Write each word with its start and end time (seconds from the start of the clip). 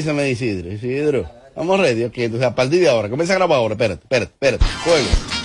Isidro, 0.00 0.20
eh, 0.20 0.24
avísame 0.24 0.30
Isidro, 0.30 0.72
Isidro. 0.72 1.30
Vamos 1.56 1.80
ready, 1.80 2.04
ok, 2.04 2.18
entonces 2.18 2.48
a 2.48 2.54
partir 2.54 2.80
de 2.80 2.88
ahora, 2.88 3.08
comienza 3.08 3.34
a 3.34 3.36
grabar 3.36 3.58
ahora, 3.58 3.74
espérate, 3.74 4.02
espérate, 4.02 4.32
espérate, 4.32 4.64
juego. 4.84 5.39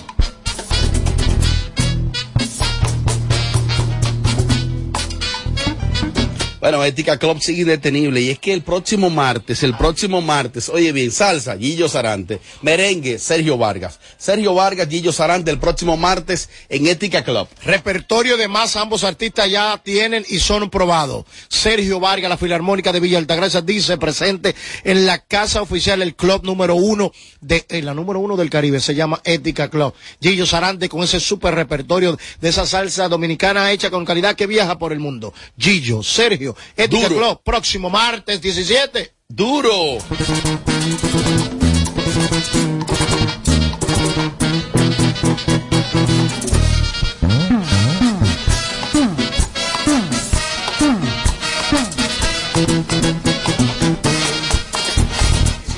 Bueno, 6.66 6.84
Ética 6.84 7.20
Club 7.20 7.42
sigue 7.42 7.62
indetenible 7.62 8.22
y 8.22 8.32
es 8.32 8.40
que 8.40 8.52
el 8.52 8.64
próximo 8.64 9.12
martes, 9.12 9.62
el 9.62 9.78
próximo 9.78 10.20
martes, 10.20 10.68
oye 10.68 10.92
bien, 10.92 11.12
salsa, 11.12 11.56
Gillo 11.60 11.88
Sarante, 11.88 12.40
merengue, 12.64 13.20
Sergio 13.20 13.56
Vargas. 13.56 14.00
Sergio 14.18 14.56
Vargas, 14.56 14.90
Gillo 14.90 15.14
Sarante, 15.14 15.52
el 15.52 15.60
próximo 15.60 15.96
martes 15.96 16.50
en 16.68 16.88
Ética 16.88 17.24
Club. 17.24 17.48
Repertorio 17.64 18.36
de 18.36 18.48
más, 18.48 18.78
ambos 18.78 19.04
artistas 19.04 19.48
ya 19.48 19.80
tienen 19.84 20.26
y 20.28 20.40
son 20.40 20.72
probados. 20.72 21.26
Sergio 21.50 22.00
Vargas, 22.00 22.32
la 22.32 22.38
Filarmónica 22.38 22.92
de 22.92 23.00
Villa 23.00 23.20
Altagracia, 23.20 23.62
dice 23.62 24.00
presente 24.00 24.56
en 24.84 25.06
la 25.06 25.20
casa 25.20 25.62
oficial, 25.62 26.02
el 26.02 26.16
club 26.16 26.46
número 26.46 26.74
uno 26.74 27.12
de, 27.42 27.64
en 27.70 27.86
la 27.86 27.94
número 27.94 28.20
uno 28.20 28.36
del 28.38 28.50
Caribe, 28.50 28.80
se 28.80 28.96
llama 28.96 29.22
Ética 29.24 29.70
Club. 29.70 29.94
Gillo 30.20 30.48
Sarante 30.48 30.90
con 30.90 31.04
ese 31.04 31.20
super 31.20 31.54
repertorio 31.54 32.18
de 32.42 32.50
esa 32.50 32.66
salsa 32.66 33.08
dominicana 33.08 33.72
hecha 33.72 33.92
con 33.92 34.04
calidad 34.04 34.36
que 34.36 34.48
viaja 34.48 34.80
por 34.80 34.94
el 34.94 35.00
mundo. 35.00 35.32
Gillo, 35.60 36.02
Sergio, 36.02 36.55
Ética 36.76 37.10
Duro. 37.10 37.18
Club, 37.18 37.42
próximo 37.44 37.90
martes 37.90 38.42
17. 38.42 39.14
Duro. 39.28 39.98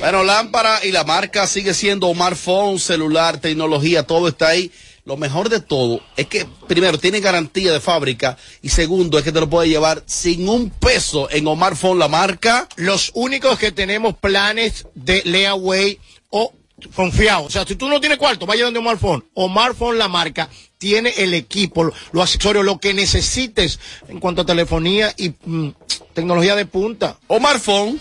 Bueno, 0.00 0.24
lámpara 0.24 0.80
y 0.84 0.90
la 0.90 1.04
marca 1.04 1.46
sigue 1.46 1.74
siendo 1.74 2.06
Omar 2.06 2.34
Phone, 2.34 2.78
celular, 2.78 3.38
tecnología, 3.38 4.04
todo 4.04 4.28
está 4.28 4.48
ahí. 4.48 4.72
Lo 5.08 5.16
mejor 5.16 5.48
de 5.48 5.60
todo 5.60 6.02
es 6.18 6.26
que, 6.26 6.46
primero, 6.66 6.98
tiene 6.98 7.20
garantía 7.20 7.72
de 7.72 7.80
fábrica 7.80 8.36
y 8.60 8.68
segundo, 8.68 9.16
es 9.16 9.24
que 9.24 9.32
te 9.32 9.40
lo 9.40 9.48
puedes 9.48 9.70
llevar 9.72 10.02
sin 10.04 10.46
un 10.50 10.68
peso 10.68 11.30
en 11.30 11.46
Omar 11.46 11.76
Phone, 11.76 11.98
la 11.98 12.08
marca. 12.08 12.68
Los 12.76 13.10
únicos 13.14 13.58
que 13.58 13.72
tenemos 13.72 14.18
planes 14.18 14.86
de 14.94 15.22
layaway 15.24 15.98
o 16.28 16.52
confiado. 16.94 17.44
O 17.44 17.50
sea, 17.50 17.64
si 17.66 17.74
tú 17.74 17.88
no 17.88 18.00
tienes 18.00 18.18
cuarto, 18.18 18.44
vaya 18.44 18.64
donde 18.66 18.80
Omar 18.80 18.98
Fon. 18.98 19.24
Omar 19.32 19.74
Fon, 19.74 19.96
la 19.96 20.08
marca, 20.08 20.50
tiene 20.76 21.14
el 21.16 21.32
equipo, 21.32 21.84
lo- 21.84 21.94
los 22.12 22.24
accesorios, 22.24 22.66
lo 22.66 22.78
que 22.78 22.92
necesites 22.92 23.80
en 24.08 24.20
cuanto 24.20 24.42
a 24.42 24.44
telefonía 24.46 25.14
y 25.16 25.30
mm, 25.42 25.70
tecnología 26.12 26.54
de 26.54 26.66
punta. 26.66 27.18
Omar 27.28 27.58
Phone. 27.60 27.98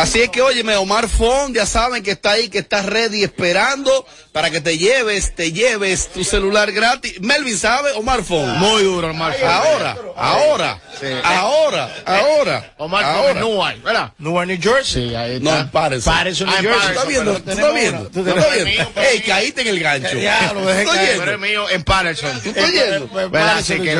Así 0.00 0.22
es 0.22 0.30
que, 0.30 0.40
óyeme, 0.42 0.76
Omar 0.76 1.08
Fon, 1.08 1.52
ya 1.54 1.66
saben 1.66 2.02
que 2.02 2.12
está 2.12 2.32
ahí, 2.32 2.48
que 2.48 2.58
está 2.58 2.82
ready 2.82 3.22
esperando 3.22 4.06
para 4.32 4.50
que 4.50 4.60
te 4.60 4.78
lleves, 4.78 5.34
te 5.34 5.52
lleves 5.52 6.08
tu 6.08 6.24
celular 6.24 6.72
gratis. 6.72 7.20
Melvin 7.20 7.56
sabe, 7.58 7.90
Omar 7.92 8.22
Fon. 8.22 8.58
Muy 8.58 8.82
duro, 8.84 9.10
Omar 9.10 9.34
Fon. 9.34 9.48
Ahora, 9.48 9.96
ahora, 10.16 10.80
ahora, 11.24 11.94
ahora. 12.06 12.74
Omar 12.78 13.04
Fon 13.16 13.30
en 13.30 13.40
Newark, 13.40 13.82
¿verdad? 13.82 14.12
Newark, 14.18 14.46
New 14.48 14.58
Jersey. 14.60 15.08
Sí, 15.10 15.14
ahí 15.14 15.38
No, 15.40 15.50
está. 15.50 15.60
en 15.62 15.68
Patterson. 15.70 16.14
Patterson, 16.14 16.48
Ah, 16.48 16.62
New 16.62 16.70
Jersey. 16.72 16.80
¿Tú 16.86 16.92
estás 16.92 17.08
viendo? 17.08 17.32
¿Tú 17.42 17.50
estás 17.50 17.74
viendo? 17.74 18.08
¿Tú 18.10 18.20
estás 18.28 18.54
viendo? 18.64 19.00
Ey, 19.00 19.20
caíste 19.20 19.60
en 19.62 19.68
el 19.68 19.80
gancho. 19.80 20.18
Ya, 20.18 20.52
lo 20.54 20.64
dejé 20.66 20.84
¿Tú 20.84 20.90
estás 20.90 20.96
caer? 21.06 21.18
Pero 21.18 21.32
es 21.32 21.38
mío 21.40 21.70
en 21.70 21.82
Patterson. 21.84 22.40
¿Tú 22.40 22.48
estás 22.50 22.72
yendo? 22.72 23.08
¿Verdad? 23.08 23.30
Patterson, 23.30 23.64
Sí, 23.64 23.82
New 23.82 23.84
que 23.84 23.94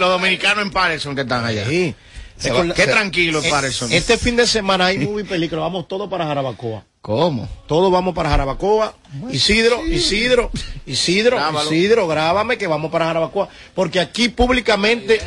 los 0.00 0.08
dominicanos 0.10 0.62
en 0.64 0.70
Patterson 0.70 1.14
que 1.14 1.22
están 1.22 1.44
allá. 1.44 1.66
Sí. 1.68 1.94
Se 2.38 2.50
va- 2.52 2.74
Qué 2.74 2.84
se- 2.84 2.90
tranquilo 2.90 3.40
Eh, 3.42 3.50
Patterson. 3.50 3.92
Este 3.92 4.16
fin 4.18 4.36
de 4.36 4.46
semana 4.46 4.86
hay 4.86 4.98
movie 4.98 5.24
película, 5.24 5.60
vamos 5.62 5.88
todos 5.88 6.08
para 6.08 6.26
Jarabacoa. 6.26 6.84
¿Cómo? 7.00 7.48
Todos 7.66 7.90
vamos 7.90 8.14
para 8.14 8.28
Jarabacoa. 8.28 8.94
Isidro, 9.30 9.84
Isidro, 9.86 10.50
Isidro, 10.84 11.36
Grábalo. 11.36 11.72
Isidro, 11.72 12.06
grábame 12.06 12.58
que 12.58 12.66
vamos 12.66 12.90
para 12.90 13.06
Jarabacoa. 13.06 13.48
Porque 13.74 13.98
aquí 14.00 14.28
públicamente. 14.28 15.18
Sí, 15.20 15.26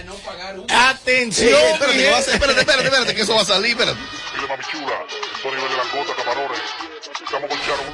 Atención. 0.69 1.50
espérate, 1.50 1.88
mi 1.88 1.94
gente. 2.03 2.21
ser- 2.23 2.33
espérate, 2.35 2.59
espérate, 2.59 2.83
espérate, 2.88 3.16
que 3.16 3.21
eso 3.21 3.33
va 3.35 3.41
a 3.41 3.45
salir, 3.45 3.71
espérate. 3.71 4.00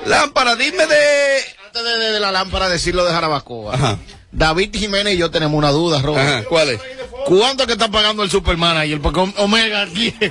Lámpara, 0.05 0.55
dime 0.55 0.85
de... 0.87 1.37
Antes 1.67 1.83
de, 1.83 1.97
de- 1.97 2.11
de 2.11 2.19
la 2.19 2.31
lámpara 2.31 2.69
decirlo 2.69 3.05
de 3.05 3.11
Jarabacoa. 3.11 3.73
Ajá. 3.75 3.99
David 4.37 4.69
Jiménez 4.71 5.15
y 5.15 5.17
yo 5.17 5.31
tenemos 5.31 5.57
una 5.57 5.71
duda, 5.71 5.99
Robert. 5.99 6.29
Ajá, 6.29 6.43
¿cuál 6.43 6.69
es? 6.69 6.79
¿Cuánto 7.25 7.63
es 7.63 7.67
que 7.67 7.73
está 7.73 7.89
pagando 7.89 8.21
el 8.21 8.29
Superman 8.29 8.77
ahí? 8.77 8.95
Porque 8.97 9.19
Omega 9.37 9.81
aquí. 9.81 10.13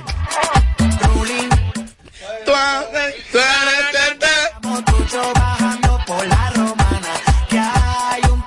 Motucho 4.63 5.33
bajando 5.35 5.99
por 6.07 6.25
la 6.25 6.49
romana, 6.51 7.13
que 7.49 7.59
hay 7.59 8.21
un 8.31 8.41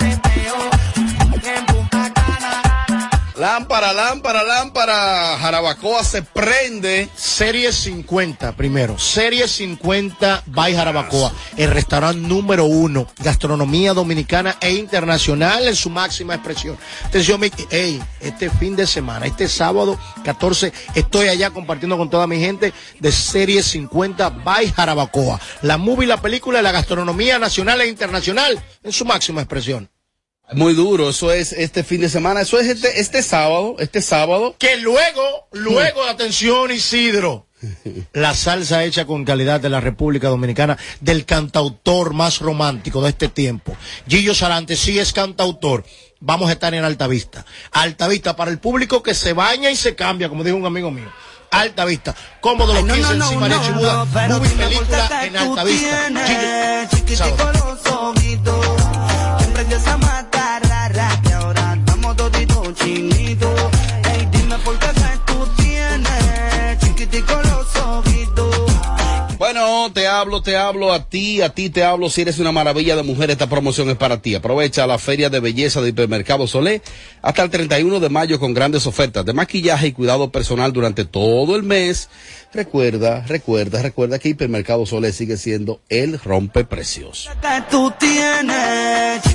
Cana. 1.43 1.69
Lámpara, 3.36 3.92
lámpara, 3.92 4.42
lámpara. 4.42 5.38
Jarabacoa 5.38 6.04
se 6.04 6.22
prende. 6.22 7.08
Serie 7.14 7.72
50, 7.72 8.52
primero. 8.56 8.98
Serie 8.98 9.46
50 9.46 10.42
by 10.46 10.74
Jarabacoa. 10.74 11.32
El 11.56 11.70
restaurante 11.70 12.26
número 12.26 12.64
uno. 12.64 13.06
Gastronomía 13.18 13.94
dominicana 13.94 14.56
e 14.60 14.72
internacional 14.72 15.66
en 15.66 15.76
su 15.76 15.91
máxima 15.91 16.34
expresión. 16.34 16.76
Atención, 17.04 17.41
Mickey. 17.41 17.66
Ey, 17.70 18.02
este 18.20 18.50
fin 18.50 18.76
de 18.76 18.86
semana, 18.86 19.26
este 19.26 19.48
sábado 19.48 19.98
14, 20.24 20.72
estoy 20.94 21.28
allá 21.28 21.50
compartiendo 21.50 21.97
con 21.97 22.10
toda 22.10 22.26
mi 22.26 22.38
gente 22.41 22.72
de 22.98 23.12
Serie 23.12 23.62
50 23.62 24.30
by 24.30 24.72
Jarabacoa. 24.72 25.41
La 25.62 25.78
movie, 25.78 26.06
la 26.06 26.20
película 26.20 26.60
y 26.60 26.62
la 26.62 26.72
gastronomía 26.72 27.38
nacional 27.38 27.80
e 27.80 27.88
internacional 27.88 28.62
en 28.82 28.92
su 28.92 29.04
máxima 29.04 29.41
expresión. 29.41 29.91
Muy 30.52 30.74
duro, 30.74 31.10
eso 31.10 31.32
es 31.32 31.52
este 31.52 31.84
fin 31.84 32.00
de 32.00 32.08
semana. 32.08 32.40
Eso 32.40 32.58
es 32.58 32.66
este, 32.66 33.00
este 33.00 33.22
sábado, 33.22 33.76
este 33.78 34.02
sábado. 34.02 34.56
Que 34.58 34.76
luego, 34.76 35.48
luego, 35.52 36.04
atención 36.04 36.70
Isidro, 36.70 37.46
la 38.12 38.34
salsa 38.34 38.84
hecha 38.84 39.06
con 39.06 39.24
calidad 39.24 39.60
de 39.60 39.68
la 39.68 39.80
República 39.80 40.28
Dominicana, 40.28 40.76
del 41.00 41.24
cantautor 41.24 42.14
más 42.14 42.40
romántico 42.40 43.02
de 43.02 43.10
este 43.10 43.28
tiempo. 43.28 43.76
Gillo 44.08 44.34
Sarante 44.34 44.76
sí 44.76 44.98
es 44.98 45.12
cantautor. 45.12 45.84
Vamos 46.20 46.48
a 46.50 46.52
estar 46.52 46.74
en 46.74 46.84
Alta 46.84 47.06
Vista. 47.06 47.46
Alta 47.72 48.08
Vista 48.08 48.36
para 48.36 48.50
el 48.50 48.58
público 48.58 49.02
que 49.02 49.14
se 49.14 49.32
baña 49.32 49.70
y 49.70 49.76
se 49.76 49.94
cambia, 49.94 50.28
como 50.28 50.44
dijo 50.44 50.56
un 50.56 50.66
amigo 50.66 50.90
mío. 50.90 51.10
Alta 51.50 51.84
Vista. 51.84 52.14
Cómodo 52.40 52.74
los 52.74 52.82
Ay, 52.82 52.88
no, 52.88 52.94
15 52.94 53.08
no, 53.10 53.14
no, 53.14 53.24
encima 53.24 53.48
de 53.48 53.60
Chibuda. 53.66 54.06
película 54.06 55.24
en 55.24 55.36
Alta 55.36 55.64
Vista. 55.64 56.10
Gillo. 56.26 57.89
Hablo, 70.20 70.42
te 70.42 70.54
hablo 70.54 70.92
a 70.92 71.09
ti, 71.09 71.41
a 71.41 71.48
ti 71.48 71.71
te 71.71 71.83
hablo. 71.83 72.10
Si 72.10 72.21
eres 72.21 72.39
una 72.39 72.53
maravilla 72.53 72.94
de 72.94 73.03
mujer, 73.03 73.30
esta 73.30 73.48
promoción 73.48 73.89
es 73.89 73.97
para 73.97 74.21
ti. 74.21 74.34
Aprovecha 74.34 74.86
la 74.86 74.98
feria 74.98 75.30
de 75.30 75.41
belleza 75.41 75.80
de 75.80 75.89
Hipermercado 75.89 76.47
Solé 76.47 76.83
hasta 77.22 77.42
el 77.42 77.48
31 77.48 78.00
de 78.00 78.09
mayo 78.10 78.39
con 78.39 78.53
grandes 78.53 78.86
ofertas 78.86 79.24
de 79.24 79.33
maquillaje 79.33 79.86
y 79.86 79.92
cuidado 79.92 80.30
personal 80.30 80.74
durante 80.74 81.06
todo 81.06 81.56
el 81.56 81.62
mes. 81.62 82.10
Recuerda, 82.53 83.24
recuerda, 83.27 83.80
recuerda 83.80 84.18
que 84.18 84.28
Hipermercado 84.28 84.84
Solé 84.84 85.15
sigue 85.15 85.39
siendo 85.39 85.80
el 85.89 86.18
rompeprecios. 86.21 87.30
tú 87.71 87.91
tienes 87.98 89.30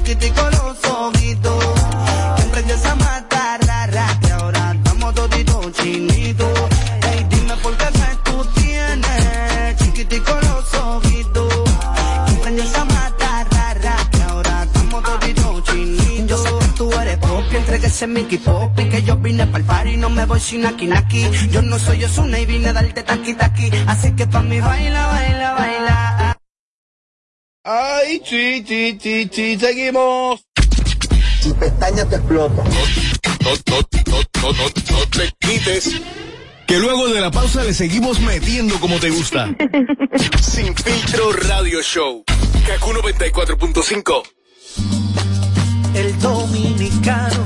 entregué 17.86 17.88
ese 17.88 18.08
Mickey 18.08 18.38
Pop 18.38 18.80
y 18.80 18.90
que 18.90 19.04
yo 19.04 19.16
vine 19.18 19.46
pa'l 19.48 19.64
party 19.64 19.92
y 19.92 19.98
no 19.98 20.10
me 20.10 20.26
voy 20.26 20.40
sin 20.40 20.66
aquí 20.66 20.90
aquí 20.92 21.26
yo 21.52 21.62
no 21.62 21.78
soy 21.80 22.04
Osuna 22.04 22.40
y 22.40 22.46
vine 22.46 22.70
a 22.70 22.74
darte 22.74 23.04
taqui 23.04 23.34
taqui 23.34 23.70
así 23.88 24.12
que 24.16 24.28
pa' 24.28 24.42
mí 24.42 24.60
baila 24.60 25.08
baila 25.08 25.54
baila 25.54 26.38
Ay, 27.68 28.22
chi, 28.24 28.64
chi, 28.64 28.96
chi, 28.98 29.28
chi, 29.28 29.58
seguimos. 29.58 30.40
y 31.44 31.52
pestañas 31.54 32.08
te 32.08 32.18
explotan. 32.18 32.64
No, 32.64 32.74
no, 33.42 33.52
no, 33.72 33.78
no, 34.06 34.52
no, 34.52 34.70
no 34.92 35.06
te 35.10 35.34
quites. 35.40 36.00
Que 36.68 36.78
luego 36.78 37.08
de 37.08 37.22
la 37.22 37.32
pausa 37.32 37.64
le 37.64 37.74
seguimos 37.74 38.20
metiendo 38.20 38.80
como 38.80 39.00
te 39.00 39.10
gusta. 39.10 39.50
Sin 40.40 40.76
filtro 40.76 41.32
radio 41.34 41.82
show. 41.82 42.24
Kaku 42.68 42.92
94.5. 42.92 44.24
El 45.96 46.20
dominicano, 46.20 47.46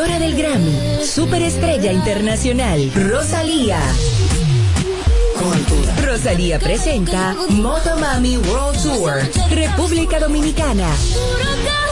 Ganadora 0.00 0.18
del 0.18 0.34
Grammy, 0.34 1.04
Superestrella 1.04 1.92
Internacional, 1.92 2.90
Rosalía. 2.94 3.78
Rosalía 6.02 6.58
presenta 6.58 7.36
Motomami 7.50 8.38
World 8.38 8.82
Tour, 8.82 9.20
República 9.50 10.18
Dominicana. 10.18 10.88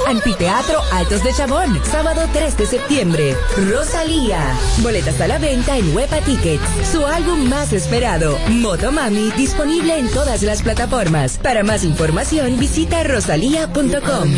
Anfiteatro 0.09 0.81
Altos 0.91 1.23
de 1.23 1.35
Chabón, 1.35 1.79
sábado 1.85 2.23
3 2.33 2.57
de 2.57 2.67
septiembre. 2.67 3.37
Rosalía. 3.71 4.41
Boletas 4.79 5.21
a 5.21 5.29
la 5.29 5.39
venta 5.39 5.77
en 5.77 5.95
Huepa 5.95 6.23
Tickets. 6.23 6.63
Su 6.91 7.05
álbum 7.05 7.47
más 7.51 7.75
esperado, 7.75 8.39
Motomami, 8.49 9.31
disponible 9.33 9.99
en 9.99 10.09
todas 10.09 10.43
las 10.43 10.63
plataformas. 10.63 11.37
Para 11.37 11.63
más 11.63 11.85
información, 11.85 12.59
visita 12.59 13.03
rosalía.com. 13.03 14.33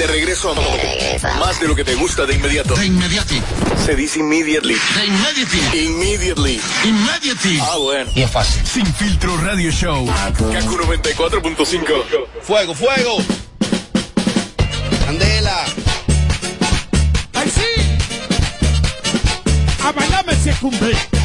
De 0.00 0.06
regreso 0.06 0.50
a 0.50 1.38
más 1.38 1.60
de 1.60 1.68
lo 1.68 1.76
que 1.76 1.84
te 1.84 1.94
gusta 1.94 2.24
de 2.24 2.34
inmediato. 2.34 2.74
De 2.74 2.86
inmediati. 2.86 3.42
Se 3.84 3.94
dice 3.94 4.20
immediately. 4.20 4.74
De 4.94 5.04
inmediati. 5.04 5.58
Immediately. 5.76 6.58
Immediately. 6.84 7.60
Ah, 7.60 7.76
bueno. 7.76 8.10
Y 8.14 8.22
es 8.22 8.30
fácil. 8.30 8.66
Sin 8.66 8.86
filtro 8.94 9.36
radio 9.36 9.70
show. 9.70 10.06
Kaku 10.06 10.78
94.5. 10.78 11.84
Fuego, 12.40 12.74
fuego. 12.74 13.18
Candela. 15.04 15.66
¡Ay, 17.34 17.52
sí! 17.54 17.98
A 19.84 19.92
bailarme 19.92 20.34
se 20.34 20.52
cumple. 20.52 21.19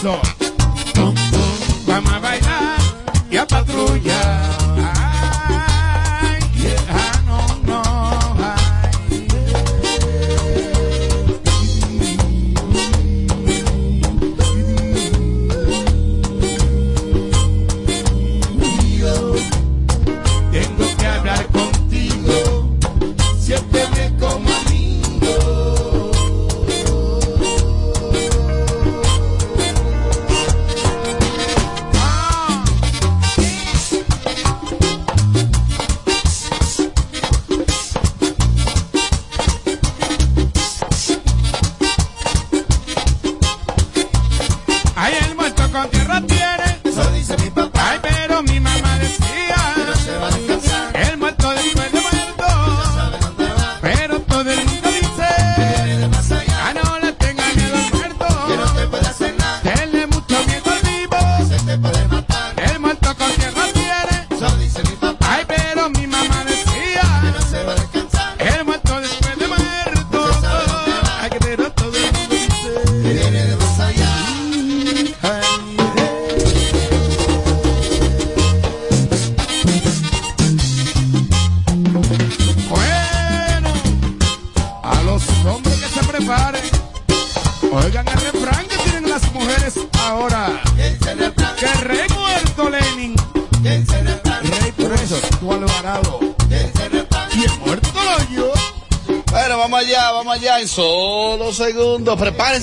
Tú 0.00 0.37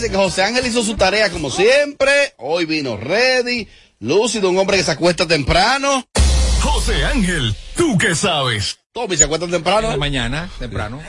que 0.10 0.16
José 0.16 0.44
Ángel 0.44 0.66
hizo 0.66 0.84
su 0.84 0.96
tarea 0.96 1.30
como 1.30 1.50
siempre. 1.50 2.34
Hoy 2.38 2.66
vino 2.66 2.98
ready, 2.98 3.68
lúcido, 4.00 4.50
un 4.50 4.58
hombre 4.58 4.78
que 4.78 4.84
se 4.84 4.92
acuesta 4.92 5.28
temprano. 5.28 6.08
José 6.62 7.04
Ángel, 7.06 7.56
¿tú 7.76 7.98
qué 7.98 8.16
sabes? 8.16 8.80
Tommy 8.92 9.18
se 9.18 9.26
acuesta 9.26 9.48
temprano. 9.48 9.98
Mañana, 9.98 10.50
temprano. 10.60 11.02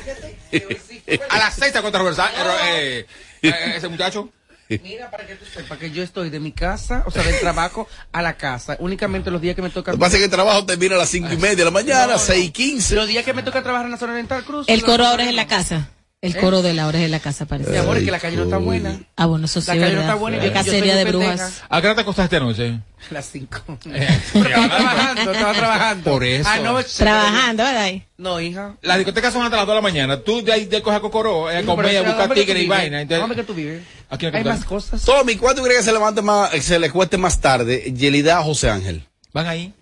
A 1.31 1.39
las 1.39 1.55
seis 1.55 1.73
te 1.73 1.79
acuestas, 1.79 2.01
Roberto. 2.01 2.23
Eh, 2.67 3.07
eh, 3.43 3.49
eh, 3.49 3.73
ese 3.77 3.89
muchacho. 3.89 4.29
Mira, 4.69 5.09
para 5.13 5.25
que 5.25 5.37
tú 5.37 5.45
sepas 5.45 5.79
que 5.79 5.93
yo 5.93 6.03
estoy 6.03 6.29
de 6.29 6.41
mi 6.41 6.51
casa, 6.51 7.05
o 7.07 7.13
sea, 7.13 7.23
del 7.23 7.39
trabajo 7.39 7.87
a 8.11 8.21
la 8.21 8.37
casa, 8.37 8.77
únicamente 8.81 9.31
los 9.31 9.41
días 9.41 9.55
que 9.55 9.63
me 9.63 9.71
toca. 9.71 9.93
Lo 9.93 9.99
que 9.99 10.01
pasa 10.01 10.17
es 10.17 10.21
que 10.21 10.25
el 10.25 10.31
trabajo 10.31 10.67
termina 10.67 10.97
a 10.97 10.99
las 10.99 11.09
cinco 11.09 11.33
y 11.33 11.37
media 11.37 11.55
de 11.57 11.65
la 11.65 11.71
mañana, 11.71 12.07
No, 12.09 12.13
no. 12.15 12.19
seis 12.19 12.47
y 12.47 12.51
quince. 12.51 12.97
Los 12.97 13.07
días 13.07 13.25
que 13.25 13.33
me 13.33 13.45
toca 13.45 13.63
trabajar 13.63 13.87
en 13.87 13.93
la 13.93 13.99
zona 13.99 14.13
oriental 14.13 14.43
Cruz. 14.45 14.67
El 14.69 14.83
coro 14.83 15.07
ahora 15.07 15.23
es 15.23 15.29
en 15.29 15.37
la 15.37 15.47
casa. 15.47 15.91
El 16.23 16.35
¿Eh? 16.35 16.41
coro 16.41 16.63
de 16.63 16.73
la 16.73 16.87
hora 16.87 16.99
es 16.99 17.05
en 17.05 17.11
la 17.11 17.21
casa, 17.21 17.45
parece. 17.45 17.71
Mi 17.71 17.77
amor, 17.77 17.99
es 17.99 18.05
que 18.05 18.11
la 18.11 18.19
calle 18.19 18.37
no 18.37 18.45
está 18.45 18.57
buena. 18.57 18.99
Ah, 19.17 19.27
bueno, 19.27 19.45
eso 19.45 19.61
sí, 19.61 19.67
La 19.67 19.75
calle 19.75 19.85
no 19.85 19.89
¿verdad? 19.99 20.05
está 20.05 20.15
buena 20.15 20.45
yo 20.45 20.53
Cacería 20.53 20.97
de 20.97 21.05
brujas. 21.05 21.63
¿A 21.69 21.81
qué 21.81 21.87
hora 21.89 21.95
te 21.95 22.01
acostaste 22.01 22.37
anoche? 22.37 22.81
Las 23.11 23.27
cinco. 23.27 23.59
Eh, 23.93 24.09
Estaba 24.35 24.49
trabajando, 24.49 25.33
estaba 25.33 25.53
trabajando. 25.53 26.11
Por 26.11 26.25
eso. 26.25 26.49
Anoche. 26.49 26.97
Trabajando, 26.97 27.63
¿verdad? 27.65 27.93
No, 28.17 28.41
hija. 28.41 28.77
Las 28.81 28.97
discotecas 28.97 29.33
son 29.35 29.45
hasta 29.45 29.59
las 29.59 29.67
2 29.67 29.73
de 29.73 29.77
la 29.77 29.83
mañana. 29.83 30.21
Tú 30.23 30.43
de 30.43 30.53
ahí 30.53 30.67
te 30.67 30.81
coges 30.81 30.97
a 30.99 31.01
Cocoró, 31.01 31.51
eh, 31.51 31.59
a 31.59 31.63
comer, 31.65 31.99
a 31.99 32.01
¿a 32.01 32.03
buscar 32.03 32.33
tigre 32.33 32.63
y 32.63 32.67
vaina. 32.67 32.97
¿A 32.97 33.01
Entonces, 33.03 33.21
dónde 33.21 33.37
que 33.37 33.45
tú 33.45 33.55
vives? 33.55 33.83
¿A 34.09 34.17
quién 34.17 34.35
Hay 34.35 34.43
más 34.43 34.65
cosas. 34.65 35.03
Tommy, 35.03 35.37
¿cuánto 35.37 35.63
crees 35.63 35.81
que 35.81 35.85
se 35.85 35.93
levante 35.93 36.23
más, 36.23 36.49
que 36.51 36.63
se 36.63 36.79
le 36.79 36.91
cueste 36.91 37.19
más 37.19 37.41
tarde? 37.41 37.93
Yelida 37.95 38.41
o 38.41 38.45
José 38.45 38.71
Ángel. 38.71 39.07
Van 39.35 39.47
ahí. 39.47 39.75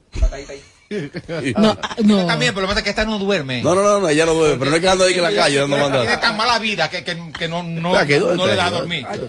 No, 1.56 1.76
ah, 1.82 1.96
no. 2.04 2.26
También, 2.26 2.54
pero 2.54 2.62
lo 2.62 2.68
que 2.68 2.72
pasa 2.72 2.78
es 2.80 2.84
que 2.84 2.90
esta 2.90 3.04
no 3.04 3.18
duerme. 3.18 3.62
No, 3.62 3.74
no, 3.74 3.82
no, 3.82 4.00
no, 4.00 4.08
ella 4.08 4.26
no 4.26 4.34
duerme, 4.34 4.58
pero 4.58 4.70
no 4.70 4.76
es 4.76 4.82
que 4.82 4.88
ando 4.88 5.04
ahí 5.04 5.14
en 5.14 5.22
la 5.22 5.32
calle 5.34 5.56
dando 5.58 5.76
Tiene 5.76 5.90
mandato. 5.90 6.20
tan 6.20 6.36
mala 6.36 6.58
vida 6.58 6.88
que, 6.90 7.04
que, 7.04 7.32
que 7.38 7.48
no, 7.48 7.62
no, 7.62 7.92
Vea, 7.92 8.06
que 8.06 8.18
¿dónde 8.18 8.36
no 8.36 8.46
le 8.46 8.54
da 8.56 8.66
a 8.66 8.70
dormir. 8.70 9.06
Ay. 9.08 9.20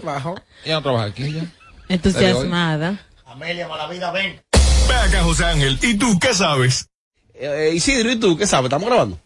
Ella 0.66 0.76
no 0.76 0.82
trabaja 0.84 1.06
aquí, 1.06 1.24
ella. 1.24 1.44
Entusiasmada. 1.90 3.00
Amelia, 3.26 3.68
mala 3.68 3.88
vida, 3.88 4.12
ven. 4.12 4.42
Ve 4.88 4.96
acá, 4.96 5.24
José 5.24 5.46
Ángel, 5.46 5.78
¿y 5.82 5.96
tú 5.96 6.18
qué 6.20 6.34
sabes? 6.34 6.88
Eh, 7.34 7.72
Isidro, 7.74 8.12
¿y 8.12 8.16
tú 8.18 8.38
qué 8.38 8.48
sabes? 8.48 8.66
¿Estamos 8.66 8.88
grabando? 8.88 9.20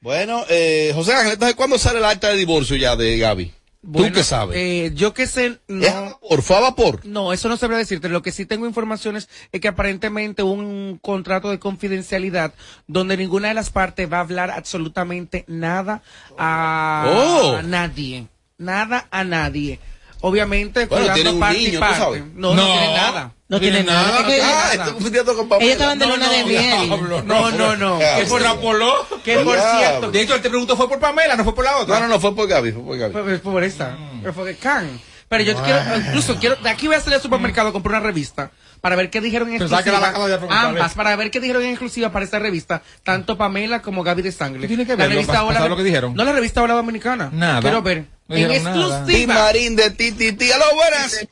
Bueno, 0.00 0.46
eh, 0.48 0.92
José 0.94 1.12
Ángel, 1.12 1.32
entonces, 1.34 1.56
¿cuándo 1.56 1.76
sale 1.78 1.98
el 1.98 2.06
acta 2.06 2.28
de 2.28 2.36
divorcio 2.38 2.74
ya 2.76 2.96
de 2.96 3.18
Gaby? 3.18 3.52
Bueno, 3.84 4.08
¿Tú 4.08 4.14
qué 4.14 4.22
sabes? 4.24 4.56
eh, 4.56 4.92
yo 4.94 5.12
que 5.12 5.26
sé, 5.26 5.58
no. 5.66 6.18
¿Por 6.28 6.42
fue 6.42 6.56
a 6.56 6.60
vapor? 6.60 7.00
No, 7.04 7.32
eso 7.32 7.48
no 7.48 7.56
sabría 7.56 7.78
decirte. 7.78 8.08
Lo 8.08 8.22
que 8.22 8.30
sí 8.30 8.46
tengo 8.46 8.64
informaciones 8.66 9.28
es 9.50 9.60
que 9.60 9.66
aparentemente 9.66 10.44
hubo 10.44 10.52
un 10.52 11.00
contrato 11.02 11.50
de 11.50 11.58
confidencialidad 11.58 12.54
donde 12.86 13.16
ninguna 13.16 13.48
de 13.48 13.54
las 13.54 13.70
partes 13.70 14.10
va 14.10 14.18
a 14.18 14.20
hablar 14.20 14.52
absolutamente 14.52 15.44
nada 15.48 16.00
a, 16.38 17.04
Oh. 17.08 17.56
a 17.56 17.62
nadie. 17.62 18.28
Nada 18.56 19.08
a 19.10 19.24
nadie. 19.24 19.80
Obviamente, 20.20 20.86
Bueno, 20.86 21.12
cuidando 21.12 21.40
parte 21.40 21.58
y 21.58 21.66
niño, 21.66 21.80
parte. 21.80 21.98
sabes. 21.98 22.22
No, 22.34 22.54
no, 22.54 22.54
No. 22.54 22.64
tiene 22.72 22.94
nada. 22.94 23.32
No 23.52 23.60
tiene 23.60 23.84
nada. 23.84 24.20
No 24.22 24.26
tiene 24.26 24.42
Ah, 24.42 24.70
estoy 24.72 24.92
confundiendo 24.94 25.36
con 25.36 25.46
Pamela. 25.46 25.66
Ellos 25.66 25.72
estaban 25.74 25.98
de 25.98 26.06
No, 26.06 26.16
luna 26.16 26.26
no, 26.26 26.32
de 26.32 26.44
miel. 26.44 27.26
No, 27.26 27.50
no, 27.50 27.76
no. 27.76 27.98
Que 27.98 28.24
por, 28.26 28.40
extrapoló. 28.40 29.06
que 29.22 29.38
por 29.40 29.58
cierto. 29.58 30.10
De 30.10 30.22
hecho, 30.22 30.34
él 30.34 30.40
te 30.40 30.48
preguntó, 30.48 30.74
¿fue 30.74 30.88
por 30.88 30.98
Pamela? 30.98 31.36
No 31.36 31.44
fue 31.44 31.54
por 31.54 31.66
la 31.66 31.76
otra. 31.76 31.96
No, 31.96 32.06
no, 32.06 32.14
no, 32.14 32.20
fue 32.20 32.34
por 32.34 32.48
Gaby, 32.48 32.72
fue 32.72 32.82
por 32.82 32.96
Gaby. 32.96 33.12
Fue, 33.12 33.38
por 33.52 33.62
esa. 33.62 33.94
Fue 34.22 34.32
por 34.32 34.56
Can. 34.56 34.98
Pero 35.28 35.44
yo 35.44 35.54
quiero, 35.62 35.80
incluso 35.96 36.36
quiero, 36.36 36.56
de 36.56 36.68
aquí 36.68 36.86
voy 36.86 36.96
a 36.96 37.00
salir 37.00 37.14
al 37.16 37.22
supermercado 37.22 37.68
a 37.68 37.72
comprar 37.72 38.00
una 38.00 38.06
revista 38.06 38.50
para 38.82 38.96
ver 38.96 39.08
qué 39.08 39.22
dijeron 39.22 39.48
en 39.48 39.58
que 39.58 39.64
exclusiva. 39.64 39.98
la 39.98 40.66
ambas, 40.68 40.92
para 40.94 41.16
ver 41.16 41.30
qué 41.30 41.40
dijeron 41.40 41.62
en 41.62 41.70
exclusiva 41.70 42.10
para 42.12 42.24
esta 42.24 42.38
revista, 42.38 42.82
tanto 43.02 43.38
Pamela 43.38 43.80
como 43.80 44.02
Gaby 44.02 44.20
de 44.20 44.32
Sangre. 44.32 44.60
¿Qué 44.60 44.68
tiene 44.68 44.84
que 44.84 44.92
La 44.92 45.06
ver? 45.06 45.08
¿Lo 45.08 45.14
revista 45.14 45.68
lo 45.68 45.76
que 45.76 45.84
dijeron? 45.84 46.14
No, 46.14 46.24
la 46.24 46.32
revista 46.32 46.62
Hola 46.62 46.74
Dominicana. 46.74 47.30
Nada. 47.32 47.60
Quiero 47.60 47.80
ver. 47.80 48.04
No 48.28 48.36
en 48.36 48.48
dijeron 48.48 48.64
nada. 48.64 49.04
Ti 49.06 49.12
exclusiva. 49.12 49.34
Marín 49.34 49.76
de 49.76 49.90
ti, 49.90 50.12
ti, 50.12 50.32
ti. 50.32 50.52
Aló, 50.52 50.64
buenas. 50.74 51.26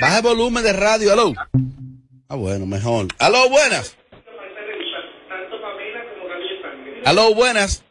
Baja 0.00 0.16
el 0.18 0.22
volumen 0.22 0.62
de 0.62 0.72
radio, 0.72 1.12
aló. 1.12 1.32
Ah, 2.28 2.36
bueno, 2.36 2.66
mejor. 2.66 3.06
Aló, 3.18 3.48
buenas. 3.48 3.96
Aló, 7.04 7.34
buenas. 7.34 7.84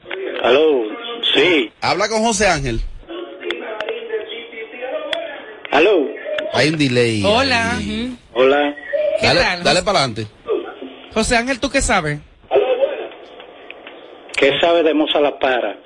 Aló, 0.44 0.84
sí. 1.34 1.72
Habla 1.82 2.10
con 2.10 2.22
José 2.22 2.48
Ángel. 2.48 2.82
Aló. 5.72 6.08
Hay 6.54 6.70
un 6.70 6.78
delay. 6.78 7.24
Hola. 7.26 7.80
Hola. 8.34 8.76
¿Qué 9.20 9.28
Dale, 9.28 9.40
tal? 9.42 9.64
dale 9.64 9.84
para 9.84 10.00
adelante. 10.00 10.28
José 11.14 11.38
Ángel, 11.38 11.60
¿tú 11.60 11.70
qué 11.70 11.82
sabes? 11.82 12.20
¿Qué 14.38 14.52
sabe 14.60 14.84
de 14.84 14.94
Moza 14.94 15.20
La 15.22 15.40
Para? 15.40 15.78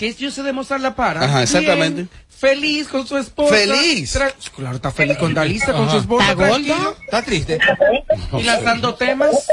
Que 0.00 0.14
yo 0.14 0.30
sé 0.30 0.42
demostrar 0.42 0.80
la 0.80 0.96
para. 0.96 1.22
Ajá, 1.22 1.42
exactamente. 1.42 2.04
Bien, 2.04 2.08
feliz 2.30 2.88
con 2.88 3.06
su 3.06 3.18
esposa. 3.18 3.54
¿Feliz? 3.54 4.18
Claro, 4.56 4.76
está 4.76 4.90
feliz 4.90 5.18
con 5.18 5.34
Dalisa, 5.34 5.74
con 5.74 5.90
su 5.90 5.98
esposa. 5.98 6.30
¿Está 6.30 6.48
gordo? 6.48 6.96
Está 7.04 7.22
triste. 7.22 7.58
Y 8.32 8.42
lanzando 8.44 8.94
temas. 8.94 9.46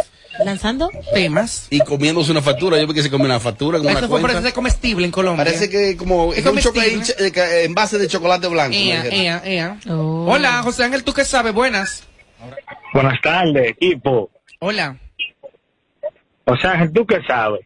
¿Lanzando? 0.45 0.89
Temas. 1.13 1.67
Y 1.69 1.79
comiéndose 1.81 2.31
una 2.31 2.41
factura. 2.41 2.79
Yo 2.79 2.87
vi 2.87 2.93
que 2.93 3.03
se 3.03 3.09
comió 3.11 3.25
una 3.25 3.41
factura 3.41 3.79
con 3.79 3.87
una 3.87 3.99
Eso 3.99 4.07
fue 4.07 4.21
cuenta. 4.21 4.37
parece 4.39 4.53
comestible 4.53 5.05
en 5.05 5.11
Colombia. 5.11 5.43
Parece 5.43 5.69
que 5.69 5.97
como 5.97 6.31
Es 6.31 6.45
un 6.45 6.57
eh, 6.59 7.31
que- 7.33 7.63
envase 7.65 7.97
de 7.97 8.07
chocolate 8.07 8.47
blanco. 8.47 8.73
Ea, 8.73 9.05
ea, 9.11 9.41
ea. 9.43 9.77
Oh. 9.89 10.27
Hola, 10.29 10.61
José 10.63 10.85
Ángel, 10.85 11.03
¿tú 11.03 11.11
qué 11.11 11.25
sabes? 11.25 11.53
Buenas. 11.53 12.03
Buenas 12.93 13.19
tardes, 13.21 13.71
equipo. 13.71 14.31
Hola. 14.61 14.97
O 16.45 16.55
sea, 16.55 16.89
¿tú 16.93 17.05
qué 17.05 17.17
sabes? 17.27 17.65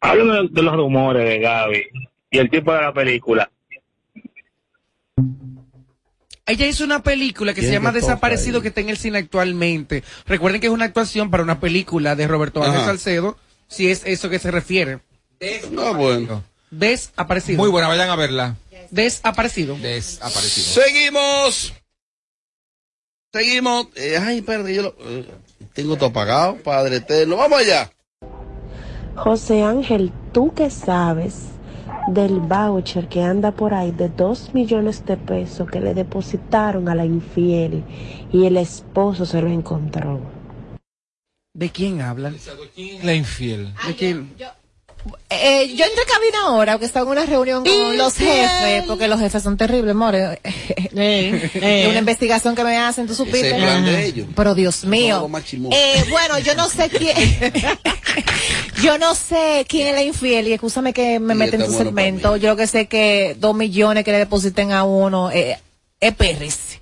Háblame 0.00 0.48
de 0.50 0.62
los 0.62 0.76
rumores 0.76 1.28
de 1.28 1.38
Gaby 1.38 1.82
y 2.30 2.38
el 2.38 2.50
tipo 2.50 2.72
de 2.72 2.80
la 2.80 2.92
película. 2.92 3.50
Ella 6.48 6.66
hizo 6.66 6.84
una 6.84 7.02
película 7.02 7.54
que 7.54 7.60
se 7.60 7.68
¿Quién 7.68 7.80
llama 7.82 7.90
Desaparecido 7.92 8.58
ahí? 8.58 8.62
que 8.62 8.68
está 8.68 8.80
en 8.80 8.88
el 8.88 8.96
cine 8.96 9.18
actualmente. 9.18 10.04
Recuerden 10.26 10.60
que 10.60 10.68
es 10.68 10.72
una 10.72 10.84
actuación 10.84 11.30
para 11.30 11.42
una 11.42 11.58
película 11.58 12.14
de 12.14 12.28
Roberto 12.28 12.62
Ángel. 12.62 12.84
Salcedo, 12.84 13.36
si 13.66 13.90
es 13.90 14.02
eso 14.04 14.30
que 14.30 14.38
se 14.38 14.52
refiere. 14.52 15.00
Ah, 15.78 15.90
bueno. 15.90 16.44
Desaparecido. 16.70 17.58
Muy 17.58 17.68
buena, 17.68 17.88
vayan 17.88 18.10
a 18.10 18.16
verla. 18.16 18.56
Desaparecido. 18.90 19.76
Desaparecido. 19.76 20.84
Seguimos. 20.84 21.74
Seguimos. 23.32 23.88
Eh, 23.96 24.16
ay, 24.16 24.40
perdón, 24.42 24.72
yo 24.72 24.82
lo, 24.82 24.96
eh, 25.00 25.26
tengo 25.74 25.96
todo 25.96 26.10
apagado, 26.10 26.56
Padre 26.56 26.96
eterno. 26.96 27.36
Vamos 27.36 27.58
allá. 27.58 27.90
José 29.16 29.62
Ángel, 29.62 30.12
¿tú 30.32 30.52
qué 30.54 30.70
sabes 30.70 31.46
del 32.08 32.38
voucher 32.38 33.08
que 33.08 33.22
anda 33.22 33.50
por 33.50 33.72
ahí 33.72 33.90
de 33.90 34.08
dos 34.10 34.52
millones 34.52 35.04
de 35.06 35.16
pesos 35.16 35.68
que 35.70 35.80
le 35.80 35.94
depositaron 35.94 36.88
a 36.88 36.94
la 36.94 37.04
infiel 37.04 37.82
y 38.32 38.44
el 38.44 38.58
esposo 38.58 39.24
se 39.24 39.40
lo 39.40 39.48
encontró? 39.48 40.20
¿De 41.54 41.70
quién 41.70 42.02
hablan? 42.02 42.36
La 43.02 43.14
infiel. 43.14 43.72
¿De 43.86 43.96
quién? 43.96 44.34
Eh, 45.30 45.74
yo 45.76 45.84
entré 45.84 46.02
a 46.02 46.12
cabina 46.12 46.38
ahora, 46.46 46.72
porque 46.72 46.86
estaba 46.86 47.06
en 47.06 47.12
una 47.12 47.26
reunión 47.26 47.64
con 47.64 47.96
los 47.96 48.16
jefes, 48.16 48.84
porque 48.86 49.08
los 49.08 49.20
jefes 49.20 49.42
son 49.42 49.56
terribles, 49.56 49.94
more. 49.94 50.40
Es 50.96 51.88
una 51.88 51.98
investigación 51.98 52.54
que 52.54 52.64
me 52.64 52.76
hacen, 52.76 53.06
tú 53.06 53.14
supiste. 53.14 53.56
Pero 54.34 54.54
Dios 54.54 54.84
mío. 54.84 55.28
Eh, 55.70 56.04
bueno, 56.10 56.38
yo 56.38 56.54
no 56.54 56.68
sé 56.68 56.88
quién. 56.88 57.16
yo 58.86 58.98
no 58.98 59.14
sé 59.14 59.66
quién 59.68 59.88
es 59.88 59.94
la 59.94 60.02
infiel 60.02 60.48
y 60.48 60.52
escúchame 60.52 60.92
que 60.92 61.18
me 61.18 61.34
meten 61.34 61.60
en 61.60 61.66
tu 61.66 61.72
bueno 61.72 61.90
segmento. 61.90 62.36
Yo 62.36 62.50
lo 62.50 62.56
que 62.56 62.66
sé 62.66 62.86
que 62.86 63.36
dos 63.38 63.54
millones 63.54 64.04
que 64.04 64.12
le 64.12 64.18
depositen 64.18 64.72
a 64.72 64.84
uno 64.84 65.30
eh, 65.30 65.58
es 66.00 66.14
perris. 66.14 66.80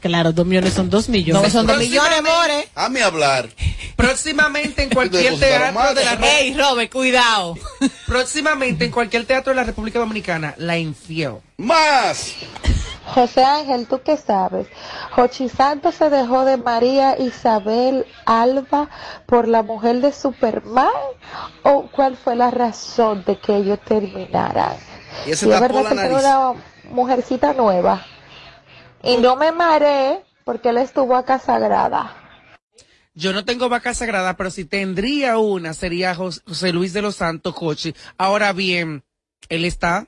Claro, 0.00 0.32
dos 0.32 0.44
millones 0.44 0.74
son 0.74 0.90
dos 0.90 1.08
millones. 1.08 1.42
No 1.42 1.50
son 1.50 1.66
dos 1.66 1.78
millones, 1.78 2.22
more. 2.22 2.68
Hazme 2.74 3.02
hablar. 3.02 3.48
Próximamente 3.96 4.82
en 4.82 4.90
cualquier 4.90 5.38
teatro 5.38 5.94
de 5.94 6.04
la 6.04 6.38
Ey, 6.38 6.54
Robert, 6.54 6.92
cuidado. 6.92 7.56
Próximamente 8.06 8.84
en 8.84 8.90
cualquier 8.90 9.24
teatro 9.24 9.52
de 9.52 9.56
la 9.56 9.64
República 9.64 9.98
Dominicana, 9.98 10.54
la 10.58 10.76
infiel. 10.76 11.36
Más. 11.56 12.34
José 13.14 13.44
Ángel, 13.44 13.86
¿tú 13.86 14.00
qué 14.04 14.16
sabes? 14.16 14.66
Jochi 15.12 15.48
Santos 15.48 15.94
se 15.94 16.10
dejó 16.10 16.44
de 16.44 16.56
María 16.56 17.18
Isabel 17.18 18.04
Alba 18.24 18.88
por 19.26 19.48
la 19.48 19.62
mujer 19.62 20.00
de 20.00 20.12
Superman 20.12 20.88
o 21.62 21.88
cuál 21.90 22.16
fue 22.16 22.34
la 22.36 22.50
razón 22.50 23.24
de 23.24 23.38
que 23.38 23.56
ellos 23.56 23.78
terminaran? 23.84 24.76
Y 25.26 25.30
ese 25.30 25.46
Y 25.48 25.52
es 25.52 25.60
verdad 25.60 25.88
que 25.88 25.94
nariz. 25.94 26.18
una 26.18 26.52
mujercita 26.90 27.52
nueva. 27.52 28.04
Y 29.02 29.16
no 29.18 29.36
me 29.36 29.52
mareé 29.52 30.24
porque 30.44 30.70
él 30.70 30.78
estuvo 30.78 31.16
a 31.16 31.24
casa 31.24 31.46
sagrada. 31.58 32.14
Yo 33.14 33.32
no 33.32 33.44
tengo 33.44 33.68
vaca 33.70 33.94
sagrada, 33.94 34.36
pero 34.36 34.50
si 34.50 34.64
tendría 34.66 35.38
una, 35.38 35.72
sería 35.72 36.14
Jos- 36.14 36.42
José 36.46 36.72
Luis 36.72 36.92
de 36.92 37.02
los 37.02 37.16
Santos 37.16 37.54
Cochi. 37.54 37.94
Ahora 38.18 38.52
bien, 38.52 39.04
él 39.48 39.64
está 39.64 40.06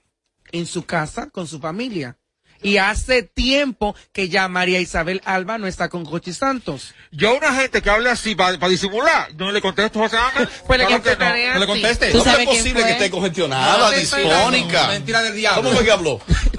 en 0.53 0.67
su 0.67 0.85
casa 0.85 1.31
con 1.31 1.47
su 1.47 1.59
familia. 1.59 2.19
Y 2.63 2.79
hace 2.79 3.23
tiempo 3.23 3.95
que 4.13 4.29
ya 4.29 4.49
María 4.49 4.81
Isabel 4.81 5.23
Alba 5.25 5.59
no 5.59 5.67
está 5.67 5.89
con 5.89 6.05
Cochi 6.05 6.33
Santos. 6.33 6.95
Yo 7.11 7.31
a 7.31 7.35
una 7.35 7.55
gente 7.55 7.81
que 7.83 7.91
hable 7.91 8.11
así 8.11 8.35
para 8.35 8.57
disimular, 8.69 9.33
no 9.37 9.53
le 9.53 9.61
contesto 9.61 10.01
a 10.01 10.03
José 10.05 10.17
Ángel. 10.17 10.49
Pues 10.67 10.81
le 10.81 10.87
Claro 10.87 11.03
que 11.03 11.17
no, 11.17 11.55
no 11.55 11.61
le 11.61 11.67
conteste. 11.67 12.13
¿Cómo 12.13 12.25
es 12.25 12.47
posible 12.47 12.83
que 12.85 12.91
esté 12.93 13.11
congestionada, 13.11 13.79
No, 13.79 13.91
disfónica? 13.91 14.89
Mentira 14.89 15.23
del 15.23 15.35
diablo. 15.35 15.63
¿Cómo 15.63 15.75
fue 15.75 15.85
que 15.85 15.91
habló? 15.93 16.21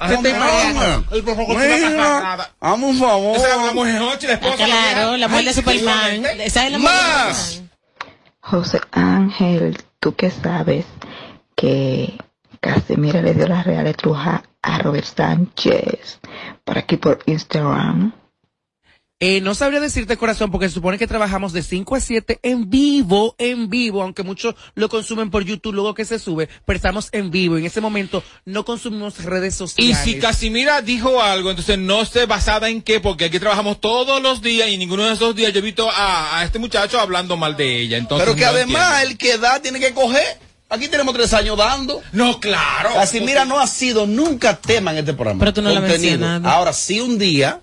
Hazme 2.60 2.86
un 2.86 2.98
favor. 2.98 3.36
Esa 3.36 3.48
es 3.48 3.66
la 3.66 3.72
mujer 3.72 4.02
Hochi, 4.02 4.26
la 4.26 4.32
esposa. 4.34 4.64
Claro, 4.64 5.16
la 5.16 5.28
mujer 5.28 5.44
de 5.44 5.52
Superman. 5.52 6.26
Esa 6.40 6.66
es 6.66 6.72
la 6.72 6.78
mujer 6.78 6.94
Más. 6.94 7.62
José 8.40 8.80
Ángel, 8.90 9.78
¿tú 10.00 10.14
qué 10.16 10.30
sabes 10.30 10.86
que 11.54 12.18
Casimira 12.60 13.22
le 13.22 13.34
dio 13.34 13.46
las 13.46 13.64
reales 13.64 13.96
trujas 13.96 14.42
a 14.62 14.78
Robert 14.78 15.06
Sánchez 15.06 16.20
por 16.64 16.78
aquí 16.78 16.96
por 16.96 17.20
Instagram? 17.26 18.12
Eh, 19.22 19.42
no 19.42 19.54
sabría 19.54 19.80
decirte 19.80 20.16
corazón 20.16 20.50
porque 20.50 20.68
se 20.68 20.74
supone 20.76 20.96
que 20.96 21.06
trabajamos 21.06 21.52
de 21.52 21.62
5 21.62 21.94
a 21.94 22.00
7 22.00 22.40
en 22.42 22.70
vivo, 22.70 23.34
en 23.36 23.68
vivo, 23.68 24.00
aunque 24.02 24.22
muchos 24.22 24.54
lo 24.74 24.88
consumen 24.88 25.28
por 25.30 25.44
YouTube 25.44 25.74
luego 25.74 25.92
que 25.92 26.06
se 26.06 26.18
sube, 26.18 26.48
pero 26.64 26.78
estamos 26.78 27.10
en 27.12 27.30
vivo. 27.30 27.58
En 27.58 27.66
ese 27.66 27.82
momento 27.82 28.24
no 28.46 28.64
consumimos 28.64 29.22
redes 29.22 29.56
Y 29.56 29.58
sociales. 29.58 29.98
si 30.04 30.18
Casimira 30.18 30.80
dijo 30.80 31.20
algo, 31.20 31.50
entonces 31.50 31.76
no 31.78 32.06
sé 32.06 32.24
basada 32.24 32.70
en 32.70 32.80
qué, 32.80 32.98
porque 33.00 33.26
aquí 33.26 33.38
trabajamos 33.38 33.78
todos 33.82 34.22
los 34.22 34.40
días 34.40 34.70
y 34.70 34.78
ninguno 34.78 35.04
de 35.04 35.12
esos 35.12 35.36
días 35.36 35.52
yo 35.52 35.58
he 35.58 35.62
visto 35.64 35.90
a, 35.90 36.38
a 36.38 36.44
este 36.44 36.58
muchacho 36.58 36.98
hablando 36.98 37.36
mal 37.36 37.58
de 37.58 37.78
ella. 37.78 37.98
Entonces 37.98 38.24
Pero 38.24 38.34
que 38.38 38.44
no 38.44 38.50
además 38.52 39.02
entiendo. 39.02 39.10
el 39.10 39.18
que 39.18 39.36
da 39.36 39.60
tiene 39.60 39.80
que 39.80 39.92
coger. 39.92 40.39
Aquí 40.70 40.88
tenemos 40.88 41.14
tres 41.14 41.32
años 41.34 41.56
dando. 41.58 42.00
No, 42.12 42.38
claro. 42.40 42.90
Casimira 42.94 43.44
no 43.44 43.58
ha 43.58 43.66
sido 43.66 44.06
nunca 44.06 44.56
tema 44.56 44.92
en 44.92 44.98
este 44.98 45.14
programa. 45.14 45.40
Pero 45.40 45.52
tú 45.52 45.62
no 45.62 45.70
la 45.70 45.76
has 45.80 45.82
Contenido. 45.82 46.12
mencionado. 46.18 46.48
Ahora, 46.48 46.72
sí 46.72 47.00
un 47.00 47.18
día, 47.18 47.60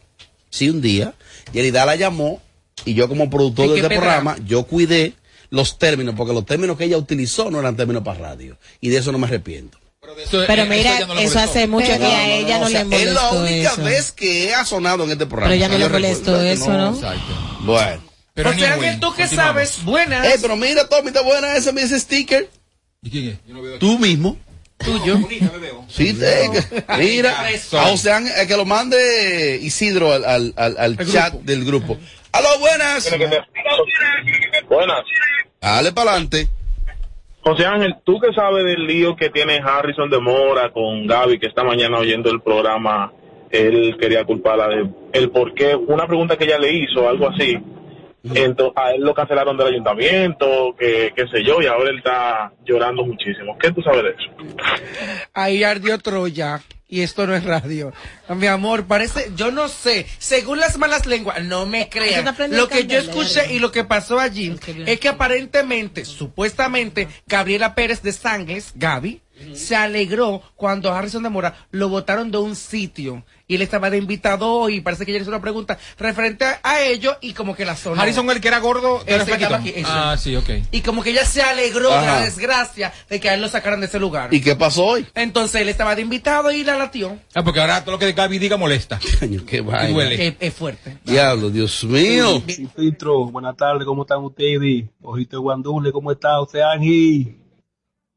sí 0.50 0.70
un 0.70 0.82
día, 0.82 1.13
Yerida 1.54 1.86
la 1.86 1.96
llamó 1.96 2.41
Y 2.86 2.93
yo 2.93 3.08
como 3.08 3.30
productor 3.30 3.65
¿Y 3.65 3.70
de 3.70 3.76
este 3.78 3.88
pedra? 3.89 4.02
programa, 4.02 4.36
yo 4.46 4.63
cuidé 4.63 5.13
los 5.50 5.80
términos, 5.80 6.13
porque 6.17 6.34
los 6.34 6.46
términos 6.46 6.78
que 6.78 6.84
ella 6.84 6.98
utilizó 6.98 7.50
no 7.50 7.60
eran 7.60 7.76
términos 7.78 8.04
para 8.04 8.20
radio. 8.20 8.58
Y 8.82 8.89
de 8.89 8.98
eso 8.98 9.12
no 9.13 9.17
me 9.17 9.26
arrepiento. 9.28 9.78
Pero 10.48 10.65
mira, 10.67 11.00
eso 11.20 11.39
hace 11.39 11.67
mucho 11.67 11.88
que 11.88 12.06
a 12.06 12.34
ella 12.36 12.60
no, 12.60 12.65
o 12.65 12.70
sea, 12.70 12.84
le 12.84 13.04
Es 13.04 13.13
la 13.13 13.22
molestó 13.24 13.39
única 13.41 13.72
eso. 13.74 13.84
vez 13.84 14.12
que 14.12 14.54
ha 14.54 14.63
sonado 14.65 15.04
en 15.06 15.12
este 15.12 15.26
programa. 15.26 15.50
Pero 15.54 15.60
ya 15.60 15.67
no 15.67 15.74
Que 15.74 15.80
le 15.80 15.89
molestó 15.89 16.32
recuerdo. 16.32 16.43
eso, 16.52 16.72
¿no? 16.74 16.93
Exacto. 16.96 17.34
Bueno. 17.62 18.02
Pero 18.34 18.54
José 18.54 18.67
Ángel, 18.67 19.00
tú 19.00 19.13
que 19.15 19.28
sabes, 19.28 19.84
buenas. 19.84 20.26
Eh, 20.28 20.38
pero 20.41 20.56
mira, 20.56 20.88
Tommy, 20.88 21.08
está 21.08 21.22
buena 21.24 21.56
esa, 21.56 21.72
ese 21.72 22.00
sticker. 22.00 22.50
¿Y 23.08 23.10
quién 23.10 23.28
es? 23.30 23.39
Yo 23.48 23.54
no 23.54 23.62
veo 23.62 23.80
Tú 23.80 23.98
mismo. 24.00 24.38
Tuyo. 24.78 25.17
Sí, 25.88 26.13
te- 26.13 26.50
mira, 27.00 27.34
a 27.74 27.91
Ocean, 27.91 28.28
eh, 28.28 28.46
que 28.48 28.58
lo 28.58 28.65
mande 28.65 29.58
Isidro 29.62 30.12
al, 30.12 30.26
al, 30.26 30.54
al, 30.58 30.78
al 30.78 30.98
chat 31.08 31.34
del 31.36 31.63
grupo. 31.65 31.98
¡Aló, 32.34 32.48
buenas! 32.60 33.10
Buenas. 34.70 34.98
Dale 35.62 35.91
para 35.93 36.12
adelante. 36.12 36.50
José 37.41 37.65
Ángel, 37.65 37.96
tú 38.06 38.20
que 38.20 38.34
sabes 38.34 38.65
del 38.65 38.86
lío 38.86 39.15
que 39.15 39.30
tiene 39.30 39.60
Harrison 39.60 40.10
de 40.10 40.20
Mora 40.20 40.72
con 40.74 41.08
Gaby, 41.08 41.39
que 41.39 41.48
esta 41.48 41.63
mañana 41.63 41.98
oyendo 42.00 42.30
el 42.30 42.41
programa, 42.41 43.13
él 43.50 43.96
quería 44.00 44.26
culparla 44.26 44.67
de 44.67 44.86
el 45.13 45.32
por 45.32 45.54
qué, 45.54 45.74
una 45.76 46.06
pregunta 46.06 46.38
que 46.38 46.43
ella 46.43 46.60
le 46.60 46.74
hizo, 46.74 47.08
algo 47.08 47.30
así. 47.30 47.58
Entonces, 48.24 48.74
a 48.76 48.92
él 48.92 49.02
lo 49.02 49.14
cancelaron 49.14 49.58
del 49.58 49.68
ayuntamiento, 49.68 50.76
que 50.78 51.14
qué 51.16 51.28
sé 51.28 51.44
yo, 51.44 51.62
y 51.62 51.68
ahora 51.68 51.92
él 51.92 52.00
está 52.00 52.52
llorando 52.66 53.06
muchísimo. 53.06 53.58
¿Qué 53.58 53.72
tú 53.72 53.82
sabes 53.82 54.04
de 54.04 54.10
eso? 54.10 54.32
Ahí 55.34 55.64
ardió 55.64 55.98
Troya. 56.00 56.62
Y 56.90 57.02
esto 57.02 57.28
no 57.28 57.36
es 57.36 57.44
radio. 57.44 57.92
Mi 58.30 58.48
amor, 58.48 58.86
parece, 58.86 59.32
yo 59.36 59.52
no 59.52 59.68
sé, 59.68 60.06
según 60.20 60.62
las 60.62 60.78
malas 60.78 61.06
lenguas, 61.06 61.44
no 61.44 61.66
me 61.66 61.90
crean. 61.90 62.34
Lo 62.52 62.70
que 62.70 62.88
yo 62.88 62.98
escuché 62.98 63.54
y 63.54 63.60
lo 63.60 63.74
que 63.74 63.84
pasó 63.84 64.20
allí 64.20 64.56
es 64.86 65.00
que 65.00 65.10
aparentemente, 65.10 66.06
supuestamente, 66.06 67.10
Gabriela 67.26 67.76
Pérez 67.76 68.02
de 68.04 68.14
Sangles, 68.14 68.72
Gaby, 68.76 69.22
se 69.54 69.76
alegró 69.76 70.41
cuando 70.56 70.91
Harrison 70.93 71.23
de 71.23 71.30
Mora 71.30 71.56
lo 71.71 71.89
votaron 71.89 72.32
de 72.32 72.38
un 72.38 72.56
sitio 72.56 73.23
y 73.47 73.56
él 73.56 73.62
estaba 73.62 73.89
de 73.89 73.97
invitado 73.97 74.69
y 74.69 74.82
parece 74.82 75.06
que 75.06 75.12
ella 75.12 75.19
le 75.19 75.21
hizo 75.23 75.32
una 75.32 75.41
pregunta 75.41 75.78
referente 75.97 76.43
a, 76.45 76.60
a 76.63 76.82
ello 76.84 77.15
y 77.21 77.34
como 77.34 77.56
que 77.56 77.63
la 77.65 77.76
zona. 77.76 78.02
Harrison, 78.02 78.30
el 78.30 78.41
que 78.41 78.47
era 78.50 78.60
gordo, 78.60 79.02
era 79.06 79.23
aquí. 79.23 79.73
Ah, 79.86 80.15
sí, 80.19 80.36
ok. 80.36 80.50
Y 80.71 80.82
como 80.82 81.02
que 81.02 81.12
ella 81.12 81.26
se 81.26 81.41
alegró 81.41 81.89
de 81.89 82.06
la 82.06 82.21
desgracia 82.21 82.91
de 83.10 83.19
que 83.19 83.30
a 83.30 83.36
él 83.36 83.41
lo 83.41 83.47
sacaran 83.47 83.80
de 83.80 83.86
ese 83.86 84.00
lugar. 84.00 84.34
¿Y 84.34 84.41
qué 84.41 84.56
pasó 84.56 84.86
hoy? 84.86 85.08
Entonces 85.15 85.62
él 85.62 85.69
estaba 85.69 85.95
de 85.95 86.02
invitado 86.02 86.52
y 86.52 86.63
la 86.63 86.78
latió. 86.78 87.17
Ah, 87.34 87.43
porque 87.43 87.62
ahora 87.62 87.82
todo 87.84 87.93
lo 87.93 88.00
que 88.00 88.12
Gaby 88.12 88.39
diga 88.39 88.58
molesta. 88.58 89.00
Qué 89.47 89.58
Y 89.58 89.60
vaina. 89.62 89.89
duele. 89.93 90.28
Es, 90.28 90.34
es 90.39 90.54
fuerte. 90.54 90.97
Diablo, 91.06 91.50
Dios 91.50 91.84
mío. 91.86 92.41
Sí, 92.47 92.67
Filtro, 92.76 93.26
buenas 93.28 93.56
tardes, 93.56 93.86
¿cómo 93.86 94.02
están 94.02 94.23
ustedes? 94.23 94.86
Ojito 95.02 95.38
de 95.38 95.41
Guandule, 95.41 95.91
¿cómo 95.91 96.12
está 96.12 96.39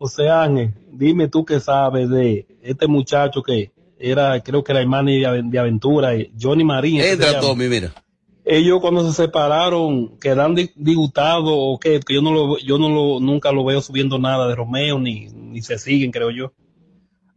Oceángel? 0.03 0.69
Oceángel, 0.69 0.75
dime 0.93 1.29
tú 1.29 1.45
qué 1.45 1.61
sabes 1.61 2.09
de 2.09 2.47
este 2.63 2.87
muchacho 2.87 3.43
que 3.43 3.71
era, 3.99 4.41
creo 4.43 4.65
que 4.65 4.73
era 4.73 4.81
hermano 4.81 5.11
de, 5.11 5.27
Aven- 5.27 5.51
de 5.51 5.59
aventura, 5.59 6.15
eh, 6.15 6.31
Johnny 6.41 6.65
Marín. 6.65 7.01
Entra. 7.01 7.39
Tommy, 7.41 7.69
mira. 7.69 7.93
Ellos 8.43 8.81
cuando 8.81 9.07
se 9.07 9.23
separaron 9.23 10.19
quedan 10.19 10.55
di- 10.55 10.71
disgustados 10.75 11.53
o 11.55 11.79
qué, 11.79 12.01
que 12.01 12.15
yo 12.15 12.23
no 12.23 12.33
lo, 12.33 12.59
yo 12.59 12.79
no 12.79 12.89
lo, 12.89 13.21
nunca 13.21 13.53
lo 13.53 13.65
veo 13.65 13.83
subiendo 13.83 14.19
nada 14.19 14.49
de 14.49 14.55
Romeo 14.57 14.99
ni, 14.99 15.27
ni 15.27 15.61
se 15.61 15.79
siguen, 15.79 16.11
creo 16.11 16.31
yo. 16.31 16.53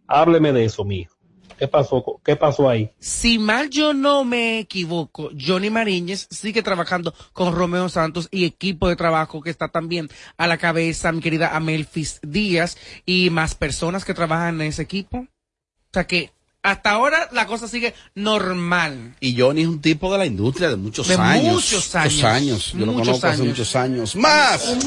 Hábleme 0.07 0.53
de 0.53 0.63
eso, 0.65 0.83
mijo. 0.85 1.12
¿Qué 1.57 1.67
pasó? 1.67 2.03
¿Qué 2.25 2.35
pasó 2.35 2.67
ahí? 2.69 2.89
Si 2.99 3.37
mal 3.39 3.69
yo 3.69 3.93
no 3.93 4.23
me 4.23 4.59
equivoco, 4.59 5.29
Johnny 5.39 5.69
Mariñez 5.69 6.27
sigue 6.31 6.63
trabajando 6.63 7.13
con 7.31 7.53
Romeo 7.55 7.87
Santos 7.89 8.27
y 8.31 8.43
equipo 8.45 8.89
de 8.89 8.95
trabajo 8.95 9.41
que 9.41 9.49
está 9.49 9.67
también 9.69 10.09
a 10.37 10.47
la 10.47 10.57
cabeza, 10.57 11.11
mi 11.11 11.21
querida 11.21 11.55
Amelfis 11.55 12.19
Díaz 12.23 12.77
y 13.05 13.29
más 13.29 13.55
personas 13.55 14.03
que 14.03 14.13
trabajan 14.13 14.59
en 14.61 14.67
ese 14.67 14.81
equipo. 14.81 15.19
O 15.19 15.27
sea 15.93 16.05
que 16.07 16.31
hasta 16.63 16.91
ahora 16.91 17.29
la 17.33 17.45
cosa 17.45 17.67
sigue 17.67 17.93
normal. 18.15 19.15
Y 19.19 19.37
Johnny 19.39 19.61
es 19.61 19.67
un 19.67 19.81
tipo 19.81 20.11
de 20.11 20.17
la 20.17 20.25
industria 20.25 20.69
de 20.69 20.75
muchos 20.77 21.07
De 21.07 21.15
años. 21.15 21.53
muchos 21.53 21.93
años. 21.95 22.13
Muchos 22.13 22.23
años. 22.25 22.71
Yo 22.73 22.79
lo 22.85 22.93
Muchos 22.93 23.07
conozco 23.07 23.27
hace 23.27 23.35
años. 23.41 23.47
muchos 23.47 23.75
años. 23.75 24.15
¡Más! 24.15 24.77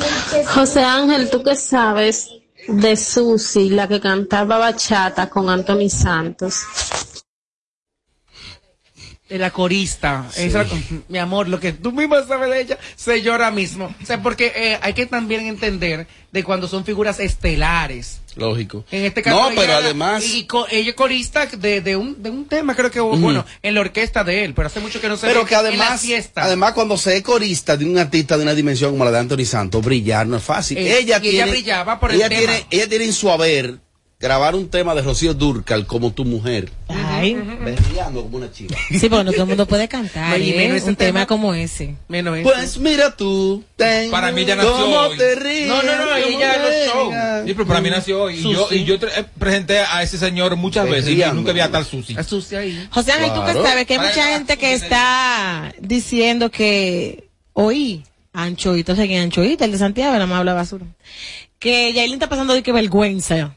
José 0.55 0.83
Ángel, 0.83 1.31
¿tú 1.31 1.42
qué 1.42 1.55
sabes 1.55 2.31
de 2.68 2.96
Susi, 2.96 3.70
la 3.70 3.87
que 3.88 4.00
cantaba 4.00 4.59
bachata 4.59 5.29
con 5.29 5.48
Anthony 5.48 5.88
Santos? 5.88 6.62
De 9.29 9.39
la 9.39 9.51
corista. 9.51 10.27
Esa- 10.37 10.65
mi 11.09 11.19
amor, 11.19 11.49
lo 11.49 11.59
que 11.59 11.73
tú 11.73 11.91
misma 11.93 12.25
sabes 12.27 12.49
de 12.51 12.61
ella, 12.61 12.79
sé 12.95 13.23
yo 13.23 13.33
ahora 13.33 13.51
mismo. 13.51 13.93
O 14.03 14.07
sea, 14.07 14.23
porque 14.23 14.53
eh, 14.55 14.79
hay 14.83 14.93
que 14.95 15.07
también 15.07 15.47
entender 15.47 16.07
de 16.33 16.45
cuando 16.45 16.69
son 16.69 16.85
figuras 16.85 17.19
estelares. 17.21 18.21
Lógico. 18.37 18.85
En 18.91 19.05
este 19.07 19.23
caso, 19.23 19.41
No, 19.51 19.57
pero 19.57 19.73
además. 19.75 20.23
Y 20.23 20.45
co- 20.47 20.67
ella 20.71 20.91
es 20.91 20.95
corista 20.95 21.47
de, 21.47 21.81
de, 21.81 21.97
un, 21.97 22.23
de 22.23 22.29
un 22.29 22.45
tema, 22.45 22.75
creo 22.77 22.91
que, 22.91 23.01
bueno, 23.01 23.47
en 23.62 23.75
la 23.75 23.81
orquesta 23.81 24.23
de 24.25 24.45
él, 24.45 24.53
pero 24.53 24.67
hace 24.67 24.79
mucho 24.81 25.01
que 25.01 25.09
no 25.09 25.17
se 25.17 25.27
Pero 25.27 25.41
ve 25.45 25.49
que 25.49 25.55
en 25.55 25.62
la 25.62 25.69
además, 25.69 26.01
fiesta. 26.03 26.45
además 26.45 26.73
cuando 26.75 26.99
se 26.99 27.17
es 27.17 27.23
corista 27.23 27.77
de 27.79 27.87
un 27.87 27.97
artista 27.97 28.37
de 28.37 28.43
una 28.43 28.55
dimensión 28.55 28.91
como 28.93 29.07
la 29.07 29.11
de 29.11 29.19
Anthony 29.21 29.47
Santos, 29.47 29.83
brillar 29.83 30.27
no 30.27 30.37
es 30.37 30.43
fácil. 30.43 30.77
Eh, 30.77 30.99
ella 30.99 31.19
y 31.23 31.29
ella 31.29 31.45
tiene, 31.45 31.51
brillaba 31.51 31.99
por 31.99 32.11
el 32.11 32.19
ella 32.19 32.29
tema. 32.29 32.39
tiene, 32.41 32.67
ella 32.71 32.89
tiene 32.91 33.05
en 33.07 33.12
su 33.15 33.31
haber 33.31 33.79
grabar 34.18 34.55
un 34.55 34.68
tema 34.70 34.94
de 34.94 35.02
Rocío 35.02 35.35
Durcal 35.35 35.87
como 35.87 36.12
tu 36.12 36.24
mujer. 36.24 36.70
Ay. 36.88 37.35
Berreando 37.35 38.22
como 38.22 38.38
una 38.38 38.50
chiva. 38.50 38.74
Sí, 38.88 39.09
porque 39.09 39.24
no 39.24 39.33
todo 39.33 39.42
el 39.42 39.48
mundo 39.48 39.66
puede 39.66 39.88
cantar. 39.88 40.40
Y 40.40 40.50
¿eh? 40.50 40.57
menos 40.57 40.79
ese 40.79 40.88
un 40.90 40.96
tema, 40.96 41.20
tema. 41.20 41.26
como 41.26 41.52
ese. 41.55 41.96
Menos 42.09 42.38
Pues 42.42 42.79
mira 42.79 43.14
tú. 43.14 43.62
ten- 43.76 44.11
Para 44.11 44.33
mí 44.33 44.40
ella 44.42 44.57
nació 44.57 44.72
¿Cómo 44.72 44.96
hoy. 45.00 45.18
te 45.18 45.35
ríes? 45.35 45.68
No, 45.68 45.83
no, 45.83 45.96
no, 45.96 46.16
ella 46.16 46.57
lo 46.59 46.92
show. 46.92 47.12
Sí, 47.46 47.52
pero 47.55 47.66
para 47.66 47.81
mí 47.81 47.90
nació 47.90 48.22
hoy. 48.22 48.37
Y 48.38 48.42
Susi. 48.42 48.55
yo, 48.55 48.68
y 48.70 48.85
yo 48.85 48.94
eh, 48.94 49.24
presenté 49.38 49.81
a 49.81 50.02
ese 50.02 50.16
señor 50.18 50.57
muchas 50.57 50.88
veces 50.88 51.11
y 51.11 51.22
nunca 51.35 51.52
vi 51.52 51.61
a 51.61 51.70
tal 51.70 51.85
Susi. 51.85 52.16
A 52.16 52.22
Susi 52.22 52.57
ahí. 52.57 52.88
José 52.90 53.12
Ángel, 53.12 53.31
tú 53.35 53.40
Claro. 53.42 53.62
que 53.62 53.68
sabes 53.68 53.87
que 53.87 53.92
hay 53.94 53.98
Para 53.98 54.11
mucha 54.11 54.24
la- 54.26 54.33
gente 54.33 54.57
que 54.57 54.72
está 54.74 55.74
diciendo 55.81 56.50
que 56.50 57.29
oí 57.52 58.02
Anchoito, 58.33 58.92
o 58.92 58.96
sea, 58.96 59.07
que 59.07 59.16
Anchoita, 59.18 59.64
el 59.64 59.72
de 59.72 59.79
Santiago, 59.79 60.12
nada 60.12 60.26
más 60.26 60.38
habla 60.40 60.52
basura. 60.55 60.85
Que 61.59 61.92
Yailin 61.94 62.14
está 62.14 62.29
pasando 62.29 62.52
de 62.52 62.62
que 62.62 62.70
vergüenza 62.72 63.55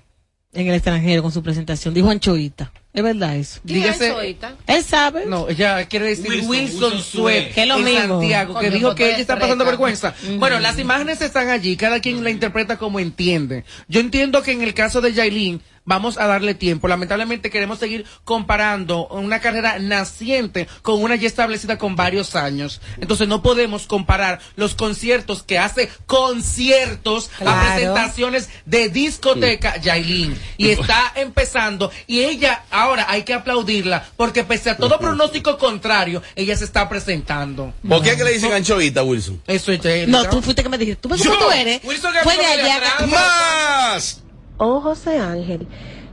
en 0.54 0.68
el 0.68 0.74
extranjero 0.74 1.22
con 1.22 1.32
su 1.32 1.44
presentación, 1.44 1.94
dijo 1.94 2.10
Anchoita. 2.10 2.72
¿Es 2.92 3.04
verdad 3.04 3.36
eso? 3.36 3.60
Dígase. 3.64 4.36
Él 4.66 4.84
sabe. 4.84 5.28
No, 5.28 5.48
ella 5.48 5.86
quiere 5.86 6.08
decir 6.08 6.44
Wilson, 6.48 6.94
Wilson. 6.94 7.54
Que 7.54 7.62
es 7.62 7.68
lo 7.68 7.78
en 7.78 7.84
mismo. 7.86 8.20
Santiago, 8.20 8.60
que 8.60 8.72
dijo 8.72 8.96
que 8.96 9.10
ella 9.10 9.20
está 9.20 9.38
pasando 9.38 9.64
vergüenza. 9.64 10.16
Bueno, 10.40 10.60
las 10.60 10.80
imágenes 10.80 11.22
están 11.22 11.50
allí, 11.50 11.78
cada 11.78 12.00
quien 12.00 12.24
la 12.24 12.32
interpreta 12.32 12.78
como 12.78 13.00
entiende. 13.00 13.64
Yo 13.88 14.00
entiendo 14.00 14.42
que 14.42 14.52
en 14.52 14.64
el 14.64 14.74
caso 14.74 15.02
de 15.02 15.14
Yailin 15.14 15.62
vamos 15.90 16.18
a 16.20 16.28
darle 16.28 16.54
tiempo. 16.54 16.88
Lamentablemente 16.88 17.50
queremos 17.50 17.80
seguir 17.80 18.06
comparando 18.24 19.08
una 19.08 19.40
carrera 19.42 19.80
naciente 19.80 20.68
con 20.84 21.02
una 21.02 21.16
ya 21.16 21.28
establecida 21.28 21.78
con 21.80 21.96
varios 21.96 22.36
años. 22.36 22.80
Entonces 23.02 23.28
no 23.28 23.42
podemos 23.42 23.88
comparar 23.88 24.40
los 24.56 24.76
conciertos 24.76 25.42
que 25.44 25.58
hace 25.58 25.90
conciertos 26.06 27.30
a 27.40 27.44
Claro. 27.44 27.74
presentaciones 27.74 28.50
de 28.66 28.90
discoteca 28.90 29.78
Yailin. 29.78 30.38
Y 30.58 30.70
está 30.70 31.12
empezando 31.16 31.92
y 32.06 32.22
ella 32.22 32.64
ahora 32.70 33.08
hay 33.10 33.24
que 33.24 33.34
aplaudirla 33.34 34.06
porque 34.16 34.44
pese 34.44 34.70
a 34.70 34.78
todo 34.78 35.00
pronóstico 35.00 35.58
contrario, 35.58 36.22
ella 36.36 36.56
se 36.56 36.66
está 36.66 36.88
presentando. 36.88 37.74
¿Por 37.88 38.04
qué 38.04 38.16
que 38.16 38.24
le 38.24 38.34
dicen 38.34 38.54
anchoita, 38.54 39.02
Wilson? 39.04 39.42
Eso 39.48 39.72
es 39.72 40.08
No, 40.08 40.30
tú 40.30 40.42
fuiste 40.42 40.62
que 40.62 40.70
me 40.70 40.78
dijiste, 40.78 41.02
tú 41.02 41.10
ves 41.10 41.22
cómo 41.24 41.34
Yo. 41.34 41.46
tú 41.48 41.52
eres. 41.52 41.82
Wilson 41.84 42.14
Fue 42.24 42.38
de 42.38 42.44
Gabriel 42.44 42.64
de 42.66 42.72
allá. 42.72 42.94
atrás. 42.94 43.10
¡Más! 43.10 44.22
Oh, 44.60 44.82
José 44.82 45.18
Ángel, 45.20 45.68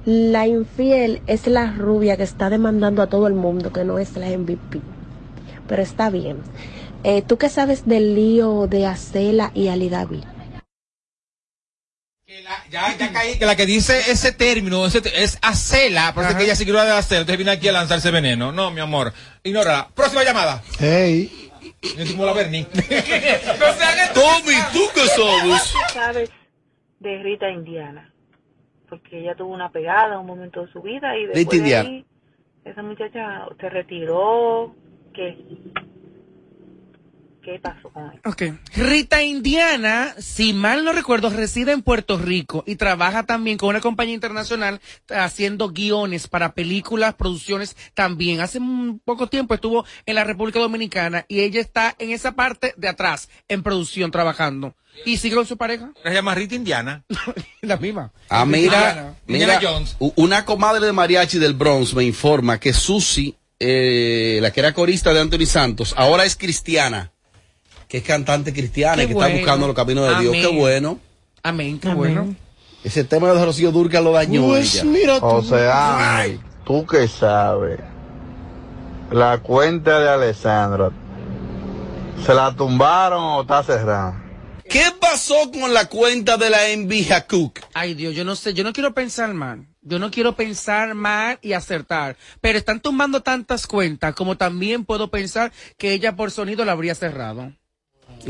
la 0.04 0.46
infiel 0.46 1.20
es 1.26 1.46
la 1.46 1.72
rubia 1.72 2.16
que 2.16 2.22
está 2.22 2.48
demandando 2.48 3.02
a 3.02 3.08
todo 3.08 3.26
el 3.26 3.34
mundo 3.34 3.72
que 3.72 3.84
no 3.84 3.98
es 3.98 4.16
la 4.16 4.26
MVP. 4.28 4.80
Pero 5.68 5.82
está 5.82 6.10
bien. 6.10 6.38
Eh, 7.02 7.22
¿Tú 7.22 7.38
qué 7.38 7.48
sabes 7.48 7.86
del 7.86 8.14
lío 8.14 8.66
de 8.68 8.86
Acela 8.86 9.50
y 9.54 9.68
Ali 9.68 9.88
David? 9.88 10.22
Que 12.24 12.42
la- 12.42 12.64
ya, 12.70 12.96
ya 12.96 13.12
caí, 13.12 13.38
que 13.38 13.46
la 13.46 13.56
que 13.56 13.66
dice 13.66 13.98
ese 14.10 14.32
término 14.32 14.86
ese 14.86 15.00
es 15.14 15.38
acela, 15.42 16.12
parece 16.14 16.30
Ajá. 16.30 16.38
que 16.38 16.44
ella 16.44 16.56
se 16.56 16.64
quiere 16.64 16.80
de 16.82 16.90
acela, 16.92 17.20
entonces 17.20 17.36
viene 17.38 17.52
aquí 17.52 17.68
a 17.68 17.72
lanzarse 17.72 18.10
veneno. 18.10 18.50
No, 18.52 18.70
mi 18.70 18.80
amor, 18.80 19.12
ignora. 19.44 19.88
Próxima 19.94 20.24
llamada. 20.24 20.62
Hey. 20.78 21.50
Yo 21.82 22.04
tengo 22.04 22.26
la 22.26 22.32
Bernie. 22.32 22.64
Tommy, 24.14 24.54
¿tú 24.72 24.80
qué 24.94 25.06
sabes? 25.08 25.72
sabes 25.92 26.30
de 27.00 27.22
Rita 27.22 27.48
Indiana? 27.50 28.12
Porque 28.88 29.20
ella 29.20 29.34
tuvo 29.34 29.52
una 29.52 29.70
pegada 29.70 30.18
un 30.18 30.26
momento 30.26 30.64
de 30.64 30.72
su 30.72 30.80
vida 30.80 31.16
y 31.16 31.26
después 31.26 31.62
de 31.62 31.76
ahí, 31.76 32.04
esa 32.64 32.82
muchacha 32.82 33.46
se 33.60 33.68
retiró, 33.70 34.74
que 35.12 35.36
qué 37.46 37.60
pasó 37.60 37.90
con 37.90 38.10
él. 38.10 38.20
Ok. 38.24 38.42
Rita 38.74 39.22
Indiana, 39.22 40.14
si 40.18 40.52
mal 40.52 40.84
no 40.84 40.92
recuerdo, 40.92 41.30
reside 41.30 41.70
en 41.70 41.82
Puerto 41.82 42.18
Rico 42.18 42.64
y 42.66 42.74
trabaja 42.74 43.22
también 43.22 43.56
con 43.56 43.68
una 43.68 43.80
compañía 43.80 44.14
internacional 44.14 44.80
haciendo 45.08 45.70
guiones 45.70 46.26
para 46.26 46.54
películas, 46.54 47.14
producciones 47.14 47.76
también. 47.94 48.40
Hace 48.40 48.58
un 48.58 49.00
poco 49.04 49.28
tiempo 49.28 49.54
estuvo 49.54 49.84
en 50.06 50.16
la 50.16 50.24
República 50.24 50.58
Dominicana 50.58 51.24
y 51.28 51.40
ella 51.40 51.60
está 51.60 51.94
en 52.00 52.10
esa 52.10 52.32
parte 52.32 52.74
de 52.76 52.88
atrás, 52.88 53.28
en 53.48 53.62
producción, 53.62 54.10
trabajando. 54.10 54.74
¿Y 55.04 55.18
sigue 55.18 55.36
con 55.36 55.46
su 55.46 55.56
pareja? 55.56 55.92
Se 56.02 56.12
llama 56.12 56.34
Rita 56.34 56.56
Indiana. 56.56 57.04
la 57.60 57.76
misma. 57.76 58.12
Ah, 58.28 58.44
mira, 58.44 59.14
mira, 59.26 59.60
Jones. 59.62 59.96
una 59.98 60.44
comadre 60.44 60.84
de 60.84 60.92
mariachi 60.92 61.38
del 61.38 61.54
Bronx 61.54 61.94
me 61.94 62.02
informa 62.02 62.58
que 62.58 62.72
Susi, 62.72 63.36
eh, 63.60 64.40
la 64.42 64.50
que 64.50 64.60
era 64.60 64.72
corista 64.72 65.12
de 65.12 65.20
Anthony 65.20 65.46
Santos, 65.46 65.94
ahora 65.96 66.24
es 66.24 66.34
cristiana, 66.34 67.12
que 67.88 67.98
es 67.98 68.02
cantante 68.04 68.52
cristiana 68.52 69.02
y 69.02 69.06
que 69.06 69.12
está 69.12 69.28
buscando 69.28 69.66
los 69.66 69.76
caminos 69.76 70.08
de 70.08 70.22
Dios. 70.22 70.36
Qué 70.36 70.46
bueno. 70.56 70.98
Amén, 71.42 71.78
qué 71.78 71.88
bueno. 71.94 72.34
Ese 72.82 73.04
tema 73.04 73.32
de 73.32 73.44
Rocío 73.44 73.72
Durca 73.72 74.00
lo 74.00 74.12
dañó 74.12 74.46
Pues 74.46 74.74
ella. 74.74 74.84
mira 74.84 75.20
tú. 75.20 75.26
O 75.26 75.42
sea, 75.42 76.26
tú 76.64 76.86
que 76.86 77.08
sabes, 77.08 77.80
la 79.10 79.38
cuenta 79.38 79.98
de 80.00 80.08
Alessandra, 80.08 80.90
¿se 82.24 82.34
la 82.34 82.54
tumbaron 82.54 83.22
o 83.22 83.40
está 83.42 83.62
cerrada? 83.62 84.22
¿Qué 84.68 84.84
pasó 85.00 85.50
con 85.52 85.72
la 85.72 85.86
cuenta 85.88 86.36
de 86.36 86.50
la 86.50 86.68
envija 86.70 87.26
Cook? 87.26 87.60
Ay 87.72 87.94
Dios, 87.94 88.14
yo 88.14 88.24
no 88.24 88.34
sé, 88.34 88.52
yo 88.52 88.64
no 88.64 88.72
quiero 88.72 88.94
pensar 88.94 89.32
mal. 89.32 89.66
Yo 89.82 90.00
no 90.00 90.10
quiero 90.10 90.34
pensar 90.34 90.94
mal 90.96 91.38
y 91.42 91.52
acertar. 91.52 92.16
Pero 92.40 92.58
están 92.58 92.80
tumbando 92.80 93.22
tantas 93.22 93.68
cuentas 93.68 94.12
como 94.16 94.36
también 94.36 94.84
puedo 94.84 95.12
pensar 95.12 95.52
que 95.78 95.92
ella 95.92 96.16
por 96.16 96.32
sonido 96.32 96.64
la 96.64 96.72
habría 96.72 96.96
cerrado. 96.96 97.52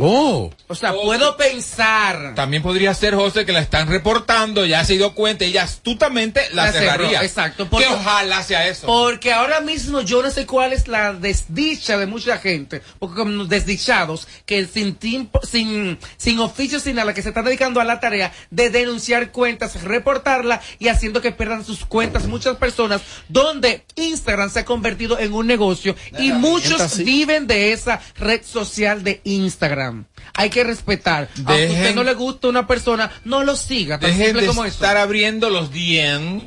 Oh. 0.01 0.51
O 0.69 0.75
sea, 0.75 0.93
puedo 0.93 1.37
pensar. 1.37 2.35
También 2.35 2.63
podría 2.63 2.93
ser, 2.95 3.15
José, 3.15 3.45
que 3.47 3.53
la 3.53 3.61
están 3.61 3.89
reportando, 3.89 4.67
ya 4.67 4.85
se 4.85 4.95
dio 4.95 5.15
cuenta, 5.15 5.45
ella 5.45 5.63
astutamente 5.63 6.41
la, 6.53 6.67
La 6.67 6.73
cerró, 6.73 6.91
cerraría. 6.91 7.23
exacto, 7.23 7.65
Que 7.65 7.71
porque- 7.71 7.87
ojalá 7.89 8.43
sea 8.43 8.67
eso. 8.69 8.87
Porque 8.87 9.33
ahora 9.33 9.61
mismo 9.61 10.01
yo 10.01 10.23
no 10.23 10.31
sé 10.31 10.45
cuál 10.47 10.73
es 10.73 10.89
la 10.89 11.13
desdicha 11.13 11.97
de 11.99 12.07
mucha 12.07 12.39
gente, 12.39 12.83
porque 12.99 13.17
como 13.17 13.45
desdichados, 13.45 14.27
que 14.45 14.67
sin 14.67 14.95
tiempo, 14.97 15.41
sin, 15.47 15.99
sin 16.17 16.41
oficio, 16.41 16.81
sin 16.81 16.97
nada, 16.97 17.15
que 17.15 17.23
se 17.23 17.29
están 17.29 17.45
dedicando 17.45 17.81
a 17.81 17.85
la 17.85 18.01
tarea 18.01 18.33
de 18.51 18.71
denunciar 18.71 19.31
cuentas, 19.33 19.83
reportarla 19.83 20.61
y 20.79 20.89
haciendo 20.89 21.21
que 21.21 21.33
pierdan 21.33 21.65
sus 21.65 21.85
cuentas 21.85 22.27
muchas 22.27 22.57
personas, 22.57 23.03
donde 23.29 23.85
Instagram 23.95 24.51
se 24.51 24.61
ha 24.61 24.65
convertido 24.65 25.19
en 25.19 25.33
un 25.33 25.47
negocio 25.47 25.95
y 26.19 26.33
muchos 26.33 26.99
viven 26.99 27.47
de 27.47 27.73
esa 27.73 28.01
red 28.19 28.43
social 28.45 29.05
de 29.05 29.21
Instagram. 29.25 29.86
Hay 30.35 30.51
que 30.51 30.65
respetar. 30.65 31.29
Aunque 31.37 31.67
a 31.67 31.71
usted 31.73 31.95
no 31.95 32.05
le 32.05 32.15
gusta 32.15 32.49
una 32.49 32.67
persona, 32.67 33.11
no 33.25 33.43
lo 33.45 33.57
siga, 33.57 33.99
tan 33.99 34.11
Dejen 34.11 34.27
simple 34.27 34.43
de 34.43 34.49
como 34.49 34.65
eso. 34.65 34.75
estar 34.75 34.97
abriendo 34.97 35.51
los 35.51 35.71
DM, 35.73 36.41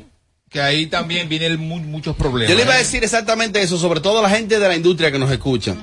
que 0.48 0.60
ahí 0.60 0.86
también 0.86 1.28
vienen 1.28 1.56
mu- 1.60 1.78
muchos 1.78 2.16
problemas. 2.16 2.50
Yo 2.50 2.56
le 2.56 2.62
iba 2.64 2.74
a 2.74 2.78
decir 2.78 3.04
exactamente 3.04 3.62
eso, 3.62 3.78
sobre 3.78 4.00
todo 4.00 4.18
a 4.18 4.22
la 4.22 4.30
gente 4.30 4.58
de 4.58 4.68
la 4.68 4.76
industria 4.76 5.12
que 5.12 5.18
nos 5.18 5.30
escucha. 5.30 5.76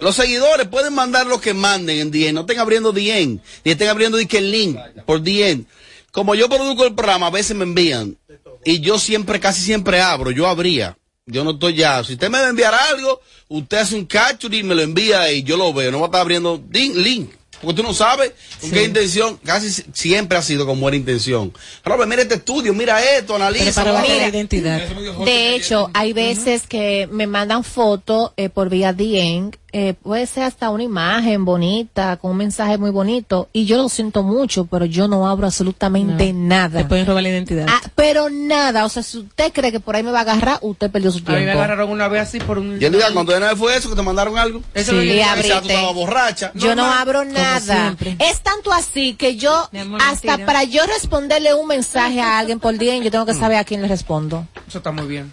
Los 0.00 0.16
seguidores 0.16 0.66
pueden 0.68 0.92
mandar 0.92 1.26
lo 1.26 1.40
que 1.40 1.54
manden 1.54 1.98
en 2.00 2.10
DM, 2.10 2.32
no 2.34 2.40
estén 2.42 2.58
abriendo 2.58 2.92
DM, 2.92 3.38
ni 3.64 3.70
estén 3.72 3.88
abriendo 3.88 4.18
el 4.18 4.50
link 4.50 4.76
por 5.06 5.22
DM. 5.22 5.64
Como 6.10 6.34
yo 6.34 6.48
produzco 6.48 6.84
el 6.84 6.94
programa, 6.94 7.28
a 7.28 7.30
veces 7.30 7.56
me 7.56 7.62
envían, 7.64 8.16
y 8.64 8.80
yo 8.80 8.98
siempre, 8.98 9.40
casi 9.40 9.62
siempre 9.62 10.00
abro, 10.00 10.30
yo 10.30 10.46
abría. 10.46 10.96
Yo 11.26 11.42
no 11.42 11.52
estoy 11.52 11.74
ya. 11.74 12.04
Si 12.04 12.14
usted 12.14 12.28
me 12.28 12.38
va 12.38 12.46
a 12.46 12.50
enviar 12.50 12.74
algo, 12.92 13.20
usted 13.48 13.78
hace 13.78 13.94
un 13.94 14.04
capture 14.04 14.54
y 14.56 14.62
me 14.62 14.74
lo 14.74 14.82
envía 14.82 15.30
y 15.32 15.42
yo 15.42 15.56
lo 15.56 15.72
veo. 15.72 15.90
No 15.90 16.00
va 16.00 16.04
a 16.04 16.08
estar 16.08 16.20
abriendo 16.20 16.62
link. 16.70 17.30
Porque 17.62 17.80
tú 17.80 17.82
no 17.82 17.94
sabes 17.94 18.32
con 18.60 18.70
qué 18.70 18.84
intención. 18.84 19.38
Casi 19.42 19.70
si- 19.72 19.84
siempre 19.94 20.36
ha 20.36 20.42
sido 20.42 20.66
con 20.66 20.78
buena 20.80 20.98
intención. 20.98 21.50
Robert, 21.82 22.10
mira 22.10 22.20
este 22.22 22.34
estudio, 22.34 22.74
mira 22.74 23.02
esto, 23.16 23.36
analiza. 23.36 23.72
para 23.82 23.92
la 23.94 24.02
Mira, 24.02 24.28
identidad. 24.28 24.86
De 25.24 25.54
hecho, 25.54 25.90
hay 25.94 26.12
veces 26.12 26.64
que 26.68 27.08
me 27.10 27.26
mandan 27.26 27.64
fotos 27.64 28.32
eh, 28.36 28.50
por 28.50 28.68
vía 28.68 28.92
DM, 28.92 29.50
eh, 29.76 29.94
puede 30.00 30.24
ser 30.26 30.44
hasta 30.44 30.70
una 30.70 30.84
imagen 30.84 31.44
bonita, 31.44 32.16
con 32.18 32.30
un 32.30 32.36
mensaje 32.36 32.78
muy 32.78 32.90
bonito, 32.90 33.48
y 33.52 33.64
yo 33.64 33.76
lo 33.76 33.88
siento 33.88 34.22
mucho, 34.22 34.66
pero 34.66 34.84
yo 34.84 35.08
no 35.08 35.26
abro 35.28 35.46
absolutamente 35.48 36.32
nada. 36.32 36.78
Te 36.78 36.84
pueden 36.84 37.04
robar 37.06 37.24
la 37.24 37.28
identidad. 37.30 37.66
Ah, 37.68 37.80
pero 37.96 38.30
nada, 38.30 38.84
o 38.84 38.88
sea, 38.88 39.02
si 39.02 39.18
usted 39.18 39.52
cree 39.52 39.72
que 39.72 39.80
por 39.80 39.96
ahí 39.96 40.04
me 40.04 40.12
va 40.12 40.18
a 40.20 40.22
agarrar, 40.22 40.58
usted 40.62 40.90
perdió 40.92 41.10
su 41.10 41.18
A 41.18 41.20
mí 41.22 41.26
me 41.30 41.36
tiempo. 41.38 41.58
agarraron 41.58 41.90
una 41.90 42.06
vez 42.06 42.22
así 42.22 42.38
por 42.38 42.58
un... 42.58 42.80
Y 42.80 42.84
él 42.84 42.92
diga, 42.92 43.10
cuando 43.12 43.38
no 43.40 43.56
fue 43.56 43.76
eso, 43.76 43.90
que 43.90 43.96
te 43.96 44.02
mandaron 44.02 44.38
algo. 44.38 44.62
Eso 44.74 44.92
Sí, 44.92 44.96
lo 44.96 45.02
llegué 45.02 45.24
a 45.24 45.34
Quizás 45.34 45.46
tú 45.48 45.52
abriste. 45.54 45.74
estabas 45.74 45.94
borracha. 45.96 46.52
Yo 46.54 46.76
no 46.76 46.84
abro 46.84 47.24
nada. 47.24 47.96
Es 48.20 48.42
tanto 48.42 48.72
así 48.72 49.14
que 49.14 49.34
yo, 49.36 49.68
amor, 49.76 50.00
hasta 50.02 50.28
mentira. 50.28 50.46
para 50.46 50.62
yo 50.62 50.82
responderle 50.86 51.52
un 51.52 51.66
mensaje 51.66 52.20
a 52.20 52.38
alguien 52.38 52.60
por 52.60 52.74
DM, 52.78 53.02
yo 53.02 53.10
tengo 53.10 53.26
que 53.26 53.34
saber 53.34 53.58
a 53.58 53.64
quién 53.64 53.82
le 53.82 53.88
respondo. 53.88 54.46
Eso 54.68 54.78
está 54.78 54.92
muy 54.92 55.06
bien. 55.06 55.32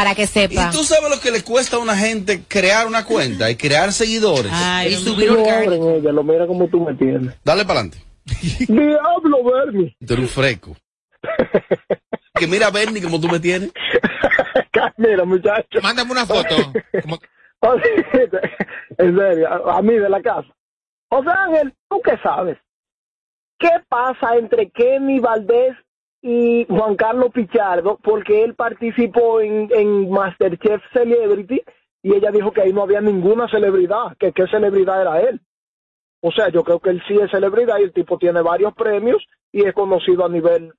Para 0.00 0.14
que 0.14 0.26
sepa. 0.26 0.68
Y 0.68 0.70
tú 0.72 0.82
sabes 0.82 1.10
lo 1.10 1.20
que 1.20 1.30
le 1.30 1.42
cuesta 1.44 1.76
a 1.76 1.78
una 1.78 1.94
gente 1.94 2.42
crear 2.48 2.86
una 2.86 3.04
cuenta 3.04 3.50
y 3.50 3.56
crear 3.56 3.92
seguidores. 3.92 4.50
Ay, 4.50 4.94
y 4.94 4.96
subir 4.96 5.28
orgánico. 5.30 5.90
ella, 5.90 6.10
lo 6.10 6.24
mira 6.24 6.46
como 6.46 6.68
tú 6.68 6.80
me 6.80 6.94
tienes. 6.94 7.34
Dale 7.44 7.66
para 7.66 7.80
adelante. 7.80 7.98
Diablo, 8.66 9.44
Bernie. 9.44 9.94
Tú 10.06 10.14
eres 10.14 10.18
un 10.24 10.28
freco. 10.28 10.74
que 12.34 12.46
mira, 12.46 12.70
Bernie, 12.70 13.02
como 13.02 13.20
tú 13.20 13.28
me 13.28 13.38
tienes. 13.40 13.70
Mira, 14.96 15.26
muchacho. 15.26 15.80
Mándame 15.82 16.12
una 16.12 16.24
foto. 16.24 16.56
Como- 17.02 17.18
en 18.96 19.18
serio, 19.18 19.48
a, 19.68 19.76
a 19.78 19.82
mí 19.82 19.92
de 19.96 20.08
la 20.08 20.22
casa. 20.22 20.48
José 21.10 21.28
Ángel, 21.28 21.74
¿tú 21.90 22.00
qué 22.02 22.16
sabes? 22.22 22.56
¿Qué 23.58 23.68
pasa 23.86 24.36
entre 24.38 24.70
Kenny 24.70 25.20
Valdés 25.20 25.76
y 26.22 26.66
Juan 26.68 26.96
Carlos 26.96 27.30
Pichardo? 27.32 27.98
Porque 28.02 28.44
él 28.44 28.54
participó 28.54 29.40
en, 29.40 30.10
Masterchef 30.10 30.82
Celebrity 30.92 31.62
y 32.02 32.14
ella 32.14 32.30
dijo 32.30 32.52
que 32.52 32.62
ahí 32.62 32.72
no 32.72 32.82
había 32.82 33.00
ninguna 33.00 33.48
celebridad, 33.48 34.16
que 34.18 34.32
qué 34.32 34.46
celebridad 34.46 35.00
era 35.00 35.20
él. 35.20 35.40
O 36.22 36.30
sea, 36.30 36.48
yo 36.50 36.62
creo 36.64 36.80
que 36.80 36.90
él 36.90 37.02
sí 37.08 37.14
es 37.14 37.30
celebridad 37.30 37.78
y 37.78 37.84
el 37.84 37.92
tipo 37.92 38.18
tiene 38.18 38.42
varios 38.42 38.74
premios 38.74 39.24
y 39.52 39.66
es 39.66 39.72
conocido 39.72 40.24
a 40.24 40.28
nivel 40.28 40.72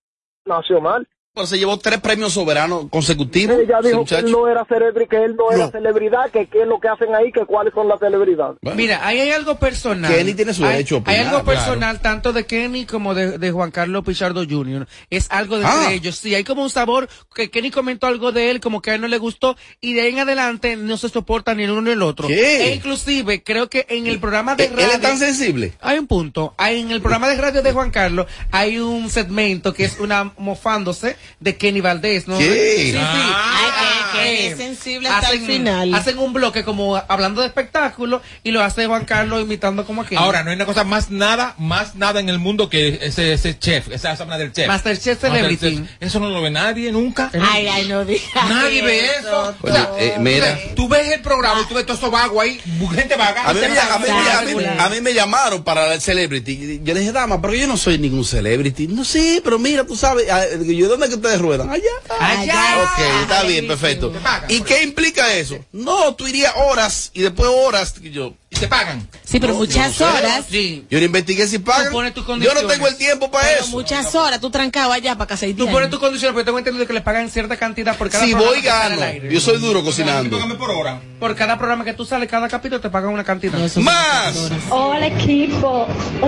nacional. 0.45 1.07
Pero 1.33 1.47
se 1.47 1.57
llevó 1.57 1.79
tres 1.79 2.01
premios 2.01 2.33
soberanos 2.33 2.87
consecutivos. 2.89 3.57
Ella 3.57 3.79
dijo 3.81 4.03
que 4.03 4.15
él 4.15 4.31
no 4.31 4.49
era 4.49 4.65
celebridad, 4.65 5.07
que 5.09 5.23
él 5.23 5.35
no, 5.37 5.49
era 5.51 5.65
No. 5.67 5.71
celebridad, 5.71 6.29
que 6.29 6.47
qué 6.47 6.63
es 6.63 6.67
lo 6.67 6.77
que 6.81 6.89
hacen 6.89 7.15
ahí, 7.15 7.31
que 7.31 7.45
cuáles 7.45 7.73
son 7.73 7.87
las 7.87 7.99
celebridades. 8.01 8.57
Mira, 8.75 8.99
ahí 9.07 9.21
hay 9.21 9.29
algo 9.31 9.55
personal. 9.55 10.13
Kenny 10.13 10.33
tiene 10.33 10.53
su 10.53 10.65
Hay- 10.65 10.73
derecho 10.73 11.01
a 11.05 11.09
Hay, 11.09 11.19
algo 11.19 11.41
claro. 11.43 11.45
personal 11.45 12.01
tanto 12.01 12.33
de 12.33 12.45
Kenny 12.45 12.85
como 12.85 13.13
de, 13.13 13.37
de 13.37 13.51
Juan 13.51 13.71
Carlos 13.71 14.03
Pichardo 14.03 14.43
Jr. 14.47 14.85
Es 15.09 15.27
algo 15.31 15.57
de 15.57 15.65
Ah. 15.65 15.93
ellos. 15.93 16.17
Sí, 16.17 16.35
hay 16.35 16.43
como 16.43 16.63
un 16.63 16.69
sabor 16.69 17.07
que 17.33 17.49
Kenny 17.49 17.71
comentó 17.71 18.07
algo 18.07 18.33
de 18.33 18.51
él 18.51 18.59
como 18.59 18.81
que 18.81 18.91
a 18.91 18.95
él 18.95 19.01
no 19.01 19.07
le 19.07 19.17
gustó 19.17 19.55
y 19.79 19.93
de 19.93 20.01
ahí 20.01 20.09
en 20.09 20.19
adelante 20.19 20.75
no 20.75 20.97
se 20.97 21.07
soporta 21.07 21.55
ni 21.55 21.63
el 21.63 21.71
uno 21.71 21.83
ni 21.83 21.91
el 21.91 22.01
otro. 22.01 22.27
¿Qué? 22.27 22.65
E 22.71 22.75
inclusive 22.75 23.41
creo 23.41 23.69
que 23.69 23.85
en 23.87 24.05
el 24.07 24.19
programa 24.19 24.55
de 24.55 24.65
¿Él 24.65 24.73
radio... 24.75 24.91
es 24.95 25.01
tan 25.01 25.17
sensible? 25.17 25.75
Hay 25.79 25.97
un 25.97 26.07
punto. 26.07 26.53
Hay, 26.57 26.81
en 26.81 26.91
el 26.91 26.99
programa 26.99 27.29
de 27.29 27.37
radio 27.37 27.61
de 27.61 27.71
Juan 27.71 27.89
Carlos 27.91 28.25
hay 28.51 28.79
un 28.79 29.09
segmento 29.09 29.73
que 29.73 29.85
es 29.85 29.97
una 30.01 30.33
mofándose 30.37 31.15
de 31.39 31.57
Kenny 31.57 31.81
Valdés, 31.81 32.27
¿no? 32.27 32.37
¿Qué? 32.37 32.75
Sí, 32.77 32.91
sí. 32.91 32.97
Ay, 32.99 33.71
que- 33.71 34.01
que 34.11 34.47
es 34.47 34.57
sensible 34.57 35.07
hasta 35.09 35.31
el 35.31 35.39
final. 35.41 35.93
Hacen 35.95 36.19
un 36.19 36.33
bloque 36.33 36.63
como 36.63 37.01
hablando 37.07 37.41
de 37.41 37.47
espectáculo 37.47 38.21
y 38.43 38.51
lo 38.51 38.61
hace 38.61 38.85
Juan 38.85 39.05
Carlos 39.05 39.41
imitando 39.41 39.85
como 39.85 40.01
a 40.01 40.05
Kenny. 40.05 40.21
Ahora, 40.21 40.43
no 40.43 40.49
hay 40.49 40.55
una 40.57 40.65
cosa 40.65 40.83
más 40.83 41.09
nada, 41.09 41.55
más 41.57 41.95
nada 41.95 42.19
en 42.19 42.27
el 42.29 42.37
mundo 42.39 42.69
que 42.69 42.99
ese, 43.01 43.33
ese 43.33 43.57
chef, 43.57 43.87
esa 43.91 44.15
zona 44.17 44.37
del 44.37 44.51
chef. 44.51 44.67
Masterchef 44.67 45.19
Celebrity. 45.21 45.83
Eso 45.99 46.19
no 46.19 46.29
lo 46.29 46.41
ve 46.41 46.51
nadie 46.51 46.91
nunca. 46.91 47.31
Ay, 47.51 47.67
ay, 47.67 47.87
no 47.87 48.03
digas. 48.05 48.25
Nadie 48.49 48.81
ve 48.81 49.05
eso. 49.19 49.55
Oye, 49.61 49.75
eh, 49.99 50.15
mira. 50.19 50.57
Tú 50.75 50.87
ves 50.87 51.09
el 51.11 51.21
programa 51.21 51.61
y 51.61 51.65
tú 51.67 51.73
ves 51.75 51.85
todo 51.85 51.97
eso 51.97 52.11
vago 52.11 52.41
ahí, 52.41 52.59
gente 52.93 53.15
vaga. 53.15 53.43
A 53.49 53.53
mí, 53.53 53.59
me, 53.61 53.69
Se 53.69 53.79
a, 53.79 53.97
mí, 53.97 54.05
va- 54.09 54.39
a 54.39 54.41
mí- 54.43 54.63
a 54.79 54.89
mí 54.89 55.01
me 55.01 55.13
llamaron 55.13 55.63
para 55.63 55.93
el 55.93 56.01
celebrity. 56.01 56.81
Yo 56.83 56.93
le 56.93 56.99
dije, 56.99 57.11
dama, 57.11 57.41
pero 57.41 57.53
yo 57.53 57.65
no 57.67 57.77
soy 57.77 57.97
ningún 57.97 58.25
celebrity. 58.25 58.87
No, 58.87 59.03
sí, 59.05 59.39
pero 59.43 59.57
mira, 59.59 59.85
tú 59.85 59.95
sabes. 59.95 60.29
ah, 60.29 60.43
Yo, 60.65 60.87
¿dónde 60.89 61.09
que 61.11 61.15
ustedes 61.17 61.39
ruedan? 61.39 61.69
Allá. 61.69 61.83
Allá. 62.19 62.83
Ok, 62.83 63.21
está 63.21 63.43
bien, 63.43 63.67
perfecto. 63.67 64.11
¿Y 64.47 64.61
qué 64.61 64.83
implica 64.83 65.33
eso? 65.33 65.63
No, 65.71 66.15
tú 66.15 66.27
irías 66.27 66.53
horas 66.55 67.11
y 67.13 67.21
después 67.21 67.49
horas. 67.49 67.95
Y 68.01 68.11
yo, 68.11 68.33
te 68.61 68.67
pagan. 68.67 69.07
Sí, 69.23 69.39
pero 69.39 69.53
No, 69.53 69.59
muchas 69.59 69.97
yo 69.97 70.05
no 70.05 70.11
sé. 70.11 70.17
horas. 70.25 70.45
Sí. 70.49 70.85
yo 70.89 70.99
no 70.99 71.05
investigué 71.05 71.47
si 71.47 71.59
pagan. 71.59 71.87
Tú 71.87 71.91
pones 71.93 72.13
tus 72.13 72.25
Yo 72.25 72.53
no 72.53 72.61
tengo 72.67 72.87
el 72.87 72.95
tiempo 72.95 73.29
para 73.31 73.47
Pero 73.47 73.61
eso. 73.61 73.71
muchas 73.71 74.13
horas. 74.15 74.39
Tú 74.39 74.49
trancado 74.49 74.91
allá 74.93 75.17
para 75.17 75.27
casa 75.27 75.47
y 75.47 75.53
Tú 75.53 75.67
pones 75.69 75.89
tus 75.89 75.99
condiciones, 75.99 76.33
pero 76.33 76.45
tengo 76.45 76.59
entendido 76.59 76.85
que 76.87 76.93
le 76.93 77.01
pagan 77.01 77.29
cierta 77.29 77.57
cantidad 77.57 77.97
por 77.97 78.09
cada 78.09 78.23
Si 78.23 78.31
programa 78.31 78.51
voy, 78.53 78.61
que 78.61 78.67
gano. 78.67 78.95
al 78.95 79.03
aire. 79.03 79.33
Yo 79.33 79.39
soy 79.41 79.57
duro 79.59 79.83
cocinando. 79.83 80.39
Por 80.57 80.71
hora. 80.71 81.01
Por 81.19 81.35
cada 81.35 81.57
programa 81.57 81.83
que 81.83 81.93
tú 81.93 82.05
sales, 82.05 82.29
cada 82.29 82.47
capítulo 82.47 82.79
te 82.81 82.89
pagan 82.89 83.11
una 83.11 83.23
cantidad. 83.23 83.57
Más. 83.77 84.35
Hola 84.69 85.07
equipo, 85.07 85.87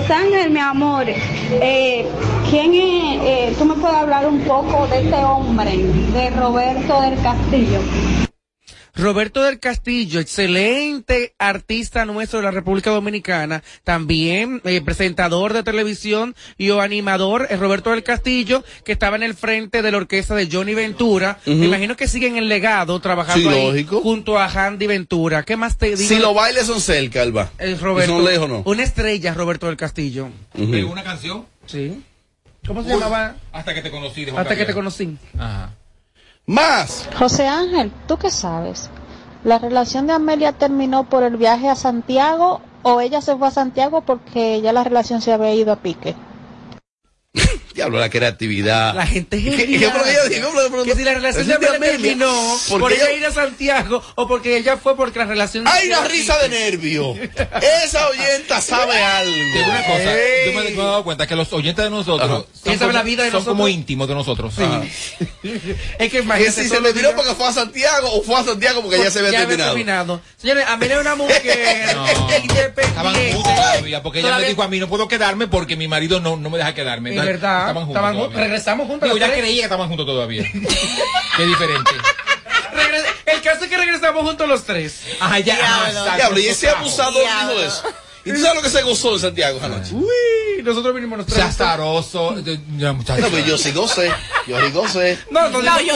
Ángel, 0.10 0.50
mi 0.52 0.60
amor, 0.60 1.06
eh, 1.08 2.08
¿quién 2.50 2.74
es, 2.74 3.22
eh, 3.24 3.56
tú 3.58 3.66
me 3.66 3.76
puedes 3.76 3.96
hablar 3.98 4.26
un 4.28 4.42
poco 4.42 4.88
de 4.88 5.02
este 5.04 5.16
hombre, 5.16 5.78
de 5.78 6.30
Roberto 6.32 7.02
del 7.02 7.22
Castillo? 7.22 7.80
Roberto 8.96 9.42
del 9.42 9.60
Castillo, 9.60 10.20
excelente 10.20 11.34
artista 11.40 12.06
nuestro 12.06 12.40
de 12.40 12.46
la 12.46 12.52
República 12.52 12.92
Dominicana, 12.92 13.64
también 13.84 14.62
eh, 14.66 14.82
presentador 14.82 15.54
de 15.54 15.64
televisión 15.64 16.36
y 16.60 16.70
o 16.70 16.80
animador, 16.80 17.48
es 17.50 17.60
Roberto 17.60 17.90
del 17.90 18.04
Castillo, 18.04 18.64
que 18.86 18.92
estaba 18.92 19.16
en 19.16 19.24
el 19.24 19.34
frente 19.34 19.82
de 19.82 19.92
la 19.92 19.98
orquesta 19.98 20.36
de 20.36 20.48
Johnny 20.52 20.76
Ventura. 20.76 21.40
Me 21.48 21.66
imagino 21.66 21.96
que 21.98 22.08
sigue 22.08 22.28
en 22.28 22.38
el 22.38 22.48
legado 22.48 23.00
trabajando 23.00 23.50
Sí, 23.50 23.56
ahí 23.58 23.68
lógico. 23.68 24.02
junto 24.02 24.38
a 24.38 24.46
Handy 24.48 24.86
Ventura. 24.86 25.42
¿Qué 25.42 25.58
más 25.58 25.78
te 25.80 25.96
digo? 25.96 26.08
Si 26.10 26.20
los 26.20 26.36
bailes 26.36 26.68
son 26.68 26.80
cerca, 26.80 27.24
Alba. 27.24 27.50
Es 27.58 27.82
Roberto. 27.82 28.12
¿Y 28.14 28.16
son 28.16 28.26
lejos 28.26 28.48
no? 28.48 28.62
Una 28.66 28.84
estrella, 28.84 29.34
Roberto 29.34 29.66
del 29.66 29.76
Castillo. 29.78 30.30
¿Una 30.54 31.04
canción? 31.04 31.46
Sí. 31.66 32.04
¿Cómo 32.68 32.84
se 32.84 32.94
Uy, 32.94 33.00
llamaba? 33.02 33.38
Hasta 33.52 33.74
que 33.74 33.82
te 33.82 33.90
conocí. 33.90 34.24
de 34.26 34.32
Juan 34.32 34.44
Hasta 34.44 34.56
que 34.56 34.66
te 34.66 34.74
conocí. 34.74 35.18
Ajá. 35.38 35.72
Más. 36.46 37.08
José 37.18 37.48
Ángel, 37.48 37.94
¿tú 38.06 38.18
qué 38.18 38.30
sabes? 38.30 38.90
¿La 39.46 39.60
relación 39.60 40.08
de 40.08 40.14
Amelia 40.14 40.52
terminó 40.52 41.06
por 41.06 41.24
el 41.24 41.38
viaje 41.38 41.70
a 41.70 41.76
Santiago 41.76 42.60
o 42.82 43.00
ella 43.00 43.22
se 43.22 43.36
fue 43.38 43.48
a 43.48 43.52
Santiago 43.52 44.02
porque 44.02 44.60
ya 44.62 44.74
la 44.74 44.84
relación 44.84 45.22
se 45.22 45.32
había 45.32 45.54
ido 45.54 45.72
a 45.72 45.78
pique? 45.78 46.16
Diablo, 47.74 47.98
la 48.00 48.10
creatividad. 48.10 48.94
La 48.94 49.08
gente 49.08 49.38
es 49.38 49.44
¿Qué- 49.44 49.52
qué- 49.52 49.58
genial. 49.66 49.92
qué- 50.04 50.30
qué- 50.30 50.42
qué- 50.42 50.84
Que 50.86 50.96
si 50.96 51.04
la 51.04 51.14
relación 51.16 51.48
de 51.48 51.54
Amelia 51.56 51.80
terminó 51.80 52.58
¿Por 52.70 52.94
ella 52.94 53.12
ir 53.12 53.26
a 53.26 53.32
Santiago 53.32 54.04
o 54.16 54.28
porque 54.28 54.58
ella 54.58 54.78
fue 54.78 54.96
porque 54.96 55.18
la 55.20 55.26
relación... 55.26 55.66
¡Ay, 55.68 55.88
la 55.88 56.04
risa 56.06 56.38
de 56.44 56.50
nervio! 56.50 57.16
Esa 57.84 58.08
oyenta 58.10 58.62
sabe 58.62 58.98
algo. 59.02 59.32
Te 59.34 59.42
digo 59.58 59.66
una 59.70 59.84
cosa, 59.86 60.20
Ey. 60.22 60.54
yo 60.54 60.60
me, 60.60 60.68
he 60.70 60.74
dado 60.76 61.04
cuenta 61.04 61.26
que 61.26 61.36
los 61.36 61.52
oyentes 61.54 61.84
de 61.84 61.90
nosotros 61.90 62.46
son, 62.64 62.78
como, 62.78 62.92
la 62.92 63.02
vida 63.04 63.24
de 63.24 63.30
son 63.32 63.40
nosotros. 63.40 63.56
como 63.58 63.68
íntimos 63.68 64.08
de 64.08 64.14
nosotros. 64.14 64.54
Sí. 64.56 64.64
Es 65.44 66.10
que 66.10 66.10
Que 66.10 66.20
imagínate 66.20 66.64
si 66.64 66.70
se 66.70 66.80
días- 66.94 67.14
porque 67.16 67.34
fue 67.34 67.48
a 67.48 67.52
Santiago 67.54 68.10
o 68.14 68.22
fue 68.24 68.40
a 68.40 68.44
Santiago 68.44 68.82
porque 68.82 68.98
ya 69.00 69.10
se 69.12 69.20
había 69.20 69.32
Ya 69.32 69.48
terminado. 69.48 70.22
Señores, 70.38 70.66
Amelia 70.68 70.96
es 70.96 71.02
una 71.02 71.16
mujer 71.16 71.42
No. 71.96 72.08
Estaban 72.08 73.16
juntos 73.16 73.56
todavía, 73.56 74.04
porque 74.04 74.20
ella 74.20 74.30
Todavía- 74.30 74.46
me 74.46 74.50
dijo 74.52 74.64
a 74.64 74.68
mí, 74.68 74.80
no 74.80 74.88
puedo 74.88 75.08
quedarme 75.08 75.48
porque 75.48 75.76
mi 75.76 75.88
marido 75.88 76.20
no, 76.20 76.38
no 76.38 76.50
me 76.50 76.58
deja 76.60 76.74
quedarme. 76.74 77.23
Es 77.24 77.28
verdad, 77.28 77.60
Estaban 77.70 77.86
juntos 77.86 77.90
estaban 77.96 78.14
juntos, 78.14 78.30
todavía. 78.32 78.48
regresamos 78.48 78.88
juntos 78.88 79.10
los 79.10 79.20
ya 79.20 79.26
tres. 79.28 79.40
creía 79.40 79.56
que 79.58 79.64
estaban 79.64 79.88
juntos 79.88 80.06
todavía. 80.06 80.44
Qué 81.38 81.46
diferente. 81.46 81.92
El 83.26 83.42
caso 83.42 83.64
es 83.64 83.70
que 83.70 83.78
regresamos 83.78 84.24
juntos 84.24 84.48
los 84.48 84.64
tres. 84.64 85.04
Ajá, 85.20 85.40
ya. 85.40 85.56
exacto. 85.88 86.16
Diablo, 86.16 86.40
y 86.40 86.46
ese 86.48 86.70
abusador 86.70 87.24
dijo 87.24 87.60
eso. 87.62 87.84
¿Y 88.26 88.32
tú 88.32 88.38
sabes 88.40 88.56
lo 88.56 88.62
que 88.62 88.70
se 88.70 88.82
gozó 88.84 89.14
en 89.16 89.20
Santiago 89.20 89.58
esa 89.58 89.68
noche? 89.68 89.94
Uy, 89.96 90.64
nosotros 90.64 90.96
vinimos 90.96 91.18
los 91.18 91.28
tres. 91.28 91.38
Sea 91.38 91.48
azaroso. 91.48 92.36
Ya, 92.78 92.94
muchacho. 92.94 93.22
No, 93.22 93.28
pero 93.30 93.46
yo 93.46 93.58
sí 93.58 93.72
gocé. 93.74 94.12
Yo 94.48 94.60
sí 94.62 94.72
gocé. 94.72 95.18
No, 95.30 95.50
no, 95.50 95.62
No, 95.62 95.82
yo- 95.82 95.96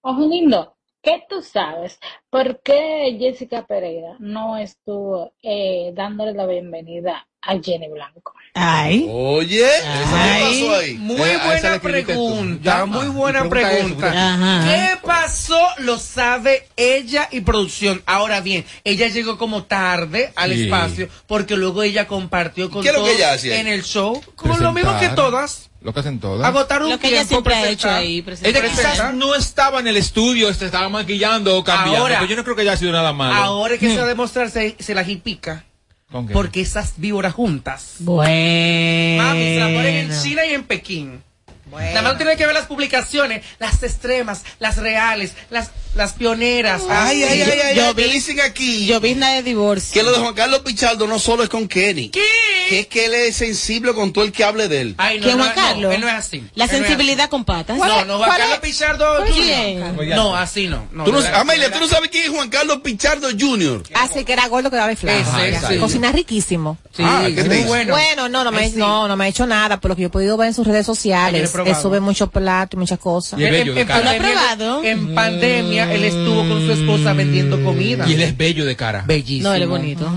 Ojo 0.00 0.26
lindo, 0.26 0.76
¿qué 1.02 1.22
tú 1.28 1.42
sabes? 1.42 1.98
¿Por 2.30 2.62
qué 2.62 3.16
Jessica 3.18 3.64
Pereira 3.66 4.16
no 4.20 4.56
estuvo 4.56 5.34
eh, 5.42 5.92
dándole 5.94 6.32
la 6.32 6.46
bienvenida 6.46 7.27
a 7.42 7.52
Jenny 7.62 7.88
Blanco? 7.88 8.34
Ay. 8.54 9.06
Oye, 9.08 9.58
¿qué 9.60 10.02
pasó 10.10 10.74
ahí? 10.76 10.94
Muy 10.94 11.20
Eh, 11.20 11.38
buena 11.44 11.78
pregunta, 11.80 12.86
muy 12.86 13.06
buena 13.06 13.48
pregunta. 13.48 14.62
¿Qué 14.66 15.06
pasó? 15.06 15.58
Lo 15.78 15.98
sabe 15.98 16.66
ella 16.76 17.28
y 17.30 17.40
producción. 17.42 18.02
Ahora 18.06 18.40
bien, 18.40 18.64
ella 18.82 19.06
llegó 19.08 19.38
como 19.38 19.64
tarde 19.64 20.32
al 20.34 20.52
Sí. 20.54 20.64
espacio 20.64 21.08
porque 21.28 21.56
luego 21.56 21.82
ella 21.84 22.08
compartió 22.08 22.68
con 22.70 22.82
¿Qué 22.82 22.88
es 22.88 22.94
lo 22.94 23.00
que 23.02 23.06
todos 23.10 23.18
ella 23.20 23.32
hacía? 23.34 23.60
en 23.60 23.68
el 23.68 23.84
show, 23.84 24.20
como 24.34 24.56
lo 24.56 24.72
mismo 24.72 24.98
que 24.98 25.08
todas. 25.10 25.70
Lo 25.80 25.94
que 25.94 26.00
hacen 26.00 26.18
todas. 26.18 26.44
Agotar 26.44 26.82
un 26.82 26.90
Lo 26.90 26.98
que 26.98 27.06
ella 27.06 27.18
tiempo, 27.24 27.38
ha 27.38 27.42
presentar. 27.44 27.70
hecho 27.72 27.88
ahí, 27.90 28.20
presentar. 28.22 28.64
Ella 28.64 28.68
quizás 28.74 29.14
no 29.14 29.36
estaba 29.36 29.78
en 29.78 29.86
el 29.86 29.96
estudio, 29.96 30.52
se 30.52 30.66
estaba 30.66 30.88
maquillando 30.88 31.56
o 31.56 31.62
cambiando. 31.62 32.00
Ahora- 32.02 32.16
pero 32.18 32.28
yo 32.30 32.34
no 32.36 32.42
creo 32.42 32.56
que 32.56 32.62
haya 32.62 32.76
sido 32.76 32.90
nada 32.90 33.12
malo. 33.12 33.34
Ahora 33.36 33.74
es 33.74 33.80
que 33.80 33.88
se 33.90 33.96
va 33.98 34.02
a 34.04 34.08
demostrar 34.08 34.50
se, 34.50 34.74
se 34.80 34.94
la 34.94 35.04
jipica. 35.04 35.64
¿Con 36.10 36.26
qué? 36.26 36.32
Porque 36.32 36.60
esas 36.62 36.94
víboras 36.96 37.34
juntas. 37.34 37.96
Bueno. 38.00 39.22
Mami, 39.22 39.40
se 39.40 39.56
la 39.60 39.66
ponen 39.66 39.94
en 40.10 40.22
China 40.22 40.46
y 40.46 40.54
en 40.54 40.64
Pekín. 40.64 41.22
Nada 41.70 42.00
más 42.00 42.16
tiene 42.16 42.34
que 42.38 42.46
ver 42.46 42.54
las 42.54 42.64
publicaciones, 42.64 43.44
las 43.58 43.82
extremas, 43.82 44.42
las 44.58 44.78
reales, 44.78 45.34
las, 45.50 45.70
las 45.94 46.14
pioneras. 46.14 46.80
Ay, 46.88 47.22
ay, 47.22 47.42
ay, 47.42 47.60
ay, 47.62 47.76
Yo 47.76 47.88
ay, 47.88 47.94
vi- 47.94 48.04
dicen 48.04 48.40
aquí 48.40 48.86
Llovizna 48.86 49.34
de 49.34 49.42
divorcio. 49.42 49.92
que 49.92 50.02
lo 50.02 50.10
de 50.12 50.18
Juan 50.18 50.32
Carlos 50.32 50.60
Pichardo 50.60 51.06
no 51.06 51.18
solo 51.18 51.42
es 51.42 51.50
con 51.50 51.68
Kenny. 51.68 52.08
¿Qué? 52.08 52.22
Que 52.68 52.80
es 52.80 52.86
que 52.86 53.06
él 53.06 53.14
es 53.14 53.36
sensible 53.36 53.94
con 53.94 54.12
todo 54.12 54.24
el 54.24 54.32
que 54.32 54.44
hable 54.44 54.68
de 54.68 54.80
él. 54.80 54.94
Ay, 54.98 55.18
no, 55.18 55.24
¿Quién, 55.24 55.38
no, 55.38 55.44
Juan 55.44 55.56
no, 55.56 55.62
Carlos? 55.62 55.94
él 55.94 56.00
no 56.00 56.08
es 56.08 56.14
así. 56.14 56.44
La 56.54 56.64
Él 56.64 56.70
no 56.70 56.76
sensibilidad 56.78 57.28
con 57.30 57.44
patas. 57.44 57.76
No, 57.78 58.04
no, 58.04 58.16
Juan 58.18 58.28
¿Cuál 58.28 58.40
Carlos? 58.40 58.58
Pichardo. 58.58 59.06
Jr. 59.26 60.16
No, 60.16 60.36
así 60.36 60.66
no. 60.68 60.86
no 60.92 61.04
Tú 61.04 61.12
no- 61.12 61.18
de 61.18 61.24
verdad. 61.24 61.40
Amelia, 61.40 61.70
¿tú 61.72 61.80
no 61.80 61.86
sabes 61.88 62.10
quién 62.10 62.24
es 62.24 62.30
Juan 62.30 62.48
Carlos 62.48 62.78
Pichardo 62.82 63.28
Jr.? 63.38 63.82
Así 63.94 64.24
que 64.24 64.32
era 64.32 64.46
gordo 64.48 64.70
que 64.70 64.76
daba 64.76 64.94
flaco. 64.96 65.18
Ese, 65.18 65.66
sí. 65.68 65.78
Cocina 65.78 66.12
riquísimo. 66.12 66.78
Sí, 66.94 67.02
Ah, 67.06 67.22
¿qué 67.26 67.42
te 67.42 67.48
muy 67.48 67.62
bueno. 67.64 67.92
Bueno, 67.94 68.28
no, 68.28 68.44
no 68.44 68.50
me, 68.52 68.68
no, 68.70 69.06
no 69.08 69.16
me 69.16 69.24
ha 69.26 69.28
hecho 69.28 69.46
nada, 69.46 69.80
por 69.80 69.90
lo 69.90 69.96
que 69.96 70.02
yo 70.02 70.08
he 70.08 70.10
podido 70.10 70.36
ver 70.36 70.48
en 70.48 70.54
sus 70.54 70.66
redes 70.66 70.84
sociales. 70.86 71.54
Él 71.54 71.74
sube 71.80 72.00
muchos 72.00 72.28
platos 72.30 72.76
y 72.76 72.80
muchas 72.80 72.98
cosas. 72.98 73.38
Y 73.38 73.44
es 73.44 73.50
bello 73.50 73.74
de 73.74 73.86
cara. 73.86 74.00
¿Lo 74.00 74.10
ha 74.10 74.12
pandemia, 74.14 74.38
probado? 74.56 74.84
en 74.84 75.14
pandemia, 75.14 75.92
él 75.94 76.04
estuvo 76.04 76.48
con 76.48 76.66
su 76.66 76.72
esposa 76.72 77.12
vendiendo 77.12 77.62
comida. 77.64 78.04
Y 78.08 78.14
él 78.14 78.22
es 78.22 78.36
bello 78.36 78.64
de 78.64 78.76
cara. 78.76 79.04
bellísimo. 79.06 79.48
No, 79.50 79.54
él 79.54 79.62
es 79.62 79.68
bonito. 79.68 80.10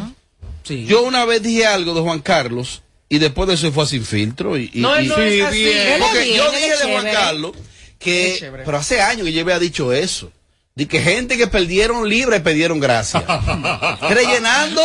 Sí. 0.64 0.86
Yo 0.86 1.02
una 1.04 1.26
vez 1.26 1.42
dije 1.42 1.66
algo 1.66 1.94
de 1.94 2.02
Juan 2.02 2.20
Carlos 2.20 2.82
y 3.10 3.18
después 3.20 3.48
de 3.48 3.56
eso 3.56 3.72
fue 3.72 3.86
sin 3.88 4.06
filtro. 4.06 4.58
Y, 4.58 4.70
y- 4.74 4.80
No, 4.82 5.00
y- 5.00 5.08
no 5.08 5.18
es 5.18 5.44
así. 5.46 5.64
bien. 5.64 5.78
Él 5.78 5.94
es 5.94 6.00
Porque 6.08 6.24
bien, 6.24 6.38
yo 6.38 6.52
dije 6.52 6.70
de 6.70 6.76
Juan 6.84 6.96
chévere. 7.04 7.12
Carlos 7.14 7.52
que, 8.00 8.52
pero 8.66 8.78
hace 8.78 9.02
años 9.02 9.26
que 9.26 9.34
yo 9.34 9.42
había 9.42 9.60
dicho 9.60 9.94
eso. 9.94 10.32
De 10.74 10.88
que 10.88 11.02
gente 11.02 11.36
que 11.38 11.48
perdieron 11.48 12.08
libre 12.08 12.40
perdieron 12.40 12.80
gracia. 12.80 13.20
Rellenando. 14.10 14.82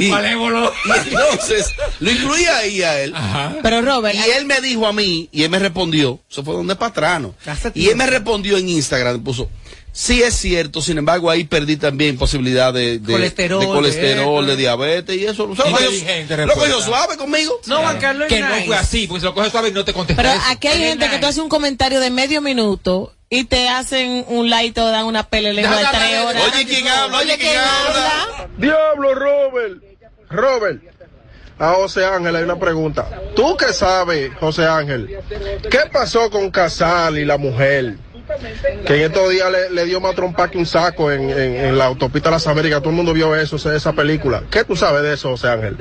Y, 0.00 0.08
Malévolo. 0.08 0.72
y 0.86 0.90
entonces 1.08 1.66
lo 2.00 2.10
incluía 2.10 2.56
ahí 2.58 2.82
a 2.82 3.00
él. 3.00 3.12
Ajá. 3.14 3.56
Pero 3.62 3.80
Robert, 3.82 4.16
Y 4.16 4.30
él 4.30 4.44
me 4.46 4.60
dijo 4.60 4.86
a 4.86 4.92
mí, 4.92 5.28
y 5.30 5.44
él 5.44 5.50
me 5.50 5.58
respondió, 5.60 6.20
eso 6.30 6.42
fue 6.42 6.54
donde 6.54 6.74
Patrano. 6.76 7.34
Y 7.74 7.88
él 7.90 7.96
me 7.96 8.06
respondió 8.06 8.58
en 8.58 8.68
Instagram, 8.68 9.22
puso, 9.22 9.48
sí 9.96 10.22
es 10.22 10.34
cierto, 10.34 10.82
sin 10.82 10.98
embargo 10.98 11.30
ahí 11.30 11.44
perdí 11.44 11.76
también 11.76 12.18
posibilidad 12.18 12.74
de, 12.74 12.98
de 12.98 13.12
Colesterol, 13.12 13.60
de, 13.60 13.66
colesterol, 13.66 14.44
de- 14.46 14.52
de 14.52 14.56
diabetes 14.60 15.16
y 15.16 15.24
eso. 15.24 15.48
O 15.48 15.54
sea, 15.56 15.66
lo 15.66 15.76
cogió- 15.76 16.46
lo 16.46 16.52
cogió 16.54 16.82
suave 16.82 17.16
conmigo. 17.16 17.58
No, 17.66 17.78
Juan 17.78 17.98
Carlos 17.98 18.28
Que 18.28 18.40
no 18.40 18.54
fue 18.66 18.76
así, 18.76 19.06
porque 19.06 19.20
si 19.20 19.26
lo 19.26 19.34
coges 19.34 19.52
suave 19.52 19.68
y 19.68 19.72
no 19.72 19.84
te 19.84 19.92
contesta 19.94 20.20
pero 20.20 20.34
eso. 20.34 20.42
aquí 20.48 20.66
hay 20.68 20.78
gente 20.80 21.08
que 21.08 21.18
tú 21.18 21.26
haces 21.26 21.38
un 21.42 21.48
comentario 21.48 22.00
de 22.00 22.10
medio 22.10 22.40
minuto 22.42 23.14
y 23.30 23.44
te 23.44 23.68
hacen 23.68 24.24
un 24.28 24.50
like 24.50 24.78
o 24.80 24.84
dan 24.90 25.06
una 25.06 25.22
pele 25.28 25.52
lengua 25.54 25.76
de 25.78 25.86
tres 25.90 26.20
horas. 26.24 26.42
Oye, 26.52 26.66
¿quién 26.66 26.88
habla? 26.88 27.18
Oye, 27.18 27.38
¿quién 27.38 27.56
habla? 27.56 28.48
Diablo, 28.58 29.14
Robert. 29.14 29.82
Robert. 30.28 30.82
A 31.58 31.72
José 31.74 32.04
Ángel 32.04 32.34
hay 32.34 32.42
una 32.42 32.58
pregunta. 32.58 33.08
¿Tú 33.36 33.56
qué 33.56 33.72
sabes, 33.72 34.32
José 34.40 34.66
Ángel? 34.66 35.18
¿Qué 35.70 35.78
pasó 35.92 36.28
con 36.28 36.50
Casal 36.50 37.16
y 37.18 37.24
la 37.24 37.38
mujer? 37.38 37.94
Que 38.86 38.96
en 38.96 39.02
estos 39.12 39.30
días 39.30 39.50
le, 39.50 39.70
le 39.70 39.84
dio 39.84 40.00
más 40.00 40.14
trompa 40.14 40.50
que 40.50 40.58
un 40.58 40.66
saco 40.66 41.10
en, 41.12 41.30
en- 41.30 41.56
en 41.56 41.78
la 41.78 41.86
autopista 41.86 42.28
de 42.30 42.36
las 42.36 42.46
Américas. 42.46 42.80
Todo 42.80 42.90
el 42.90 42.96
mundo 42.96 43.12
vio 43.12 43.34
eso, 43.36 43.56
esa 43.56 43.92
película. 43.92 44.42
¿Qué 44.50 44.64
tú 44.64 44.76
sabes 44.76 45.02
de 45.02 45.14
eso, 45.14 45.30
José 45.30 45.48
Ángel? 45.48 45.76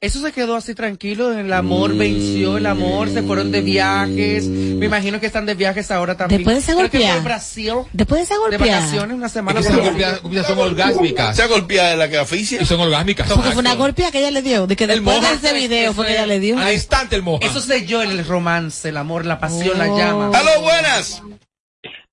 Eso 0.00 0.20
se 0.20 0.30
quedó 0.32 0.54
así 0.56 0.74
tranquilo, 0.74 1.32
el 1.36 1.52
amor 1.52 1.96
venció, 1.96 2.58
el 2.58 2.66
amor, 2.66 3.08
se 3.08 3.22
fueron 3.22 3.50
de 3.50 3.62
viajes, 3.62 4.44
me 4.46 4.86
imagino 4.86 5.18
que 5.18 5.26
están 5.26 5.46
de 5.46 5.54
viajes 5.54 5.90
ahora 5.90 6.16
también. 6.16 6.42
Después 6.44 6.66
de 6.66 6.74
golpear. 6.74 7.16
en 7.16 7.24
Brasil, 7.24 7.72
Después 7.92 8.20
de 8.20 8.24
esa 8.24 8.34
de 8.34 8.40
golpeada. 8.40 8.80
vacaciones, 8.80 9.16
una 9.16 9.28
semana. 9.28 9.60
Es 9.60 9.66
que 9.68 9.74
golpeadas 9.76 10.46
son 10.46 10.58
orgásmicas. 10.58 11.34
Se 11.36 11.42
ha 11.42 11.46
golpeado 11.46 11.90
de 11.90 11.96
la 11.96 12.08
que 12.10 12.18
aficia. 12.18 12.60
Y 12.60 12.66
son 12.66 12.80
orgásmicas. 12.80 13.26
Porque 13.32 13.50
fue 13.50 13.60
una 13.60 13.74
golpeada 13.74 14.12
que 14.12 14.18
ella 14.18 14.30
le 14.30 14.42
dio. 14.42 14.66
De 14.66 14.76
que 14.76 14.84
El 14.84 14.90
después 14.90 15.16
de 15.16 15.22
moja. 15.22 15.34
ese 15.34 15.54
video 15.54 15.92
fue 15.94 16.06
que 16.06 16.12
ella 16.12 16.26
le 16.26 16.40
dio. 16.40 16.58
Al 16.58 16.72
instante 16.74 17.16
el 17.16 17.22
moja. 17.22 17.46
Eso 17.46 17.60
selló 17.60 18.02
el 18.02 18.24
romance, 18.26 18.88
el 18.90 18.98
amor, 18.98 19.24
la 19.24 19.40
pasión, 19.40 19.78
la 19.78 19.86
Oh. 19.90 19.98
llama. 19.98 20.30
¡Aló, 20.38 20.60
buenas! 20.60 21.22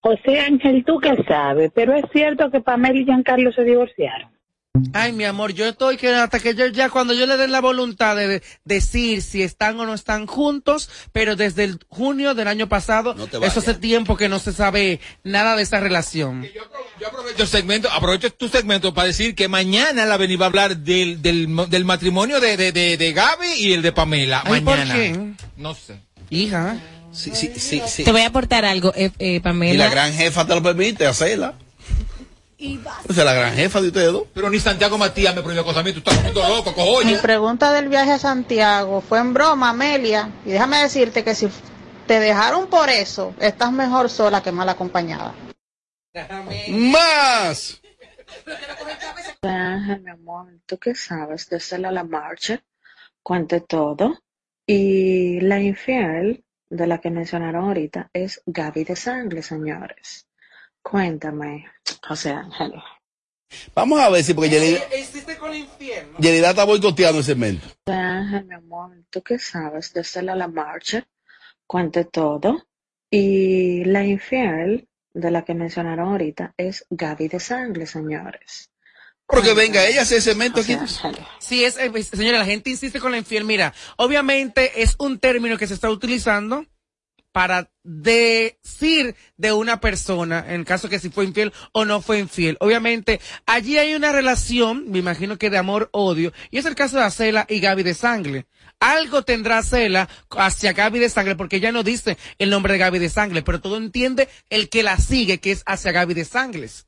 José 0.03 0.39
Ángel, 0.41 0.83
tú 0.85 0.99
qué 0.99 1.15
sabes, 1.27 1.71
pero 1.73 1.93
es 1.93 2.03
cierto 2.11 2.51
que 2.51 2.59
Pamela 2.59 2.99
y 2.99 3.05
Giancarlo 3.05 3.53
se 3.53 3.63
divorciaron. 3.63 4.33
Ay, 4.91 5.13
mi 5.13 5.23
amor, 5.23 5.53
yo 5.53 5.65
estoy 5.67 5.97
que 5.97 6.09
hasta 6.09 6.39
que 6.39 6.55
yo 6.55 6.65
ya 6.67 6.89
cuando 6.89 7.13
yo 7.13 7.27
le 7.27 7.37
den 7.37 7.51
la 7.51 7.61
voluntad 7.61 8.15
de 8.15 8.41
decir 8.65 9.21
si 9.21 9.43
están 9.43 9.79
o 9.79 9.85
no 9.85 9.93
están 9.93 10.25
juntos, 10.25 10.89
pero 11.11 11.35
desde 11.35 11.63
el 11.63 11.79
junio 11.89 12.33
del 12.33 12.47
año 12.47 12.67
pasado, 12.67 13.13
No 13.13 13.25
eso 13.45 13.59
hace 13.59 13.75
tiempo 13.75 14.17
que 14.17 14.29
no 14.29 14.39
se 14.39 14.51
sabe 14.51 14.99
nada 15.23 15.55
de 15.55 15.61
esa 15.61 15.79
relación. 15.79 16.43
Yo 16.99 17.07
aprovecho 17.07 17.43
el 17.43 17.47
segmento, 17.47 17.89
aprovecho 17.91 18.33
tu 18.33 18.49
segmento 18.49 18.95
para 18.95 19.07
decir 19.07 19.35
que 19.35 19.47
mañana 19.47 20.05
la 20.05 20.17
va 20.17 20.25
a 20.25 20.45
hablar 20.47 20.77
del, 20.77 21.21
del, 21.21 21.47
del 21.69 21.85
matrimonio 21.85 22.41
de, 22.41 22.57
de, 22.57 22.71
de, 22.71 22.97
de 22.97 23.13
Gaby 23.13 23.53
y 23.59 23.73
el 23.73 23.83
de 23.83 23.91
Pamela. 23.91 24.41
Ay, 24.43 24.61
¿por 24.61 24.75
mañana. 24.77 24.93
qué? 24.95 25.33
No 25.55 25.75
sé. 25.75 25.99
Hija. 26.31 26.77
Sí, 27.13 27.31
sí, 27.35 27.51
sí, 27.55 27.81
sí. 27.85 28.03
Te 28.03 28.11
voy 28.11 28.21
a 28.21 28.27
aportar 28.27 28.65
algo, 28.65 28.91
eh, 28.95 29.11
eh, 29.19 29.35
Y 29.35 29.39
Pamela. 29.39 29.85
la 29.85 29.91
gran 29.91 30.13
jefa 30.13 30.45
te 30.45 30.55
lo 30.55 30.63
permite 30.63 31.05
hacerla. 31.05 31.53
Esa 32.57 32.91
es 33.09 33.17
la 33.17 33.33
gran 33.33 33.53
jefa 33.55 33.81
de 33.81 33.87
ustedes 33.87 34.11
dos. 34.13 34.23
Pero 34.33 34.49
ni 34.49 34.59
Santiago 34.59 34.97
Matías 34.97 35.35
me 35.35 35.41
prohibió 35.41 35.63
cosas 35.65 35.81
a 35.81 35.83
mí. 35.83 35.91
Tú 35.91 35.99
estás 35.99 36.15
volviendo 36.15 36.47
loco, 36.47 36.69
Mi 36.69 36.75
cojones. 36.75 37.19
pregunta 37.21 37.71
del 37.73 37.89
viaje 37.89 38.11
a 38.11 38.19
Santiago 38.19 39.01
fue 39.01 39.19
en 39.19 39.33
broma, 39.33 39.69
Amelia. 39.71 40.29
Y 40.45 40.51
déjame 40.51 40.77
decirte 40.77 41.23
que 41.25 41.35
si 41.35 41.49
te 42.07 42.19
dejaron 42.19 42.67
por 42.67 42.89
eso, 42.89 43.35
estás 43.39 43.71
mejor 43.73 44.09
sola 44.09 44.41
que 44.41 44.51
mal 44.53 44.69
acompañada. 44.69 45.33
Más. 46.69 47.81
Ángel, 49.41 50.01
mi 50.01 50.11
amor, 50.11 50.47
¿tú 50.65 50.77
qué 50.77 50.95
sabes 50.95 51.49
de 51.49 51.59
Cela 51.59 51.91
la 51.91 52.03
marcha? 52.03 52.63
Cuente 53.21 53.59
todo. 53.61 54.19
Y 54.65 55.41
la 55.41 55.59
infiel 55.59 56.43
de 56.73 56.87
la 56.87 56.97
que 56.97 57.11
mencionaron 57.11 57.65
ahorita 57.65 58.09
es 58.13 58.41
Gaby 58.47 58.83
de 58.83 58.95
Sangre, 58.95 59.43
señores. 59.43 60.27
Cuéntame, 60.81 61.67
José 62.01 62.31
Ángel. 62.31 62.73
Vamos 63.75 63.99
a 63.99 64.09
ver 64.09 64.23
si, 64.23 64.33
porque 64.33 64.49
Yelida, 64.49 64.81
¿Hiciste 64.97 65.37
con 65.37 65.51
el 65.51 65.59
infierno? 65.59 66.17
Yelida 66.17 66.49
está 66.49 66.63
boicoteando 66.63 67.19
el 67.19 67.23
segmento. 67.23 67.67
José 67.85 67.97
Ángel, 67.97 68.45
mi 68.45 68.55
amor, 68.55 68.91
¿tú 69.11 69.21
qué 69.21 69.37
sabes 69.37 69.93
de 69.93 70.03
Cela 70.03 70.35
la 70.35 70.47
marcha? 70.47 71.07
Cuente 71.67 72.05
todo. 72.05 72.65
Y 73.11 73.85
la 73.85 74.03
infiel 74.03 74.89
de 75.13 75.29
la 75.29 75.45
que 75.45 75.53
mencionaron 75.53 76.09
ahorita 76.09 76.55
es 76.57 76.87
Gaby 76.89 77.27
de 77.27 77.39
Sangre, 77.39 77.85
señores. 77.85 78.71
Porque 79.33 79.53
venga, 79.53 79.85
ella 79.85 80.03
hace 80.03 80.21
segmento 80.21 80.61
aquí. 80.61 80.77
Sí, 81.39 81.63
es, 81.63 81.77
eh, 81.77 81.89
pues, 81.89 82.07
señora, 82.07 82.37
la 82.37 82.45
gente 82.45 82.69
insiste 82.69 82.99
con 82.99 83.11
la 83.11 83.17
infiel. 83.17 83.45
Mira, 83.45 83.73
obviamente 83.97 84.83
es 84.83 84.95
un 84.99 85.17
término 85.17 85.57
que 85.57 85.65
se 85.65 85.73
está 85.73 85.89
utilizando 85.89 86.67
para 87.31 87.71
decir 87.81 89.15
de 89.37 89.51
una 89.51 89.81
persona, 89.81 90.45
en 90.47 90.63
caso 90.63 90.87
que 90.87 90.99
si 90.99 91.09
fue 91.09 91.25
infiel 91.25 91.51
o 91.71 91.83
no 91.83 91.99
fue 91.99 92.19
infiel. 92.19 92.57
Obviamente, 92.59 93.19
allí 93.47 93.79
hay 93.79 93.95
una 93.95 94.11
relación, 94.11 94.91
me 94.91 94.99
imagino 94.99 95.39
que 95.39 95.49
de 95.49 95.57
amor-odio, 95.57 96.31
y 96.51 96.59
es 96.59 96.65
el 96.65 96.75
caso 96.75 96.97
de 96.97 97.03
Acela 97.03 97.47
y 97.49 97.59
Gaby 97.59 97.81
de 97.81 97.95
Sangre. 97.95 98.45
Algo 98.79 99.23
tendrá 99.23 99.63
Cela 99.63 100.09
hacia 100.29 100.73
Gaby 100.73 100.99
de 100.99 101.09
Sangre, 101.09 101.35
porque 101.35 101.55
ella 101.55 101.71
no 101.71 101.81
dice 101.81 102.19
el 102.37 102.51
nombre 102.51 102.73
de 102.73 102.79
Gaby 102.79 102.99
de 102.99 103.09
Sangre, 103.09 103.41
pero 103.41 103.59
todo 103.59 103.77
entiende 103.77 104.29
el 104.51 104.69
que 104.69 104.83
la 104.83 104.97
sigue, 104.97 105.39
que 105.39 105.51
es 105.51 105.63
hacia 105.65 105.91
Gaby 105.91 106.13
de 106.13 106.25
Sangles. 106.25 106.85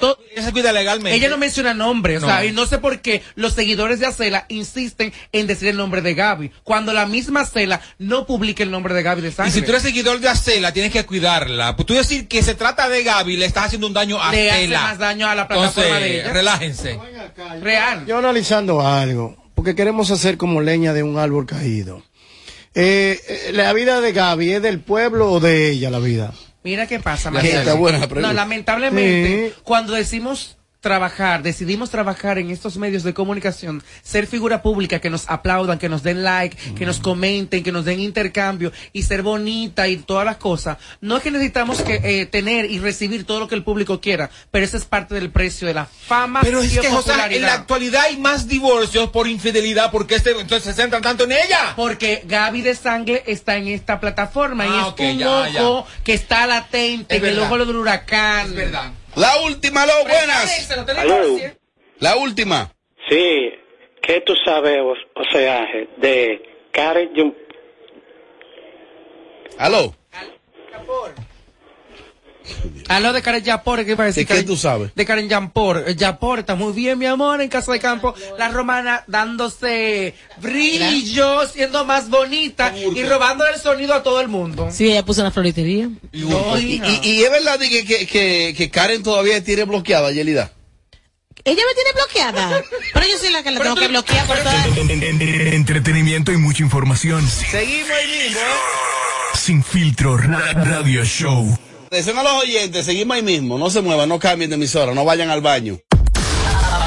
To- 0.00 0.18
Ella 0.32 0.44
se 0.46 0.52
cuida 0.52 0.72
legalmente. 0.72 1.14
ella 1.16 1.28
no 1.28 1.36
menciona 1.38 1.74
nombre, 1.74 2.16
o 2.16 2.20
sea, 2.20 2.38
No. 2.40 2.44
y 2.44 2.52
no 2.52 2.66
sé 2.66 2.78
por 2.78 3.00
qué 3.00 3.22
los 3.34 3.52
seguidores 3.52 4.00
de 4.00 4.06
Acela 4.06 4.46
insisten 4.48 5.12
en 5.32 5.46
decir 5.46 5.68
el 5.68 5.76
nombre 5.76 6.00
de 6.02 6.14
Gaby, 6.14 6.50
cuando 6.64 6.92
la 6.92 7.06
misma 7.06 7.42
Acela 7.42 7.80
no 7.98 8.26
publica 8.26 8.62
el 8.62 8.70
nombre 8.70 8.94
de 8.94 9.02
Gaby 9.02 9.22
de 9.22 9.28
Y 9.28 9.32
Sangre. 9.32 9.52
si 9.52 9.62
tú 9.62 9.70
eres 9.70 9.82
seguidor 9.82 10.18
de 10.20 10.28
Acela, 10.28 10.72
tienes 10.72 10.92
que 10.92 11.04
cuidarla. 11.06 11.76
Pues 11.76 11.86
tú 11.86 11.94
decir 11.94 12.26
que 12.28 12.42
se 12.42 12.54
trata 12.54 12.88
de 12.88 13.02
Gaby, 13.02 13.36
le 13.36 13.46
estás 13.46 13.66
haciendo 13.66 13.86
un 13.86 13.92
daño 13.94 14.20
a 14.22 14.32
Le 14.32 14.50
hace 14.50 14.58
Acela. 14.60 14.82
más 14.82 14.98
daño 14.98 15.28
a 15.28 15.34
la 15.34 15.46
plataforma 15.48 15.82
Entonces, 15.88 16.02
de 16.02 16.20
ella. 16.20 16.32
relájense. 16.32 16.98
Real. 17.60 18.06
Yo 18.06 18.18
analizando 18.18 18.86
algo, 18.86 19.36
porque 19.54 19.74
queremos 19.74 20.10
hacer 20.10 20.36
como 20.36 20.60
leña 20.60 20.92
de 20.92 21.02
un 21.02 21.18
árbol 21.18 21.46
caído. 21.46 22.02
Eh, 22.74 23.20
eh, 23.28 23.50
¿La 23.52 23.72
vida 23.74 24.00
de 24.00 24.12
Gaby 24.12 24.52
es 24.54 24.62
del 24.62 24.80
pueblo 24.80 25.30
o 25.30 25.40
de 25.40 25.70
ella 25.70 25.90
la 25.90 25.98
vida? 25.98 26.32
Mira 26.64 26.86
qué 26.86 27.00
pasa, 27.00 27.30
Marcelo. 27.30 27.58
está 27.60 27.74
buena 27.74 27.98
la 27.98 28.06
pregunta. 28.06 28.28
No, 28.28 28.34
lamentablemente, 28.34 29.48
Sí. 29.54 29.60
cuando 29.64 29.94
decimos 29.94 30.56
trabajar, 30.82 31.42
decidimos 31.42 31.88
trabajar 31.88 32.36
en 32.38 32.50
estos 32.50 32.76
medios 32.76 33.04
de 33.04 33.14
comunicación, 33.14 33.82
ser 34.02 34.26
figura 34.26 34.60
pública, 34.60 34.98
que 35.00 35.08
nos 35.08 35.30
aplaudan, 35.30 35.78
que 35.78 35.88
nos 35.88 36.02
den 36.02 36.22
like, 36.24 36.74
que 36.74 36.84
nos 36.84 36.98
comenten, 36.98 37.62
que 37.62 37.72
nos 37.72 37.86
den 37.86 38.00
intercambio 38.00 38.70
y 38.92 39.04
ser 39.04 39.22
bonita 39.22 39.88
y 39.88 39.96
todas 39.96 40.26
las 40.26 40.36
cosas. 40.36 40.76
No 41.00 41.16
es 41.16 41.22
que 41.22 41.30
necesitamos 41.30 41.80
que 41.82 42.00
eh, 42.02 42.26
tener 42.26 42.70
y 42.70 42.80
recibir 42.80 43.24
todo 43.24 43.40
lo 43.40 43.48
que 43.48 43.54
el 43.54 43.62
público 43.62 44.00
quiera, 44.00 44.28
pero 44.50 44.64
eso 44.66 44.76
es 44.76 44.84
parte 44.84 45.14
del 45.14 45.30
precio 45.30 45.66
de 45.66 45.74
la 45.74 45.86
fama 45.86 46.40
Pero 46.42 46.60
es 46.60 46.76
que, 46.78 46.88
José, 46.90 47.12
en 47.30 47.42
la 47.42 47.54
actualidad 47.54 48.02
hay 48.02 48.18
más 48.18 48.48
divorcios 48.48 49.08
por 49.10 49.28
infidelidad, 49.28 49.90
porque 49.92 50.16
este, 50.16 50.32
entonces 50.32 50.74
se 50.74 50.82
centran 50.82 51.00
tanto 51.00 51.24
en 51.24 51.32
ella. 51.32 51.74
Porque 51.76 52.24
Gaby 52.26 52.60
de 52.60 52.74
Sangre 52.74 53.22
está 53.26 53.56
en 53.56 53.68
esta 53.68 54.00
plataforma 54.00 54.66
y 54.66 54.68
Ah, 54.70 54.80
es 54.80 54.86
ok, 54.88 55.00
un 55.00 55.18
ya, 55.18 55.48
ya. 55.48 55.62
ojo 55.68 55.86
que 56.02 56.14
está 56.14 56.46
latente, 56.48 57.16
Es 57.16 57.22
el 57.22 57.38
ojo 57.38 57.56
del 57.56 57.76
huracán. 57.76 58.46
Es 58.46 58.54
verdad. 58.54 58.92
La 59.16 59.40
última, 59.42 59.84
lo 59.86 59.92
buenas. 60.04 60.70
Aló. 60.96 61.38
La 61.98 62.16
última. 62.16 62.72
Sí, 63.08 63.52
¿qué 64.02 64.20
tú 64.22 64.34
sabes, 64.44 64.78
o, 64.80 64.92
o 64.92 65.24
sea, 65.30 65.66
de 65.98 66.42
Karen 66.72 67.12
Jun- 67.14 67.36
Aló. 69.58 69.94
Aló 72.88 73.12
de 73.12 73.22
Karen 73.22 73.42
Yapor, 73.44 73.84
¿qué 73.84 73.92
iba 73.92 74.04
a 74.04 74.06
decir? 74.08 74.22
¿De 74.22 74.26
qué 74.26 74.34
Karen- 74.40 74.46
tú 74.46 74.56
sabes? 74.56 74.94
De 74.94 75.04
Karen 75.06 75.28
Yapor. 75.28 75.84
Eh, 75.86 75.94
Yapor 75.94 76.40
está 76.40 76.54
muy 76.54 76.72
bien, 76.72 76.98
mi 76.98 77.06
amor, 77.06 77.40
en 77.40 77.48
Casa 77.48 77.72
de 77.72 77.78
Campo. 77.80 78.14
La 78.38 78.48
romana 78.48 79.04
dándose 79.06 80.14
brillo, 80.40 81.46
siendo 81.48 81.84
más 81.84 82.08
bonita 82.10 82.74
y 82.76 83.02
robando 83.04 83.46
el 83.46 83.58
sonido 83.60 83.94
a 83.94 84.02
todo 84.02 84.20
el 84.20 84.28
mundo. 84.28 84.68
Sí, 84.70 84.90
ella 84.90 85.04
puso 85.04 85.20
una 85.22 85.30
floritería. 85.30 85.88
No, 86.12 86.58
Y, 86.58 86.74
hija. 86.74 86.86
y- 86.88 87.00
y 87.10 87.22
es 87.24 87.30
verdad 87.30 87.58
que, 87.58 87.84
que, 87.84 88.06
que, 88.06 88.54
que 88.56 88.70
Karen 88.70 89.02
todavía 89.02 89.42
tiene 89.42 89.64
bloqueada, 89.64 90.10
Yelida. 90.12 90.52
Ella 91.44 91.62
me 91.66 91.74
tiene 91.74 91.90
bloqueada. 91.94 92.62
Pero 92.94 93.06
yo 93.06 93.18
soy 93.18 93.30
la 93.32 93.42
que 93.42 93.50
la 93.50 93.60
tengo 93.60 93.74
que 93.74 93.88
bloquear 93.88 94.26
por 94.26 94.38
todas. 94.38 94.66
Entretenimiento 94.76 96.30
y 96.32 96.36
mucha 96.36 96.62
información. 96.62 97.26
Seguimos 97.28 97.90
ahí 97.90 98.06
mismo, 98.26 98.40
¿eh? 98.40 99.36
Sin 99.36 99.64
filtro 99.64 100.16
ra- 100.16 100.52
radio 100.52 101.04
show. 101.04 101.58
Atención 101.92 102.16
a 102.16 102.22
los 102.22 102.44
oyentes, 102.44 102.86
seguimos 102.86 103.18
ahí 103.18 103.22
mismo. 103.22 103.58
No 103.58 103.68
se 103.68 103.82
muevan, 103.82 104.08
no 104.08 104.18
cambien 104.18 104.48
de 104.48 104.56
emisora, 104.56 104.94
no 104.94 105.04
vayan 105.04 105.28
al 105.28 105.42
baño. 105.42 105.78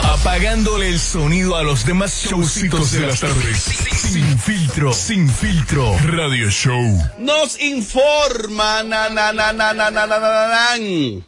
Apagándole 0.01 0.89
el 0.89 0.99
sonido 0.99 1.56
a 1.56 1.62
los 1.62 1.86
demás 1.86 2.26
showcitos 2.28 2.91
de 2.91 3.01
las 3.01 3.20
tardes. 3.20 3.56
Sin 4.01 4.39
filtro, 4.39 4.91
sin 4.93 5.30
filtro 5.30 5.95
radio 6.06 6.49
show. 6.49 6.82
Nos 7.20 7.62
informa 7.62 8.82
na, 8.82 9.08
na, 9.12 9.32
na, 9.32 9.53
na, 9.53 9.74
na, 9.76 9.91
na, 9.91 10.08
na, 10.08 10.18
na, 10.18 11.24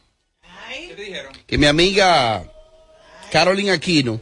que 1.46 1.58
mi 1.60 1.68
amiga 1.68 2.52
Carolina 3.32 3.74
Aquino 3.74 4.20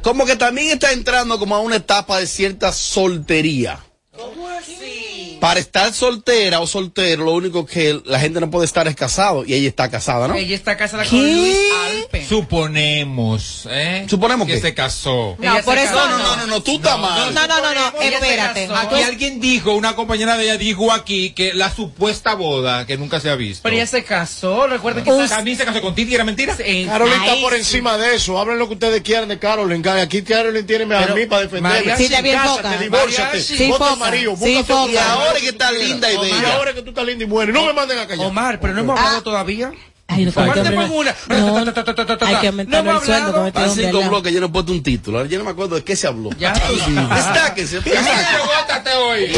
como 0.00 0.24
que 0.24 0.36
también 0.36 0.70
está 0.70 0.92
entrando 0.92 1.38
como 1.38 1.54
a 1.54 1.60
una 1.60 1.76
etapa 1.76 2.18
de 2.18 2.26
cierta 2.26 2.72
soltería. 2.72 3.78
Para 5.40 5.58
estar 5.58 5.92
soltera 5.94 6.60
o 6.60 6.66
soltero, 6.66 7.24
lo 7.24 7.32
único 7.32 7.64
que 7.64 7.98
la 8.04 8.20
gente 8.20 8.40
no 8.40 8.50
puede 8.50 8.66
estar 8.66 8.86
es 8.86 8.94
casado 8.94 9.44
y 9.46 9.54
ella 9.54 9.68
está 9.68 9.90
casada, 9.90 10.28
¿no? 10.28 10.34
Ella 10.34 10.54
está 10.54 10.76
casada 10.76 11.04
con 11.06 11.18
Luis 11.18 11.56
Alpe. 11.86 12.19
Suponemos, 12.30 13.66
¿eh? 13.68 14.06
Suponemos 14.08 14.46
que 14.46 14.54
que 14.54 14.60
se 14.60 14.74
casó. 14.74 15.36
No, 15.38 15.60
por 15.64 15.76
eso 15.76 15.94
No, 15.94 16.08
no, 16.08 16.18
no, 16.18 16.36
no, 16.36 16.46
no, 16.46 16.62
tú 16.62 16.76
estás 16.76 16.98
mal. 16.98 17.34
No, 17.34 17.46
no, 17.48 17.60
no, 17.60 17.74
no, 17.74 18.00
espérate. 18.00 18.68
Aquí 18.72 19.02
alguien 19.02 19.40
dijo, 19.40 19.74
una 19.74 19.96
compañera 19.96 20.36
de 20.36 20.44
ella 20.44 20.56
dijo 20.56 20.92
aquí 20.92 21.30
que 21.30 21.52
la 21.54 21.74
supuesta 21.74 22.34
boda 22.34 22.86
que 22.86 22.96
nunca 22.96 23.18
se 23.18 23.30
ha 23.30 23.34
visto. 23.34 23.62
Pero 23.64 23.74
ella 23.74 23.86
se 23.86 24.04
casó, 24.04 24.68
recuerden 24.68 25.02
que 25.04 25.10
También 25.28 25.56
se 25.56 25.64
casó 25.64 25.80
con 25.80 25.94
Titi, 25.94 26.14
¿era 26.14 26.24
mentira? 26.24 26.56
Sí. 26.56 26.86
Carolyn 26.86 27.14
está 27.14 27.36
por 27.40 27.52
sí. 27.52 27.58
encima 27.58 27.98
de 27.98 28.14
eso. 28.14 28.38
Hablen 28.38 28.58
lo 28.58 28.68
que 28.68 28.74
ustedes 28.74 29.02
quieran 29.02 29.28
de 29.28 29.38
Carolyn. 29.38 29.86
Aquí 29.88 30.22
Carolyn 30.22 30.66
tiene 30.66 30.94
a 30.94 31.06
mí 31.08 31.26
para 31.26 31.42
defenderme. 31.42 31.96
Sí, 31.96 32.08
te 32.08 32.22
bien 32.22 32.40
foca. 32.40 32.76
divórciate. 32.78 33.40
Sí, 33.40 33.72
foca. 33.72 33.92
amarillo, 33.92 34.34
Y 34.46 34.96
ahora 34.96 35.40
que 35.40 35.48
está 35.48 35.72
linda 35.72 36.10
y 36.12 36.14
Y 36.14 36.18
bella. 36.18 36.54
ahora 36.54 36.72
que 36.74 36.82
tú 36.82 36.90
estás 36.90 37.04
linda 37.04 37.24
y 37.24 37.26
buena. 37.26 37.52
No 37.52 37.66
me 37.66 37.72
manden 37.72 37.98
a 37.98 38.06
callar. 38.06 38.26
Omar, 38.26 38.60
pero 38.60 38.74
no 38.74 38.80
hemos 38.80 38.98
hablado 38.98 39.22
todavía. 39.22 39.72
Ay, 40.10 40.24
no, 40.24 40.30
Aparte 40.30 40.60
una. 40.60 41.14
No, 41.28 41.56
hay 42.26 42.52
no 42.52 43.52
con 43.52 43.70
cinco 43.70 44.02
bloques, 44.08 44.32
yo 44.32 44.40
no 44.40 44.50
puesto 44.52 44.72
un 44.72 44.82
título. 44.82 45.24
Yo 45.26 45.38
no 45.38 45.44
me 45.44 45.50
acuerdo 45.50 45.76
de 45.76 45.84
qué 45.84 45.94
se 45.94 46.08
habló. 46.08 46.30
Ya. 46.38 46.52
Hoy. 48.98 49.32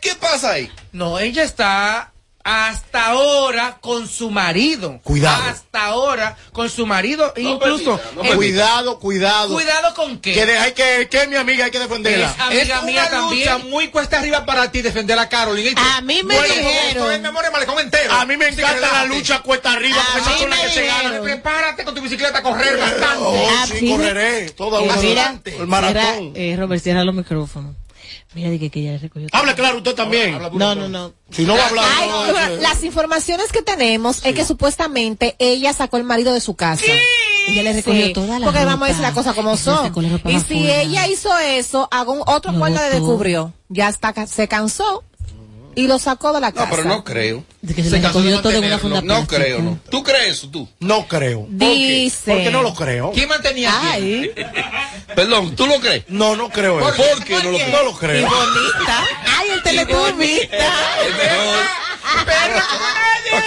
¿qué 0.00 0.14
pasa 0.20 0.52
ahí? 0.52 0.70
No, 0.92 1.18
ella 1.18 1.44
está 1.44 2.12
hasta 2.42 3.06
ahora 3.06 3.78
con 3.80 4.08
su 4.08 4.30
marido. 4.30 4.98
Cuidado. 5.02 5.42
Hasta 5.44 5.84
ahora 5.86 6.36
con 6.52 6.70
su 6.70 6.86
marido. 6.86 7.32
incluso. 7.36 7.98
permita, 7.98 8.22
no 8.22 8.24
eh, 8.24 8.36
Cuidado, 8.36 8.98
cuidado. 8.98 9.54
Cuidado 9.54 9.94
con 9.94 10.18
qué. 10.20 10.32
Que, 10.32 10.46
deja, 10.46 10.70
que, 10.72 11.08
que 11.10 11.22
es 11.22 11.28
mi 11.28 11.36
amiga, 11.36 11.66
hay 11.66 11.70
que 11.70 11.78
defenderla. 11.78 12.30
Es 12.30 12.40
amiga 12.40 12.78
es 12.78 12.82
mía 12.84 13.02
una 13.02 13.10
también. 13.10 13.40
lucha 13.52 13.58
muy 13.68 13.88
cuesta 13.88 14.18
arriba 14.18 14.46
para 14.46 14.70
ti 14.72 14.80
defender 14.82 15.18
a 15.18 15.28
Carolyn. 15.28 15.74
A 15.78 16.00
mí 16.00 16.22
me 16.22 16.34
dijeron. 16.42 17.20
Memoria 17.22 17.50
malecón 17.50 17.78
entero. 17.78 18.12
A 18.14 18.24
mí 18.24 18.36
me 18.36 18.48
encanta 18.48 18.90
la 18.92 19.04
lucha 19.04 19.40
cuesta 19.40 19.72
arriba, 19.72 19.98
A 20.00 20.18
porque 20.24 20.44
mí 20.46 20.50
me 20.50 20.62
que 20.62 20.68
se 20.70 20.80
dijeron. 20.82 21.02
ganan. 21.04 21.22
Prepárate 21.22 21.84
con 21.84 21.94
tu 21.94 22.00
bicicleta 22.00 22.38
a 22.38 22.42
correr 22.42 22.78
bastante. 22.78 23.18
Oh, 23.22 23.66
sí, 23.66 23.90
correré. 23.90 24.46
Eh, 24.46 24.54
mira, 24.58 24.94
adelante. 24.94 25.56
El 25.56 25.66
maratón. 25.66 26.32
eh, 26.34 26.56
Robert, 26.58 26.82
cierra 26.82 27.04
los 27.04 27.14
micrófonos. 27.14 27.76
Mira, 28.32 28.48
dije 28.50 28.70
que 28.70 28.80
ella 28.80 28.92
le 28.92 28.98
recogió. 28.98 29.28
Hable 29.32 29.54
claro 29.56 29.78
usted 29.78 29.94
también. 29.94 30.38
No, 30.52 30.74
no, 30.76 30.88
no. 30.88 31.12
Si 31.30 31.44
no 31.44 31.56
va 31.56 31.64
a 31.64 31.68
hablar, 31.68 31.84
Ay, 31.98 32.08
no, 32.08 32.56
las 32.62 32.84
informaciones 32.84 33.50
que 33.50 33.62
tenemos 33.62 34.24
es 34.24 34.34
que 34.34 34.44
supuestamente 34.44 35.34
ella 35.40 35.72
sacó 35.72 35.96
el 35.96 36.04
marido 36.04 36.32
de 36.32 36.40
su 36.40 36.54
casa. 36.54 36.84
Ella 37.48 37.62
le 37.64 37.72
recogió 37.72 38.06
Sí, 38.06 38.12
toda 38.12 38.38
la 38.38 38.46
Porque 38.46 38.60
ropa. 38.60 38.70
vamos 38.72 38.84
a 38.84 38.88
decir 38.88 39.02
las 39.02 39.14
cosas 39.14 39.34
como 39.34 39.56
son. 39.56 39.92
la 40.24 40.30
Y 40.30 40.38
si 40.40 40.44
fuera. 40.60 40.80
ella 40.82 41.08
hizo 41.08 41.36
eso, 41.38 41.88
hago 41.90 42.12
un 42.12 42.22
otro 42.26 42.52
cual 42.56 42.74
le 42.74 42.80
botó. 42.80 42.94
descubrió. 42.94 43.52
Ya 43.68 43.88
está, 43.88 44.14
se 44.26 44.46
cansó 44.46 45.02
y 45.74 45.86
lo 45.86 45.98
sacó 45.98 46.32
de 46.32 46.40
la 46.40 46.52
casa. 46.52 46.66
No, 46.66 46.70
pero 46.70 46.84
no 46.88 47.04
creo. 47.04 47.44
De 47.62 47.74
que 47.74 47.82
se, 47.82 47.90
Se 47.90 47.96
le 47.96 48.02
cansó 48.02 48.22
de 48.22 48.36
todo 48.38 48.52
en 48.52 48.64
una 48.64 48.78
funda 48.78 49.00
No 49.02 49.06
plástica. 49.06 49.36
creo, 49.36 49.62
no. 49.62 49.78
¿Tú 49.90 50.02
crees 50.02 50.28
eso, 50.28 50.48
tú? 50.48 50.68
No 50.80 51.06
creo. 51.06 51.46
Dice. 51.48 52.32
Porque 52.32 52.50
no 52.50 52.62
lo 52.62 52.74
creo. 52.74 53.12
¿Quién 53.12 53.28
mantenía 53.28 53.70
quién? 53.80 53.92
Ay, 53.92 54.30
Perdón, 55.14 55.54
¿tú 55.56 55.66
lo 55.66 55.78
crees? 55.80 56.04
No, 56.08 56.36
no 56.36 56.48
creo 56.48 56.78
eso. 56.80 56.96
¿Por 56.96 57.24
qué 57.24 57.34
no 57.42 57.50
lo 57.50 57.58
No 57.58 57.82
lo 57.84 57.90
y 57.90 57.94
creo. 57.94 58.28
bonita. 58.28 59.04
Ay, 59.38 59.48
el 59.50 59.62
teletubby. 59.62 60.40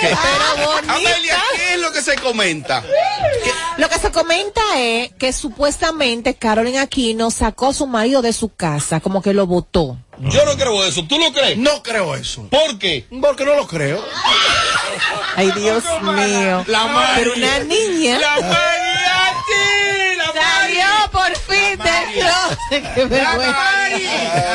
Pero 0.01 0.65
bonita. 0.65 0.93
Amelia, 0.93 1.43
¿qué 1.55 1.73
es 1.73 1.79
lo 1.79 1.91
que 1.91 2.01
se 2.01 2.15
comenta? 2.15 2.83
Lo 3.77 3.89
que 3.89 3.99
se 3.99 4.11
comenta 4.11 4.61
es 4.77 5.11
que 5.13 5.33
supuestamente 5.33 6.35
Carolyn 6.35 6.77
Aquino 6.77 7.31
sacó 7.31 7.69
a 7.69 7.73
su 7.73 7.87
marido 7.87 8.21
de 8.21 8.33
su 8.33 8.53
casa, 8.53 8.99
como 8.99 9.21
que 9.21 9.33
lo 9.33 9.47
votó. 9.47 9.97
Yo 10.19 10.45
no 10.45 10.55
creo 10.55 10.85
eso. 10.85 11.03
¿Tú 11.05 11.17
lo 11.17 11.33
crees? 11.33 11.57
No 11.57 11.81
creo 11.81 12.15
eso. 12.15 12.47
¿Por 12.49 12.77
qué? 12.77 13.05
Porque 13.21 13.45
no 13.45 13.55
lo 13.55 13.67
creo. 13.67 14.03
Ay, 15.35 15.51
Dios 15.51 15.83
mío. 16.01 16.63
La 16.67 16.87
Mari. 16.87 17.23
Pero 17.23 17.33
una 17.35 17.59
niña. 17.59 18.19
La 18.19 18.35
mariachi, 18.39 20.15
la 20.17 20.33
Salió 20.33 21.11
por 21.11 21.35
fin 21.37 21.77
del 21.79 22.25
Qué 22.95 23.01
La 23.01 23.07
vergüenza. 23.07 23.51
Mari. 23.51 24.05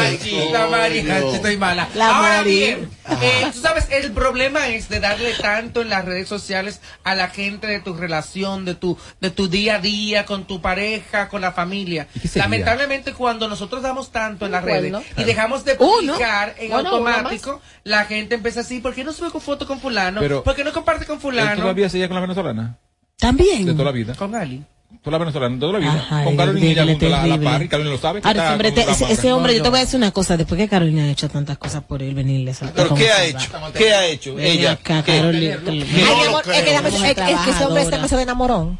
Ay, 0.00 0.18
sí, 0.20 0.38
la 0.52 0.66
Mari. 0.66 0.98
Ay, 1.10 1.24
estoy 1.34 1.56
mala. 1.56 1.88
La 1.94 2.16
Ahora 2.16 2.36
Mari. 2.38 2.50
bien, 2.50 2.90
Eh, 3.22 3.46
tú 3.52 3.60
sabes, 3.60 3.86
el 3.90 4.12
problema 4.12 4.68
es 4.68 4.88
de 4.88 5.00
darle 5.00 5.32
tanto 5.34 5.80
en 5.82 5.88
las 5.88 6.04
redes 6.04 6.28
sociales 6.28 6.80
a 7.04 7.14
la 7.14 7.28
gente 7.28 7.66
de 7.66 7.80
tu 7.80 7.94
relación, 7.94 8.64
de 8.64 8.74
tu, 8.74 8.98
de 9.20 9.30
tu 9.30 9.48
día 9.48 9.76
a 9.76 9.78
día, 9.78 10.26
con 10.26 10.46
tu 10.46 10.60
pareja, 10.60 11.28
con 11.28 11.40
la 11.40 11.52
familia. 11.52 12.06
Lamentablemente, 12.34 13.12
cuando 13.14 13.48
nosotros 13.48 13.82
damos 13.82 14.12
tanto 14.12 14.46
en 14.46 14.52
las 14.52 14.62
Bueno. 14.62 14.98
redes 15.00 15.12
y 15.16 15.24
dejamos 15.24 15.64
de 15.64 15.76
Uno. 15.78 16.12
publicar 16.12 16.54
en 16.58 16.70
Bueno, 16.70 16.90
automático, 16.90 17.60
la 17.84 18.04
gente 18.04 18.34
empieza 18.34 18.60
así, 18.60 18.80
¿por 18.80 18.94
qué 18.94 19.04
no 19.04 19.12
sube 19.12 19.30
con 19.30 19.40
foto 19.40 19.66
con 19.66 19.80
fulano? 19.80 20.20
Pero- 20.20 20.42
¿Por 20.44 20.54
qué 20.54 20.64
no 20.64 20.72
comparte 20.72 21.06
con 21.06 21.16
¿Él 21.16 21.22
fulano? 21.22 21.60
todavía 21.62 21.88
seguía 21.88 22.08
con 22.08 22.16
la 22.16 22.20
venezolana? 22.20 22.78
También. 23.18 23.64
De 23.64 23.72
toda 23.72 23.84
la 23.86 23.92
vida. 23.92 24.14
Con 24.14 24.34
Ali. 24.34 24.62
Toda 25.02 25.12
la 25.12 25.24
venezolana, 25.24 25.54
de 25.54 25.60
toda 25.60 25.72
la 25.74 25.78
vida. 25.78 26.24
Con 26.24 26.36
Carolina 26.36 26.84
junto 26.84 27.06
a 27.06 27.08
la, 27.08 27.26
la 27.26 27.40
par, 27.40 27.62
y 27.62 27.68
Carolina 27.68 27.94
lo 27.94 28.00
sabe. 28.00 28.20
que 28.20 28.28
Ahora, 28.28 28.40
está 28.42 28.44
ese 28.48 28.52
hombre, 28.54 28.68
con 28.70 28.74
te- 28.74 28.86
la 28.86 28.92
ese, 28.92 29.04
marca. 29.04 29.14
ese 29.20 29.32
hombre, 29.32 29.56
yo 29.56 29.62
te 29.62 29.68
voy 29.70 29.78
a 29.78 29.82
decir 29.82 29.96
una 29.96 30.10
cosa, 30.10 30.36
después 30.36 30.58
que 30.58 30.68
Carolina 30.68 31.04
ha 31.04 31.10
hecho 31.10 31.28
tantas 31.28 31.56
cosas 31.58 31.82
por 31.84 32.02
él, 32.02 32.14
venirle 32.14 32.50
a 32.52 32.72
¿Pero 32.74 32.94
qué 32.94 33.10
ha 33.10 33.24
hecho? 33.24 33.48
¿Qué 33.74 33.92
ha 33.94 34.06
hecho? 34.06 34.34
Ven 34.34 34.46
Ella. 34.46 34.72
acá, 34.72 35.02
¿Qué? 35.04 35.16
Carolina. 35.18 35.58
Ay, 35.66 35.72
mi 35.72 36.02
amor, 36.26 36.42
es 36.50 36.62
que, 36.62 36.80
Mujer 36.90 37.18
es, 37.18 37.30
es 37.30 37.40
que 37.40 37.50
ese 37.50 37.64
hombre 37.64 37.82
está 37.82 37.96
trabajadora. 37.96 37.96
demasiado 37.96 38.22
enamorón. 38.22 38.78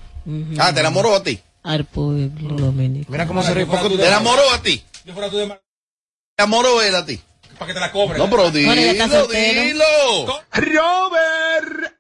Ah, 0.59 0.73
¿te 0.75 0.81
enamoró 0.81 1.15
a 1.15 1.23
ti? 1.23 1.41
Al 1.63 1.85
pueblo 1.85 2.57
dominicano. 2.57 3.07
Mira 3.13 3.27
cómo 3.27 3.43
se 3.43 3.55
ríe. 3.55 3.67
¿Te 3.67 4.07
enamoró 4.07 4.43
a 4.53 4.63
ti? 4.63 4.83
Yo 5.05 5.13
fuera 5.15 5.31
tú 5.31 5.37
de 5.39 5.47
mar- 5.47 5.61
¿Te 6.37 6.43
enamoró 6.43 6.83
él 6.83 6.95
a 6.95 7.05
ti? 7.07 7.21
Para 7.59 7.67
que 7.69 7.75
te 7.75 7.81
la 7.81 7.91
cobre. 7.93 8.19
No, 8.19 8.29
pero 8.31 8.51
dilo, 8.51 8.73
dilo. 9.29 10.43
Robert. 10.53 11.95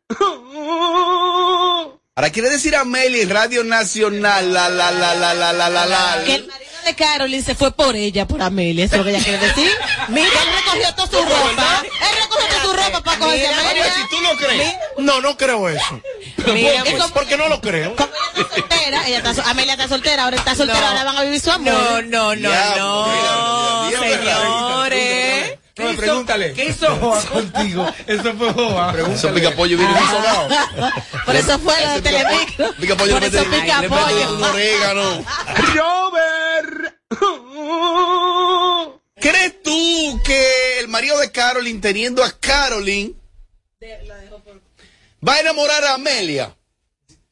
Ahora 2.18 2.30
quiere 2.30 2.50
decir 2.50 2.74
Amelia 2.74 3.22
en 3.22 3.30
Radio 3.30 3.62
Nacional. 3.62 4.52
La, 4.52 4.68
la, 4.68 4.90
la, 4.90 5.14
la, 5.14 5.34
la, 5.34 5.52
la, 5.52 5.70
la, 5.70 5.86
la. 5.86 6.24
Que 6.26 6.34
el 6.34 6.48
marido 6.48 6.72
de 6.84 6.94
Carolyn 6.96 7.44
se 7.44 7.54
fue 7.54 7.70
por 7.70 7.94
ella, 7.94 8.26
por 8.26 8.42
Amelia. 8.42 8.86
Eso 8.86 8.96
es 8.96 8.98
lo 8.98 9.04
que 9.04 9.10
ella 9.10 9.22
quiere 9.22 9.38
decir. 9.38 9.70
Mira, 10.08 10.26
él 10.26 10.48
recogió 10.56 10.94
toda 10.96 11.06
su 11.06 11.24
ropa. 11.24 11.82
Él 11.84 12.16
recogió 12.20 12.48
toda 12.48 12.62
su 12.62 12.72
ropa 12.72 13.04
para 13.04 13.18
cogerse 13.20 13.46
a 13.46 13.60
Amelia. 13.60 13.84
Si 13.94 14.08
tú 14.10 14.20
no 14.20 14.36
crees. 14.36 14.74
No, 14.98 15.20
no 15.20 15.36
creo 15.36 15.68
eso. 15.68 16.02
Mira, 16.52 16.82
pues, 16.82 17.04
porque 17.14 17.36
no 17.36 17.48
lo 17.48 17.60
creo. 17.60 17.94
Como 17.94 18.10
ella 19.06 19.18
está 19.18 19.32
soltera, 19.32 19.50
Amelia 19.50 19.72
está 19.74 19.86
soltera, 19.86 20.24
ahora 20.24 20.36
está 20.38 20.56
soltera, 20.56 20.88
ahora 20.88 21.04
van 21.04 21.18
a 21.18 21.22
vivir 21.22 21.40
su 21.40 21.52
amor. 21.52 21.72
No, 21.72 22.02
no, 22.02 22.34
no, 22.34 22.76
no. 22.76 23.90
Señores 23.90 25.58
señores. 25.78 25.96
No, 25.98 26.02
pregúntale. 26.04 26.52
¿Qué 26.52 26.66
hizo 26.66 26.94
Joa 26.96 27.22
contigo? 27.24 27.86
Eso 28.06 28.34
fue 28.34 28.52
Joa. 28.52 28.94
Eso 29.14 29.32
pica 29.32 29.50
pollo 29.52 29.78
viene 29.78 29.94
sonado. 29.94 30.48
Por 31.24 31.36
eso 31.36 31.58
fue 31.58 31.74
lo 31.80 31.92
de 31.94 32.02
Telemicro. 32.02 32.74
Pica 32.74 32.96
pollo 32.96 33.14
Por 33.14 33.24
eso 33.24 33.44
mete, 33.46 33.62
pica 33.62 33.80
le 33.80 33.88
mete 33.88 34.02
pollo. 34.02 34.36
un 34.36 34.42
orégano. 34.44 35.24
Robert. 35.74 36.94
¿Crees 39.20 39.62
tú 39.62 40.20
que 40.24 40.80
el 40.80 40.88
marido 40.88 41.18
de 41.18 41.32
Carolyn, 41.32 41.80
teniendo 41.80 42.22
a 42.22 42.30
Carolyn, 42.38 43.16
va 45.26 45.34
a 45.34 45.40
enamorar 45.40 45.84
a 45.84 45.94
Amelia? 45.94 46.54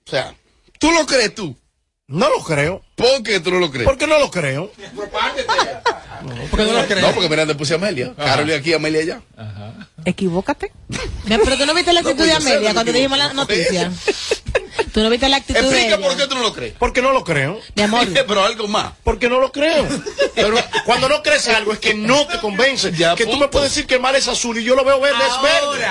O 0.06 0.10
sea, 0.10 0.34
¿tú 0.78 0.90
lo 0.90 1.06
crees 1.06 1.34
tú? 1.34 1.56
No 2.08 2.28
lo 2.30 2.40
creo. 2.44 2.82
¿Por 2.94 3.22
qué 3.24 3.40
tú 3.40 3.50
no 3.50 3.58
lo 3.58 3.70
crees? 3.70 3.84
¿Por 3.84 3.98
qué 3.98 4.06
no 4.06 4.18
lo 4.20 4.30
creo? 4.30 4.70
¿Por 6.50 6.60
qué 6.60 6.64
no 6.64 6.72
lo 6.72 6.86
crees? 6.86 7.02
No, 7.02 7.12
porque 7.12 7.28
mira, 7.28 7.44
le 7.44 7.56
puse 7.56 7.74
a 7.74 7.76
Amelia. 7.76 8.14
Carolyn 8.14 8.54
aquí, 8.56 8.72
Amelia 8.72 9.00
allá. 9.00 9.20
Equivócate. 10.04 10.70
Mira, 11.24 11.40
Pero 11.42 11.56
tú 11.58 11.66
no 11.66 11.74
viste 11.74 11.92
la 11.92 12.00
actitud 12.00 12.18
pues 12.18 12.28
de 12.28 12.34
Amelia 12.34 12.68
me 12.68 12.74
cuando 12.74 12.92
dijimos 12.92 13.18
la 13.18 13.32
noticia. 13.32 13.90
Tú 14.92 15.02
no 15.02 15.10
viste 15.10 15.28
la 15.28 15.38
actitud 15.38 15.60
de 15.60 15.66
Explica 15.66 15.96
ella. 15.96 16.08
por 16.08 16.16
qué 16.16 16.26
tú 16.26 16.34
no 16.36 16.42
lo 16.42 16.52
crees. 16.54 16.74
Porque 16.78 17.02
no 17.02 17.12
lo 17.12 17.22
creo. 17.22 17.60
Mi 17.74 17.82
amor. 17.82 18.06
Pero 18.26 18.44
algo 18.44 18.66
más. 18.66 18.92
Porque 19.04 19.28
no 19.28 19.40
lo 19.40 19.52
creo. 19.52 19.86
Pero 20.34 20.56
cuando 20.86 21.08
no 21.10 21.22
crees 21.22 21.48
algo 21.48 21.74
es 21.74 21.80
que 21.80 21.92
no 21.92 22.26
te 22.26 22.38
convence. 22.38 22.92
Ya, 22.92 23.14
que 23.14 23.26
tú 23.26 23.36
me 23.36 23.48
puedes 23.48 23.70
decir 23.70 23.86
que 23.86 23.96
el 23.96 24.00
mar 24.00 24.16
es 24.16 24.26
azul 24.26 24.56
y 24.56 24.64
yo 24.64 24.74
lo 24.74 24.84
veo 24.84 24.98
verde, 25.00 25.18
es 25.18 25.42
verde. 25.42 25.86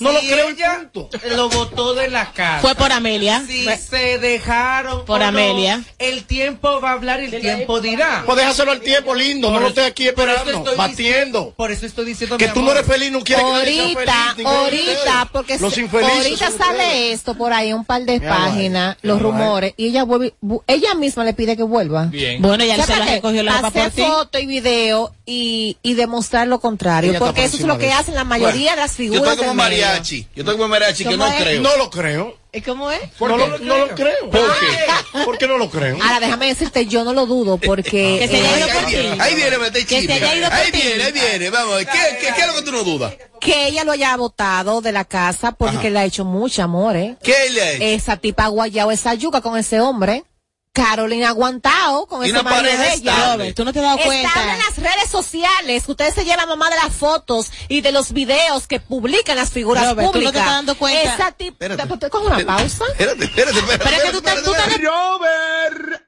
No 0.00 0.12
lo 0.12 0.20
creo 0.20 0.48
ella 0.48 0.78
punto. 0.92 1.10
Lo 1.34 1.48
botó 1.48 1.94
de 1.94 2.08
la 2.08 2.32
casa. 2.32 2.60
Fue 2.60 2.74
por 2.74 2.92
Amelia. 2.92 3.42
Si 3.46 3.64
Fue- 3.64 3.76
se 3.76 4.18
dejaron 4.18 5.04
Por 5.04 5.16
o 5.16 5.22
no, 5.22 5.28
Amelia. 5.28 5.82
el 5.98 6.24
tiempo 6.24 6.80
va 6.80 6.90
a 6.90 6.92
hablar 6.92 7.20
y 7.22 7.26
el 7.34 7.40
tiempo 7.40 7.80
dirá. 7.80 8.22
Pues 8.26 8.38
déjaselo 8.38 8.72
al 8.72 8.80
tiempo 8.80 9.14
lindo, 9.14 9.50
no 9.50 9.60
lo 9.60 9.68
estés 9.68 9.86
aquí 9.86 10.08
esperando, 10.08 10.50
estoy 10.50 10.76
batiendo. 10.76 11.54
Por 11.56 11.70
eso 11.70 11.86
estoy 11.86 12.04
diciendo 12.06 12.36
Que 12.38 12.48
tú 12.48 12.62
no 12.62 12.72
eres 12.72 12.86
feliz, 12.86 13.10
no 13.10 13.20
quieres 13.20 13.44
que 13.44 13.50
nadie 13.52 13.74
sea 13.74 13.84
Ahorita, 13.84 14.34
feliz, 14.34 14.46
ahorita, 14.46 15.28
porque 15.32 15.58
Los 15.58 15.74
se- 15.74 15.80
infelices 15.82 16.16
ahorita 16.16 16.50
sale 16.50 16.84
ustedes. 16.84 17.14
esto 17.14 17.34
por 17.34 17.52
ahí, 17.52 17.72
un 17.72 17.84
par 17.84 18.02
de 18.02 18.20
páginas, 18.20 18.96
los 19.02 19.20
rumores, 19.20 19.74
y 19.76 19.86
ella 19.88 20.04
vuelve, 20.04 20.34
ella 20.66 20.94
misma 20.94 21.24
le 21.24 21.34
pide 21.34 21.56
que 21.56 21.62
vuelva. 21.62 22.04
Bien. 22.06 22.40
Bueno, 22.42 22.64
ya 22.64 22.76
se 22.76 22.82
¿Sabes 22.82 22.98
la 23.06 23.12
recogió 23.12 23.42
la 23.42 23.58
Hacer 23.58 23.82
por 23.82 23.90
ti. 23.92 24.02
foto 24.02 24.38
y 24.38 24.46
video 24.46 25.12
y, 25.26 25.76
y 25.82 25.94
demostrar 25.94 26.46
lo 26.46 26.60
contrario, 26.60 27.14
porque 27.18 27.40
por 27.42 27.44
eso 27.44 27.56
es 27.56 27.64
lo 27.64 27.78
que 27.78 27.92
hacen 27.92 28.14
la 28.14 28.24
mayoría 28.24 28.72
de 28.72 28.76
las 28.78 28.92
Yo 28.92 28.96
figuras 28.96 29.22
estoy 29.34 29.36
medio. 29.36 29.56
Mariachi. 29.88 30.26
Yo 30.34 30.42
estoy 30.42 30.54
como 30.56 30.68
mariachi 30.68 31.04
que 31.04 31.10
¿Cómo 31.10 31.24
no 31.26 31.32
es? 31.32 31.42
creo. 31.42 31.60
No 31.62 31.76
lo 31.76 31.90
creo. 31.90 32.36
¿Y 32.50 32.60
cómo 32.62 32.90
es? 32.90 33.00
No, 33.20 33.28
lo, 33.36 33.58
no 33.58 33.78
lo 33.78 33.88
creo. 33.94 34.30
¿Por 34.30 34.40
qué? 34.58 35.22
¿Por 35.24 35.38
qué 35.38 35.46
no 35.46 35.58
lo 35.58 35.68
creo? 35.68 35.98
Ahora 36.02 36.18
déjame 36.20 36.46
decirte, 36.46 36.86
yo 36.86 37.04
no 37.04 37.12
lo 37.12 37.26
dudo 37.26 37.58
porque 37.58 38.16
Que 38.20 38.28
se 38.28 38.36
haya 38.38 38.56
ido 38.58 38.66
Ahí 38.66 38.72
por 38.80 38.86
viene, 38.90 39.10
ti. 39.12 39.18
ahí 39.20 39.34
viene, 39.34 39.58
mete 39.58 39.80
Que 39.86 39.94
se 39.94 40.00
chisme. 40.00 40.14
haya 40.14 40.34
ido 40.36 40.48
por 40.48 40.58
Ahí 40.58 40.70
viene, 40.72 41.04
ahí 41.04 41.12
viene. 41.12 41.50
Vamos, 41.50 41.78
¿qué, 41.80 42.18
qué, 42.20 42.32
qué 42.34 42.40
es 42.40 42.46
lo 42.46 42.54
que 42.54 42.62
tú 42.62 42.72
no 42.72 42.84
dudas? 42.84 43.14
que 43.40 43.68
ella 43.68 43.84
lo 43.84 43.92
haya 43.92 44.16
votado 44.16 44.80
de 44.80 44.90
la 44.90 45.04
casa 45.04 45.52
porque 45.52 45.90
le 45.90 45.98
ha 46.00 46.04
hecho 46.04 46.24
mucho 46.24 46.60
amor, 46.64 46.96
¿eh? 46.96 47.16
¿Qué 47.22 47.50
le 47.50 47.62
ha 47.62 47.70
hecho? 47.72 47.84
Esa 47.84 48.16
tipa 48.16 48.44
ha 48.46 48.48
guayado 48.48 48.90
esa 48.90 49.14
yuca 49.14 49.40
con 49.40 49.56
ese 49.56 49.80
hombre. 49.80 50.24
Carolina 50.72 51.26
ha 51.26 51.30
aguantado 51.30 52.06
con 52.06 52.22
ese 52.24 52.40
marido 52.42 52.76
de 52.78 52.92
ella. 52.94 53.54
tú 53.54 53.64
no 53.64 53.72
te 53.72 53.80
has 53.80 53.84
dado 53.84 53.98
cuenta. 53.98 54.30
en 54.52 54.58
las 54.58 54.76
redes 54.76 55.10
sociales. 55.10 55.82
Ustedes 55.88 56.14
se 56.14 56.24
llevan 56.24 56.48
mamá 56.48 56.70
de 56.70 56.76
las 56.76 56.94
fotos 56.94 57.50
y 57.68 57.80
de 57.80 57.90
los 57.90 58.12
videos 58.12 58.66
que 58.68 58.78
publican 58.78 59.36
las 59.36 59.50
figuras 59.50 59.82
Robert, 59.88 59.98
tú 59.98 60.02
no 60.06 60.12
públicas. 60.12 60.32
te 60.34 60.38
estás 60.38 60.52
dando 60.54 60.74
cuenta. 60.78 61.14
Esa 61.14 61.32
tipa. 61.32 61.64
Espérate. 61.66 61.96
¿Te 61.98 62.10
cojo 62.10 62.26
una 62.26 62.46
pausa? 62.46 62.84
Espérate, 62.92 63.24
espérate, 63.24 63.58
espérate. 63.58 63.84
Pero 63.84 63.96
es 63.96 64.02
que 64.04 64.10
tú 64.12 64.18
estás- 64.18 64.42
tú 64.44 64.54
estás- 64.54 64.80
Robert. 64.80 66.02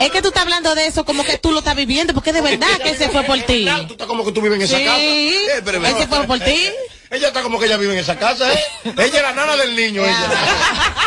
Es 0.00 0.10
que 0.10 0.22
tú 0.22 0.28
estás 0.28 0.42
hablando 0.42 0.74
de 0.74 0.86
eso 0.86 1.04
como 1.04 1.24
que 1.24 1.38
tú 1.38 1.52
lo 1.52 1.60
estás 1.60 1.74
viviendo, 1.74 2.12
porque 2.14 2.32
de 2.32 2.40
verdad 2.40 2.68
que 2.82 2.94
se 2.96 3.08
fue 3.08 3.22
por 3.24 3.38
ti. 3.40 3.68
Tú 3.86 3.92
estás 3.94 4.06
como 4.06 4.24
que 4.24 4.32
tú 4.32 4.40
vives 4.40 4.58
en 4.58 4.62
esa 4.64 4.76
Sí, 4.78 4.84
casa. 4.84 4.98
Eh, 5.00 5.62
pero- 5.64 5.84
él 5.84 5.96
se 5.98 6.06
fue 6.06 6.24
por 6.24 6.38
ti. 6.40 6.68
Ella 7.10 7.28
está 7.28 7.42
como 7.42 7.58
que 7.58 7.66
ella 7.66 7.76
vive 7.76 7.92
en 7.92 8.00
esa 8.00 8.18
casa, 8.18 8.52
¿eh? 8.52 8.60
Ella 8.84 9.04
es 9.16 9.22
la 9.22 9.32
nana 9.32 9.56
del 9.56 9.76
niño, 9.76 10.02
ella. 10.04 10.28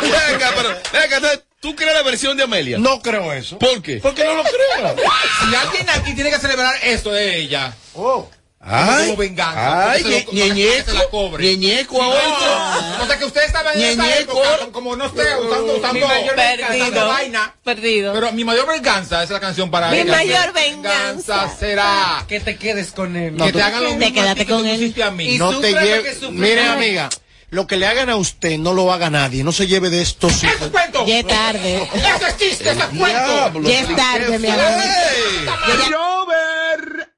Venga, 0.01 0.51
pero, 0.55 0.69
venga, 0.93 1.39
¿tú 1.59 1.75
crees 1.75 1.93
la 1.93 2.03
versión 2.03 2.37
de 2.37 2.43
Amelia? 2.43 2.77
No 2.77 3.01
creo 3.01 3.31
eso. 3.33 3.59
¿Por 3.59 3.81
qué? 3.81 3.97
¿Por 3.97 4.13
qué 4.13 4.23
no 4.25 4.35
lo 4.35 4.43
creo? 4.43 4.95
Si 5.49 5.55
alguien 5.55 5.89
aquí 5.89 6.13
tiene 6.13 6.29
que 6.29 6.37
celebrar 6.39 6.75
esto 6.83 7.11
de 7.11 7.37
ella. 7.37 7.73
Oh. 7.93 8.29
Ay, 8.61 9.05
como 9.05 9.15
venganza. 9.17 9.91
ay, 9.91 10.01
porque 10.03 10.19
se 10.19 10.25
lo- 10.25 10.85
que 10.85 10.93
la 10.93 11.09
cobre. 11.09 11.43
ñeñeco 11.55 12.01
ahora. 12.03 12.97
No, 12.97 13.03
o 13.05 13.07
sea 13.07 13.17
que 13.17 13.23
usted 13.23 13.43
estaba 13.45 13.73
en 13.73 13.81
esa 13.81 14.17
época, 14.19 14.67
como 14.73 14.97
no 14.97 15.05
esté 15.05 15.21
usando, 15.37 15.77
usando, 15.77 15.93
Mi 15.93 15.99
mayor 16.01 16.33
usando 16.35 16.69
venganza. 16.69 17.03
vaina. 17.05 17.55
Perdido. 17.63 18.13
Pero 18.13 18.31
mi 18.33 18.43
mayor 18.43 18.67
venganza 18.67 19.23
es 19.23 19.29
la 19.29 19.39
canción 19.39 19.71
para 19.71 19.89
Mi 19.91 19.99
ella. 19.99 20.11
mayor 20.11 20.51
venganza. 20.53 21.49
será 21.57 22.25
Que 22.27 22.41
te 22.41 22.57
quedes 22.57 22.91
con 22.91 23.15
él. 23.15 23.37
que 23.37 23.53
te 23.53 23.61
hagan 23.61 23.81
lo 23.81 23.89
Te 23.91 23.95
mismo 23.95 24.19
a 24.19 24.23
quédate 24.23 24.45
que 24.45 24.51
con 24.51 24.63
tú 24.63 24.67
él. 24.69 25.01
a 25.03 25.11
mí. 25.11 25.35
Y 25.35 25.37
No 25.37 25.49
te 25.51 25.55
sufre 25.55 25.71
lo 25.71 25.81
lleve. 25.81 26.03
que 26.03 26.13
sufre. 26.15 26.29
Mire, 26.31 26.61
amiga, 26.67 27.09
lo 27.51 27.65
que 27.65 27.77
le 27.77 27.87
hagan 27.87 28.09
a 28.09 28.17
usted 28.17 28.57
no 28.57 28.73
lo 28.73 28.91
haga 28.91 29.09
nadie. 29.09 29.43
No 29.45 29.53
se 29.53 29.67
lleve 29.67 29.89
de 29.89 30.01
estos 30.01 30.43
¡Eso 30.43 30.65
es 30.65 30.71
cuento! 31.03 31.07
Ya 31.07 31.19
es 31.19 31.27
tarde. 31.27 31.89
¡Eso 31.93 32.27
es 32.27 32.37
chiste! 32.37 32.69
¡Eso 32.69 32.79
es 32.79 32.97
cuento! 32.97 33.61
Ya 33.61 33.79
es 33.79 33.95
tarde, 33.95 34.39
mi 34.39 34.47
amor. 34.47 34.65
¡Ey! 34.65 35.91
Robert. 35.91 37.09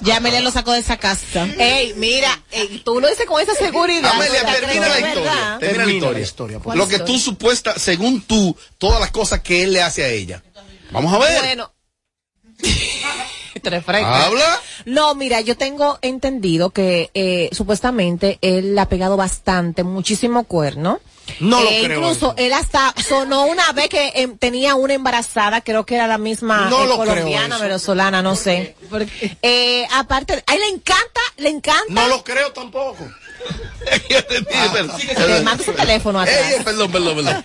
Ya 0.00 0.16
Amelia 0.16 0.40
lo 0.40 0.50
sacó 0.50 0.72
de 0.72 0.80
esa 0.80 0.96
casa. 0.98 1.46
Ey, 1.58 1.94
mira, 1.96 2.42
ey, 2.50 2.82
tú 2.84 3.00
lo 3.00 3.08
dices 3.08 3.26
con 3.26 3.40
esa 3.40 3.54
seguridad. 3.54 4.12
Amelia, 4.12 4.42
¿verdad? 4.42 4.58
termina 4.60 4.88
la 4.88 5.00
historia. 5.00 5.56
Termina 5.60 5.84
la 5.84 5.92
historia. 5.92 6.12
la 6.12 6.20
historia, 6.20 6.58
por 6.58 6.76
Lo 6.76 6.88
que 6.88 6.98
tú 6.98 7.18
supuesta, 7.18 7.78
según 7.78 8.20
tú, 8.22 8.56
todas 8.76 9.00
las 9.00 9.10
cosas 9.10 9.40
que 9.40 9.62
él 9.62 9.72
le 9.72 9.82
hace 9.82 10.04
a 10.04 10.08
ella. 10.08 10.42
Vamos 10.90 11.12
a 11.12 11.18
ver. 11.18 11.40
Bueno. 11.40 11.72
Habla. 13.64 14.60
No, 14.84 15.14
mira, 15.14 15.40
yo 15.40 15.56
tengo 15.56 15.98
entendido 16.02 16.70
que 16.70 17.10
eh, 17.14 17.48
supuestamente 17.52 18.38
él 18.42 18.74
le 18.74 18.80
ha 18.80 18.88
pegado 18.88 19.16
bastante, 19.16 19.84
muchísimo 19.84 20.44
cuerno 20.44 21.00
No 21.40 21.60
lo 21.62 21.68
Eh, 21.70 21.80
creo 21.84 22.00
Incluso 22.00 22.34
él 22.36 22.52
hasta 22.52 22.94
sonó 23.06 23.46
una 23.46 23.72
vez 23.72 23.88
que 23.88 24.12
em, 24.16 24.36
tenía 24.38 24.74
una 24.74 24.94
embarazada, 24.94 25.60
creo 25.62 25.84
que 25.86 25.94
era 25.96 26.06
la 26.06 26.18
misma 26.18 26.68
No 26.70 26.84
eh, 26.84 26.86
lo 26.86 27.00
creo 27.00 27.14
colombiana, 27.14 27.58
venezolana, 27.58 28.22
no 28.22 28.36
sé. 28.36 28.76
Eh, 29.42 29.86
aparte, 29.92 30.42
a 30.46 30.54
él 30.54 30.60
le 30.60 30.68
encanta, 30.68 31.20
le 31.38 31.48
encanta. 31.48 31.84
No 31.88 32.08
lo 32.08 32.22
creo 32.24 32.52
tampoco. 32.52 33.06
Le 35.28 35.40
mando 35.42 35.64
su 35.64 35.72
teléfono 35.72 36.20
atrás. 36.20 36.52
Ey, 36.58 36.64
perdón, 36.64 36.90
perdón, 36.92 37.16
perdón. 37.16 37.44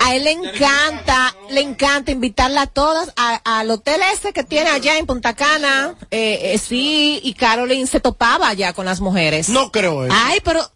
A 0.00 0.14
él 0.14 0.24
le 0.24 0.32
encanta, 0.32 1.34
le 1.50 1.60
encanta 1.60 2.10
invitarla 2.10 2.62
a 2.62 2.66
todas 2.66 3.12
a- 3.16 3.58
al 3.58 3.70
hotel 3.70 4.00
ese 4.12 4.32
que 4.32 4.44
tiene 4.44 4.70
allá 4.70 4.98
en 4.98 5.06
Punta 5.06 5.34
Cana. 5.34 5.94
Eh, 6.10 6.52
eh, 6.54 6.58
sí, 6.58 7.20
y 7.22 7.34
Caroline 7.34 7.86
se 7.86 8.00
topaba 8.00 8.48
allá 8.48 8.72
con 8.72 8.84
las 8.86 9.00
mujeres. 9.00 9.48
No 9.48 9.70
creo 9.70 10.04
eso. 10.04 10.14
Ay, 10.26 10.40
pero, 10.44 10.70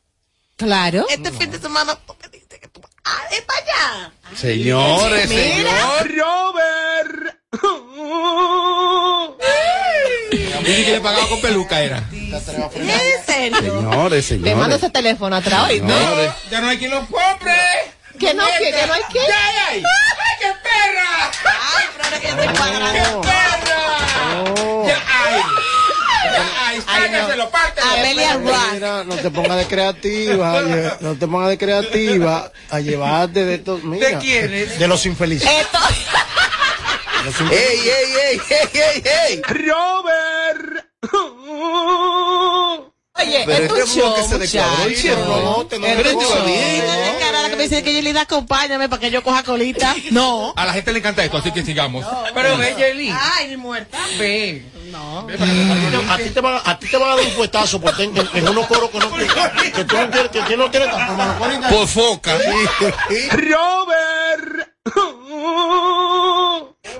claro. 0.56 1.06
Este 1.08 1.30
fin 1.32 1.50
de 1.50 1.58
semana 1.58 1.96
tú 2.06 2.16
me 2.22 2.28
dices 2.28 2.58
que 2.60 2.68
tú 2.68 2.80
vas 2.80 2.90
a 3.04 3.34
ir 3.34 3.44
para 3.44 3.58
allá. 3.60 4.12
Señores, 4.36 5.28
Mira. 5.28 5.44
señor. 5.54 6.14
Robert. 6.16 7.38
Dice 10.64 10.84
que 10.86 10.92
le 10.92 11.00
pagaba 11.00 11.28
con 11.28 11.40
peluca 11.42 11.80
era. 11.82 11.98
¿En 12.10 12.42
serio? 12.42 12.70
Señores, 13.26 14.30
Le 14.30 14.54
mando 14.54 14.76
señores. 14.76 14.76
ese 14.82 14.90
teléfono 14.90 15.36
atrás, 15.36 15.68
¿oíste? 15.68 15.86
Señores. 15.86 16.32
Ya 16.50 16.60
no 16.62 16.68
hay 16.68 16.78
quien 16.78 16.90
lo 16.90 17.00
compre. 17.06 17.54
Que 18.18 18.32
no, 18.32 18.44
que, 18.46 18.70
que 18.72 18.86
no 18.86 18.94
hay 18.94 19.02
que. 19.12 19.18
¡Ya 19.18 19.66
hay! 19.68 19.82
¡Ay, 19.82 20.36
qué 20.40 20.52
perra! 20.62 21.30
Ay, 21.76 21.86
pero 21.92 22.04
ahora 22.04 22.20
que 22.20 22.28
yo 22.28 22.32
estoy 22.40 22.56
cuadrando. 22.56 23.20
¡Perra! 23.20 23.82
¡Ya 24.86 24.98
Amelia 27.92 28.34
Rock. 28.34 28.72
Mira, 28.72 29.04
no 29.04 29.14
te 29.16 29.30
pongas 29.30 29.56
de 29.58 29.66
creativa, 29.66 30.62
no 31.00 31.14
te 31.16 31.26
pongas 31.26 31.48
de 31.50 31.58
creativa 31.58 32.50
a 32.70 32.80
llevarte 32.80 33.44
de 33.44 33.54
estos, 33.54 33.82
mira, 33.84 34.08
¿De 34.08 34.18
quiénes? 34.18 34.78
de 34.78 34.88
los 34.88 35.04
infelices. 35.06 35.48
Esto. 35.48 35.78
Los 37.24 37.40
¡Ey, 37.40 37.46
infelices. 37.46 37.86
ey, 37.86 38.12
ey, 38.14 38.40
ey, 38.50 38.68
ey, 38.74 39.02
ey! 39.28 39.42
Robert. 39.66 40.84
Oye, 43.16 43.44
Pero 43.46 43.64
esto 43.64 43.76
es 43.76 43.90
un 43.90 43.96
bloque 43.96 44.20
show, 44.20 44.28
se 44.28 44.38
descuadró, 44.38 45.42
No, 45.44 45.66
te 45.66 45.78
lo 45.78 45.86
bien. 46.44 46.84
Que 47.50 47.56
me 47.56 47.62
dice 47.68 47.82
que 47.84 47.92
Yelida, 47.92 48.22
acompáñame 48.22 48.88
para 48.88 48.98
que 49.00 49.10
yo 49.10 49.22
coja 49.22 49.42
colita. 49.44 49.94
No. 50.10 50.52
A 50.56 50.64
la 50.66 50.72
gente 50.72 50.92
le 50.92 50.98
encanta 50.98 51.24
esto, 51.24 51.36
así 51.38 51.52
que 51.52 51.62
sigamos. 51.64 52.04
Pero 52.34 52.56
ve, 52.56 52.74
Jelly. 52.76 53.14
Ay, 53.16 53.56
muerta. 53.56 53.98
Ve. 54.18 54.64
No. 54.90 55.26
A 56.10 56.16
ti 56.18 56.30
te 56.30 56.40
van 56.40 56.60
a, 56.64 56.78
ti 56.78 56.88
te 56.88 56.96
van 56.96 57.12
a 57.12 57.16
dar 57.16 57.24
un 57.24 57.30
puestazo 57.32 57.80
por 57.80 57.96
ten- 57.96 58.16
en, 58.16 58.28
en 58.34 58.48
unos 58.48 58.66
coros 58.66 58.90
que 58.90 58.98
no 58.98 59.12
que, 59.14 59.72
que 59.72 59.84
tú 59.84 59.96
no 59.96 60.10
quieres, 60.10 60.30
que 60.30 60.40
tú 60.40 60.56
no 60.56 60.70
quieres 60.70 60.88
por 60.88 61.16
mano 61.16 61.68
Por 61.68 61.86
foca. 61.88 62.36
Robert. 63.30 64.68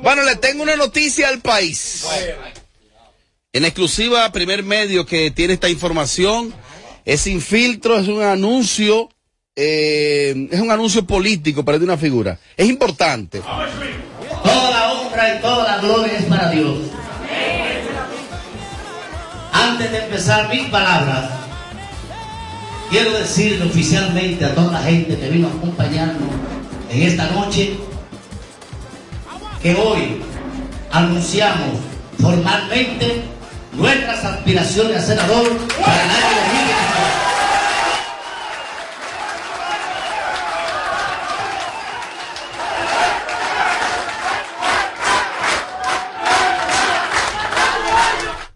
Bueno, 0.03 0.23
le 0.23 0.37
tengo 0.37 0.63
una 0.63 0.77
noticia 0.77 1.29
al 1.29 1.41
país. 1.41 2.05
En 3.55 3.65
exclusiva, 3.65 4.33
primer 4.33 4.65
medio 4.65 5.07
que 5.07 5.31
tiene 5.31 5.53
esta 5.53 5.69
información 5.69 6.53
es 7.05 7.21
sin 7.21 7.41
filtro, 7.41 7.97
es 7.97 8.09
un 8.09 8.21
anuncio, 8.21 9.09
eh, 9.55 10.49
es 10.51 10.59
un 10.59 10.73
anuncio 10.73 11.07
político 11.07 11.65
para 11.65 11.79
de 11.79 11.85
una 11.85 11.97
figura. 11.97 12.37
Es 12.57 12.69
importante. 12.69 13.43
Toda 14.43 14.71
la 14.71 14.93
honra 14.93 15.37
y 15.37 15.41
toda 15.41 15.65
la 15.69 15.79
gloria 15.81 16.19
es 16.19 16.25
para 16.25 16.51
Dios. 16.51 16.79
Antes 19.53 19.93
de 19.93 19.99
empezar 19.99 20.49
mis 20.53 20.69
palabras, 20.69 21.31
quiero 22.91 23.13
decirle 23.13 23.67
oficialmente 23.67 24.47
a 24.47 24.53
toda 24.57 24.73
la 24.73 24.83
gente 24.83 25.17
que 25.17 25.29
vino 25.31 25.47
a 25.47 25.53
acompañarnos 25.53 26.29
en 26.91 27.03
esta 27.03 27.31
noche 27.31 27.77
que 29.63 29.77
hoy 29.77 30.21
anunciamos 30.91 31.79
formalmente 32.19 33.34
nuestras 33.75 34.25
aspiraciones 34.25 35.03
a 35.03 35.07
senador 35.07 35.49
para 35.81 36.03
el 36.05 36.11
año 36.11 36.37
2024. 36.37 37.15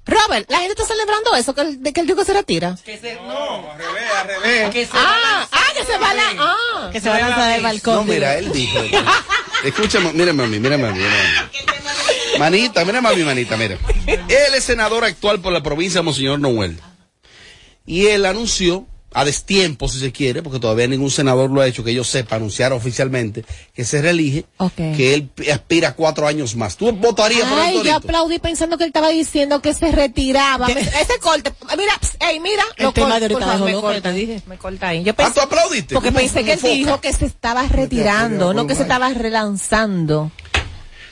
Robert, 0.06 0.50
la 0.50 0.60
gente 0.60 0.72
está 0.80 0.86
celebrando 0.86 1.34
eso, 1.34 1.54
que 1.54 1.60
el, 1.60 1.82
de 1.82 1.92
que 1.92 2.00
el 2.00 2.06
Duque 2.06 2.24
se 2.24 2.32
retira. 2.32 2.76
Que 2.84 2.96
se, 2.96 3.14
no, 3.16 3.70
al 3.72 3.78
revés, 3.78 4.04
al 4.20 4.26
revés. 4.28 4.70
Que 4.70 4.86
se 4.86 4.92
Ah, 4.94 5.46
ah, 5.52 5.64
que 5.74 5.84
se 5.84 5.98
va 5.98 6.14
la, 6.14 6.22
ah. 6.38 6.90
Que 6.90 7.00
se 7.00 7.08
va 7.10 7.16
a 7.16 7.20
lanzar 7.20 7.52
del 7.52 7.62
balcón. 7.62 7.94
No, 7.94 8.04
mira, 8.04 8.36
él 8.38 8.50
dijo. 8.50 8.78
Escúchame, 9.64 10.12
mírame 10.14 10.44
a 10.44 10.46
mí, 10.46 10.58
mírame 10.58 10.88
a 10.88 10.92
mí. 10.92 10.98
mírame 10.98 11.38
a 11.38 11.42
mí. 11.42 11.77
Manita, 12.38 12.84
mírame 12.84 13.08
a 13.08 13.12
mi 13.12 13.22
manita, 13.22 13.56
mira. 13.56 13.78
Él 14.06 14.54
es 14.56 14.64
senador 14.64 15.04
actual 15.04 15.40
por 15.40 15.52
la 15.52 15.62
provincia 15.62 16.00
de 16.00 16.04
Monseñor 16.04 16.38
Noel. 16.40 16.78
Y 17.86 18.06
él 18.06 18.26
anunció, 18.26 18.86
a 19.14 19.24
destiempo 19.24 19.88
si 19.88 19.98
se 19.98 20.12
quiere, 20.12 20.42
porque 20.42 20.60
todavía 20.60 20.86
ningún 20.86 21.10
senador 21.10 21.50
lo 21.50 21.62
ha 21.62 21.66
hecho, 21.66 21.82
que 21.82 21.94
yo 21.94 22.04
sepa, 22.04 22.36
anunciar 22.36 22.74
oficialmente 22.74 23.42
que 23.72 23.84
se 23.86 24.02
reelige, 24.02 24.44
que 24.76 25.14
él 25.14 25.30
aspira 25.50 25.88
a 25.88 25.94
cuatro 25.94 26.26
años 26.26 26.54
más. 26.54 26.76
¿Tú 26.76 26.92
votarías 26.92 27.48
por 27.48 27.58
el 27.58 27.64
Ay, 27.64 27.72
yo 27.72 27.78
Torito? 27.78 27.96
aplaudí 27.96 28.38
pensando 28.38 28.76
que 28.76 28.84
él 28.84 28.88
estaba 28.88 29.08
diciendo 29.08 29.62
que 29.62 29.72
se 29.72 29.90
retiraba. 29.90 30.66
Me- 30.68 30.78
ese 30.82 31.18
corte, 31.22 31.50
mira, 31.78 31.94
pss, 31.98 32.16
ey, 32.20 32.38
mira, 32.40 32.62
El 32.76 32.84
lo 32.84 32.92
tema 32.92 33.18
corta, 33.18 33.28
de 33.28 33.34
favor, 33.34 33.64
me 33.66 33.72
corta, 33.80 34.02
te 34.02 34.12
dije. 34.12 34.42
me 34.46 34.58
corta 34.58 34.88
ahí. 34.88 35.02
Yo 35.02 35.12
Ah, 35.12 35.16
pensé, 35.16 35.32
¿tú 35.32 35.40
aplaudiste? 35.40 35.94
porque 35.94 36.12
pensé 36.12 36.44
que 36.44 36.52
él 36.52 36.58
foca. 36.58 36.74
dijo 36.74 37.00
que 37.00 37.12
se 37.14 37.24
estaba 37.24 37.62
retirando, 37.66 38.52
no 38.52 38.66
que 38.66 38.74
se 38.74 38.82
estaba 38.82 39.08
relanzando. 39.14 40.30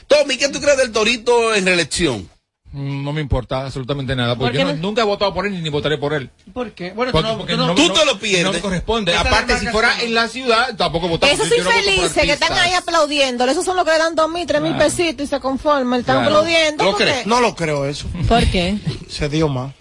Tommy, 0.07 0.37
¿qué 0.37 0.49
tú 0.49 0.59
crees 0.61 0.77
del 0.77 0.91
Torito 0.91 1.53
en 1.53 1.65
reelección? 1.65 2.29
Mm, 2.73 3.03
No 3.03 3.13
me 3.13 3.21
importa 3.21 3.65
absolutamente 3.65 4.13
nada, 4.15 4.35
¿Por 4.35 4.47
porque 4.47 4.57
yo 4.59 4.65
no- 4.65 4.73
no? 4.73 4.81
nunca 4.81 5.01
he 5.01 5.05
votado 5.05 5.33
por 5.33 5.45
él 5.47 5.63
ni 5.63 5.69
votaré 5.69 5.97
por 5.97 6.13
él. 6.13 6.29
¿Por 6.53 6.71
qué? 6.73 6.91
Bueno, 6.91 7.11
Porque- 7.13 7.27
tú 7.27 7.31
no, 7.33 7.37
porque 7.39 7.57
no- 7.57 7.75
Tú 7.75 7.87
no- 7.87 7.93
te 7.93 8.05
lo 8.05 8.19
pierdes. 8.19 8.43
No 8.43 8.51
me 8.53 8.59
corresponde. 8.59 9.15
Aparte, 9.15 9.57
si 9.57 9.67
fuera 9.67 10.01
en 10.01 10.13
la 10.13 10.27
ciudad, 10.27 10.75
tampoco 10.75 11.07
votaba. 11.07 11.31
Esos 11.31 11.47
infelices 11.51 12.13
que 12.13 12.31
están 12.33 12.53
ahí 12.53 12.73
aplaudiéndole, 12.73 13.53
esos 13.53 13.63
son 13.65 13.77
los 13.77 13.85
que 13.85 13.91
le 13.91 13.97
dan 13.99 14.15
dos 14.15 14.29
mil, 14.29 14.45
tres 14.45 14.61
mil 14.61 14.75
pesitos 14.75 15.25
y 15.25 15.27
se 15.27 15.39
conforman, 15.39 16.01
están 16.01 16.17
Claro. 16.17 16.37
aplaudiendo. 16.39 16.83
¿Lo 16.83 16.91
porque- 16.91 17.03
crees? 17.05 17.25
No 17.25 17.39
lo 17.39 17.55
creo 17.55 17.85
eso. 17.85 18.05
¿Por 18.27 18.45
qué? 18.47 18.77
Se 19.09 19.29
dio 19.29 19.47
más. 19.47 19.73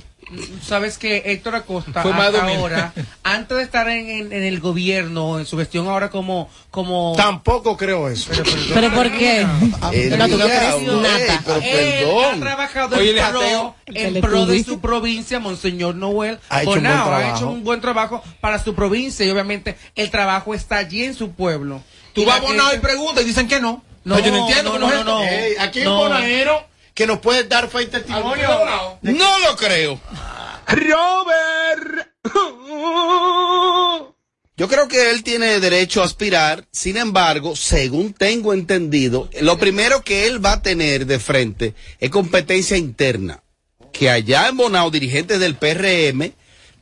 Sabes 0.60 0.98
que 0.98 1.22
Héctor 1.26 1.54
Acosta 1.54 2.02
Fue 2.02 2.12
más 2.12 2.34
ahora, 2.34 2.92
antes 3.22 3.56
de 3.56 3.62
estar 3.62 3.88
en, 3.88 4.10
en- 4.10 4.32
en 4.32 4.42
el 4.42 4.58
gobierno, 4.58 5.38
en 5.38 5.46
su 5.46 5.56
gestión 5.56 5.86
ahora 5.86 6.10
como 6.10 6.50
como 6.72 7.14
Tampoco 7.16 7.76
creo 7.76 8.08
eso. 8.08 8.32
¿Pero 8.74 8.92
por 8.92 9.10
qué? 9.12 9.46
El 9.92 10.18
No, 10.18 10.28
tú 10.28 10.36
no 10.36 10.46
crees 10.46 10.60
diablo, 10.80 11.00
nada. 11.00 11.18
ey, 11.62 11.64
pero 12.02 12.20
él 12.30 12.34
ha 12.34 12.40
trabajado 12.40 12.96
Oye, 12.96 13.10
en 13.10 13.16
pro, 13.30 13.40
ateo. 13.40 13.74
en 13.86 14.14
le 14.14 14.20
pro 14.20 14.46
de 14.46 14.64
su 14.64 14.80
provincia, 14.80 15.38
Monseñor 15.38 15.94
Noel 15.94 16.40
Ha 16.48 16.62
hecho 16.62 16.70
un 16.72 16.74
buen 16.80 16.82
Bonao, 16.84 17.02
ha 17.02 17.18
trabajo. 17.18 17.36
hecho 17.36 17.48
un 17.48 17.64
buen 17.64 17.80
trabajo 17.80 18.22
para 18.40 18.58
su 18.62 18.74
provincia 18.74 19.24
y 19.24 19.30
obviamente 19.30 19.76
el 19.94 20.10
trabajo 20.10 20.54
está 20.54 20.78
allí 20.78 21.04
en 21.04 21.14
su 21.14 21.30
pueblo. 21.32 21.82
Tú 22.14 22.22
Y 22.22 22.24
vas 22.24 22.38
a 22.38 22.42
Bonao 22.42 22.74
y 22.74 22.78
preguntas 22.78 23.22
y 23.22 23.26
dicen 23.28 23.46
que 23.46 23.60
no. 23.60 23.84
No, 24.04 24.16
No, 24.16 24.24
yo 24.24 24.32
no 24.32 24.38
entiendo 24.46 24.72
no, 24.72 24.78
no, 24.80 24.86
no, 24.88 24.92
esto. 24.92 25.04
no. 25.04 25.22
Ey, 25.24 25.52
aquí 25.60 25.80
No. 25.84 25.96
bonajero 25.98 26.64
que 26.96 27.06
nos 27.06 27.20
puede 27.20 27.44
dar 27.44 27.68
fe 27.68 27.82
y 27.82 27.84
¿Alguno 27.84 27.92
de 27.94 28.00
testimonio. 28.00 28.98
No 29.02 29.38
lo 29.40 29.54
creo. 29.56 30.00
Robert. 30.66 32.08
Yo 34.56 34.68
creo 34.68 34.88
que 34.88 35.10
él 35.10 35.22
tiene 35.22 35.60
derecho 35.60 36.00
a 36.00 36.06
aspirar, 36.06 36.66
sin 36.72 36.96
embargo, 36.96 37.54
según 37.54 38.14
tengo 38.14 38.54
entendido, 38.54 39.28
lo 39.42 39.58
primero 39.58 40.02
que 40.02 40.26
él 40.26 40.42
va 40.42 40.52
a 40.52 40.62
tener 40.62 41.04
de 41.04 41.18
frente 41.18 41.74
es 42.00 42.08
competencia 42.08 42.78
interna. 42.78 43.42
Que 43.92 44.08
allá 44.08 44.48
en 44.48 44.56
Bonao, 44.56 44.90
dirigentes 44.90 45.38
del 45.38 45.56
PRM 45.56 46.32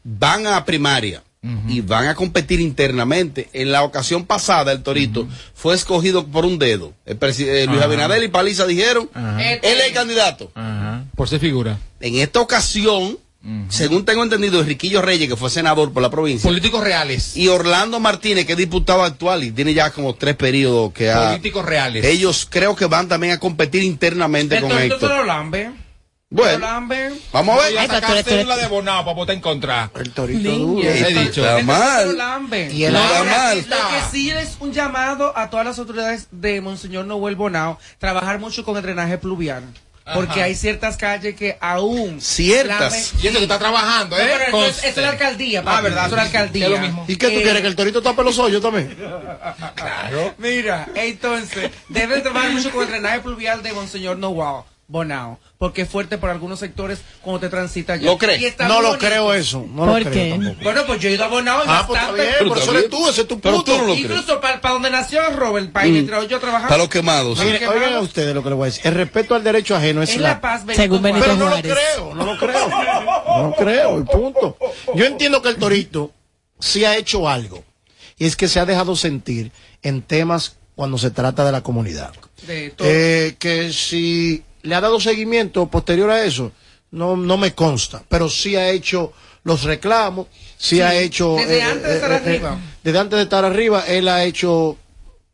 van 0.05 0.47
a 0.47 0.65
primaria 0.65 1.25
y 1.69 1.81
van 1.81 2.07
a 2.07 2.15
competir 2.15 2.61
internamente. 2.61 3.49
En 3.53 3.71
la 3.73 3.83
ocasión 3.83 4.25
pasada, 4.25 4.73
el 4.73 4.83
Torito 4.83 5.29
fue 5.55 5.75
escogido 5.75 6.27
por 6.27 6.45
un 6.45 6.59
dedo. 6.59 6.93
El 7.05 7.19
eh, 7.21 7.67
Luis. 7.69 7.83
Abinader 7.83 8.23
y 8.23 8.29
Paliza 8.29 8.67
dijeron, 8.67 9.11
Ajá. 9.13 9.43
él 9.43 9.61
es 9.63 9.87
el 9.87 9.93
candidato. 9.93 10.51
Ajá. 10.55 11.05
Por 11.15 11.29
ser 11.29 11.41
figura. 11.41 11.79
En 12.01 12.17
esta 12.17 12.41
ocasión, 12.41 13.19
según 13.69 14.07
tengo 14.07 14.23
entendido, 14.23 14.61
Enriquillo 14.61 15.03
Reyes, 15.03 15.29
que 15.29 15.37
fue 15.37 15.51
senador 15.51 15.93
por 15.93 16.03
la 16.03 16.11
provincia, 16.11 16.49
Políticos 16.49 16.83
reales. 16.83 17.37
y 17.37 17.49
Orlando 17.49 18.01
Martínez, 18.01 18.47
que 18.47 18.53
es 18.53 18.59
diputado 18.59 19.03
actual 19.03 19.45
y 19.45 19.51
tiene 19.51 19.75
ya 19.75 19.91
como 19.91 20.15
tres 20.15 20.35
periodos 20.37 20.93
que 20.95 21.11
ha... 21.11 21.29
Políticos 21.29 21.65
reales. 21.65 22.05
Ellos 22.07 22.47
creo 22.49 22.75
que 22.75 22.87
van 22.87 23.09
también 23.09 23.35
a 23.35 23.39
competir 23.39 23.83
internamente 23.83 24.57
El 24.57 24.63
con 24.63 24.71
torito 24.71 24.99
Bueno, 26.35 26.67
vamos 26.67 27.55
a 27.55 27.63
Voy 27.63 27.71
ver. 27.71 27.79
a 27.79 27.83
Ay, 27.83 27.87
pero 27.89 28.01
sacar 28.01 28.07
tú 28.09 28.13
eres- 28.13 28.25
cédula 28.27 28.57
de 28.57 28.67
Bonao 28.67 29.05
para 29.05 29.15
votar 29.15 29.35
en 29.37 29.41
contra. 29.41 29.89
El 29.95 30.11
torito 30.11 30.51
duro. 30.51 30.89
He 30.89 31.15
dicho. 31.15 31.47
Está 31.49 31.63
mal. 31.63 32.09
Y 32.73 32.85
el 32.85 32.97
está 32.97 33.25
mal. 33.25 33.59
Lo 33.69 33.77
que 33.77 34.03
sí 34.11 34.31
es 34.31 34.57
un 34.59 34.73
llamado 34.73 35.33
a 35.39 35.49
todas 35.49 35.65
las 35.65 35.79
autoridades 35.79 36.27
de 36.33 36.61
Monseñor 36.61 37.05
Noel 37.07 37.37
Bonao, 37.37 37.79
trabajar 37.99 38.41
mucho 38.41 38.65
con 38.65 38.77
el 38.77 38.83
drenaje 38.83 39.17
pluvial. 39.17 39.63
porque 40.13 40.33
Ajá. 40.33 40.45
hay 40.45 40.55
ciertas 40.55 40.99
calles 40.99 41.35
que 41.35 41.57
aún... 41.63 42.21
Ciertas. 42.21 42.93
lame- 42.93 43.23
Y 43.23 43.27
eso 43.29 43.39
que 43.39 43.45
está 43.45 43.59
trabajando, 43.59 44.19
¿eh? 44.19 44.27
No, 44.29 44.35
pero 44.45 44.65
es- 44.67 44.85
es 44.85 44.97
la 44.99 45.09
alcaldía, 45.09 45.61
Ah, 45.61 45.65
papi, 45.65 45.83
verdad. 45.85 46.07
es 46.09 46.13
la 46.13 46.23
alcaldía. 46.23 46.65
es 46.67 46.71
lo 46.73 46.79
mismo. 46.79 47.05
¿Y 47.09 47.17
qué 47.17 47.29
tú 47.31 47.39
Eh, 47.39 47.43
quieres? 47.43 47.63
¿Que 47.63 47.69
el 47.69 47.75
torito 47.77 48.03
tape 48.03 48.23
los 48.23 48.39
hoyos 48.39 48.61
también? 48.61 48.95
Mira, 50.37 50.89
entonces, 50.95 51.71
debe 51.89 52.21
trabajar 52.21 52.51
mucho 52.51 52.71
con 52.71 52.83
el 52.83 52.91
drenaje 52.91 53.21
pluvial 53.21 53.63
de 53.63 53.73
Monseñor 53.73 54.19
Noel 54.19 54.65
Bonao, 54.87 55.39
porque 55.57 55.83
es 55.83 55.89
fuerte 55.89 56.19
por 56.19 56.29
algunos 56.29 56.59
sectores 56.61 57.01
cuando 57.23 57.41
te 57.41 57.49
transita 57.49 57.95
allá. 57.95 58.05
¿Lo 58.05 58.19
crees? 58.19 58.43
Está 58.43 58.69
No 58.69 58.83
lo 58.83 58.89
bonito. 58.91 59.07
creo 59.07 59.33
eso, 59.33 59.67
no 59.73 59.87
lo 59.87 59.93
¿Por 59.93 60.03
creo 60.03 60.13
qué? 60.13 60.31
tampoco. 60.31 60.57
Bueno, 60.63 60.83
pues 60.87 61.01
yo 61.01 61.09
he 61.09 61.13
ido 61.13 61.25
a 61.25 61.29
Bonao 61.29 61.61
y 61.61 61.65
Ah, 61.67 61.85
pues 61.87 61.99
está 62.01 62.13
bastante. 62.13 62.45
por 62.47 62.59
eso 62.59 62.71
eres 62.77 62.91
tú, 62.91 63.09
ese 63.09 63.21
es 63.23 63.29
tu 63.29 63.41
Pero 63.41 63.55
punto. 63.57 63.73
tú 63.73 63.79
no 63.79 63.85
lo 63.87 63.93
crees. 63.95 64.11
Incluso 64.11 64.41
para, 64.43 64.61
para 64.61 64.75
donde 64.75 64.91
nació 64.91 65.23
Robert 65.31 65.73
Paine, 65.73 66.03
Mm. 66.03 66.27
yo 66.29 66.39
trabajaba. 66.39 66.69
Para 66.69 66.79
los 66.79 66.89
quemados. 66.91 67.39
Para 67.39 67.51
Mire, 67.51 67.67
oigan 67.67 67.95
a 67.95 68.01
ustedes 68.01 68.35
lo 68.35 68.43
que 68.43 68.51
les 68.51 68.57
voy 68.59 68.65
a 68.65 68.67
decir. 68.67 68.87
El 68.87 68.95
respeto 68.95 69.35
al 69.35 69.43
derecho 69.43 69.75
ajeno 69.75 70.03
es 70.03 70.15
la... 70.19 70.29
La 70.29 70.41
Paz, 70.43 70.67
Benito 70.67 70.83
Según 70.83 71.03
Benito 71.03 71.25
Pero 71.25 71.37
no 71.39 71.49
lo 71.49 71.63
creo, 71.63 72.15
no 72.15 72.25
lo 72.27 72.39
creo. 72.39 72.69
No 72.69 73.43
lo 73.49 73.55
creo, 73.57 74.01
y 74.01 74.03
punto. 74.05 74.57
Yo 74.95 75.05
entiendo 75.07 75.41
que 75.41 75.49
el 75.49 75.57
Torito 75.57 76.13
sí 76.61 76.85
ha 76.85 76.95
hecho 76.97 77.27
algo. 77.29 77.65
Y 78.19 78.27
es 78.27 78.37
que 78.37 78.49
se 78.49 78.61
ha 78.61 78.67
dejado 78.67 78.95
sentir 78.97 79.51
en 79.83 80.03
temas 80.03 80.57
cuando 80.77 80.99
se 80.99 81.11
trata 81.11 81.45
de 81.45 81.53
la 81.53 81.63
comunidad. 81.63 82.13
De 82.47 82.71
todo. 82.71 82.87
Eh, 82.89 83.37
que 83.39 83.73
si 83.73 84.43
le 84.65 84.75
ha 84.75 84.81
dado 84.81 84.99
seguimiento 85.01 85.67
posterior 85.67 86.11
a 86.11 86.25
eso, 86.25 86.53
no, 86.91 87.17
no 87.17 87.37
me 87.37 87.55
consta. 87.55 88.03
Pero 88.09 88.29
sí 88.29 88.57
ha 88.57 88.69
hecho 88.71 89.13
los 89.45 89.63
reclamos, 89.65 90.27
sí, 90.57 90.77
Sí, 90.77 90.81
ha 90.81 90.95
hecho... 90.95 91.37
desde 91.37 91.63
antes 91.63 91.83
de 91.89 91.95
estar 91.95 92.13
arriba. 92.13 92.59
desde 92.83 92.99
antes 92.99 93.17
de 93.19 93.23
estar 93.23 93.45
arriba, 93.45 93.85
él 93.87 94.09
ha 94.09 94.25
hecho... 94.25 94.77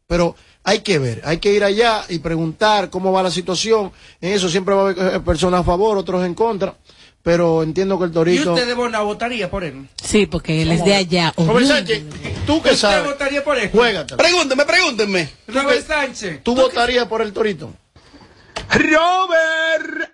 Pero 0.07 0.35
hay 0.65 0.81
que 0.81 0.99
ver, 0.99 1.23
hay 1.25 1.39
que 1.39 1.53
ir 1.53 1.63
allá 1.63 2.05
y 2.09 2.19
preguntar 2.19 2.91
cómo 2.91 3.13
va 3.13 3.23
la 3.23 3.31
situación. 3.31 3.93
En 4.21 4.33
eso 4.33 4.49
siempre 4.49 4.75
va 4.75 4.81
a 4.81 4.85
haber 4.91 5.15
eh, 5.15 5.21
personas 5.21 5.61
a 5.61 5.65
favor, 5.65 5.97
otros 5.97 6.25
en 6.27 6.35
contra. 6.35 6.75
Pero 7.23 7.63
entiendo 7.63 7.99
que 7.99 8.05
el 8.07 8.11
¿Y 8.11 8.15
Torito... 8.15 8.53
usted 8.55 8.67
de 8.67 8.75
Bonao 8.75 9.05
votaría 9.05 9.49
por 9.51 9.63
él? 9.63 9.87
Sí, 10.03 10.27
porque 10.27 10.63
él 10.63 10.73
es 10.73 10.85
de 10.85 10.95
allá. 10.95 11.33
Robert. 11.37 11.67
Sánchez, 11.67 12.03
tú 12.47 12.63
que 12.63 12.71
¿Usted 12.71 12.77
sabes, 12.77 13.05
votaría 13.05 13.45
por 13.45 13.59
él? 13.59 13.71
juégate. 13.71 14.17
Pregúntenme, 14.17 14.65
pregúntenme. 14.65 15.29
Robert 15.47 15.87
Sánchez. 15.87 16.41
¿Tú 16.43 16.55
votarías 16.57 17.07
por 17.07 17.21
el 17.23 17.33
Torito? 17.33 17.73
Robert. 18.69 20.11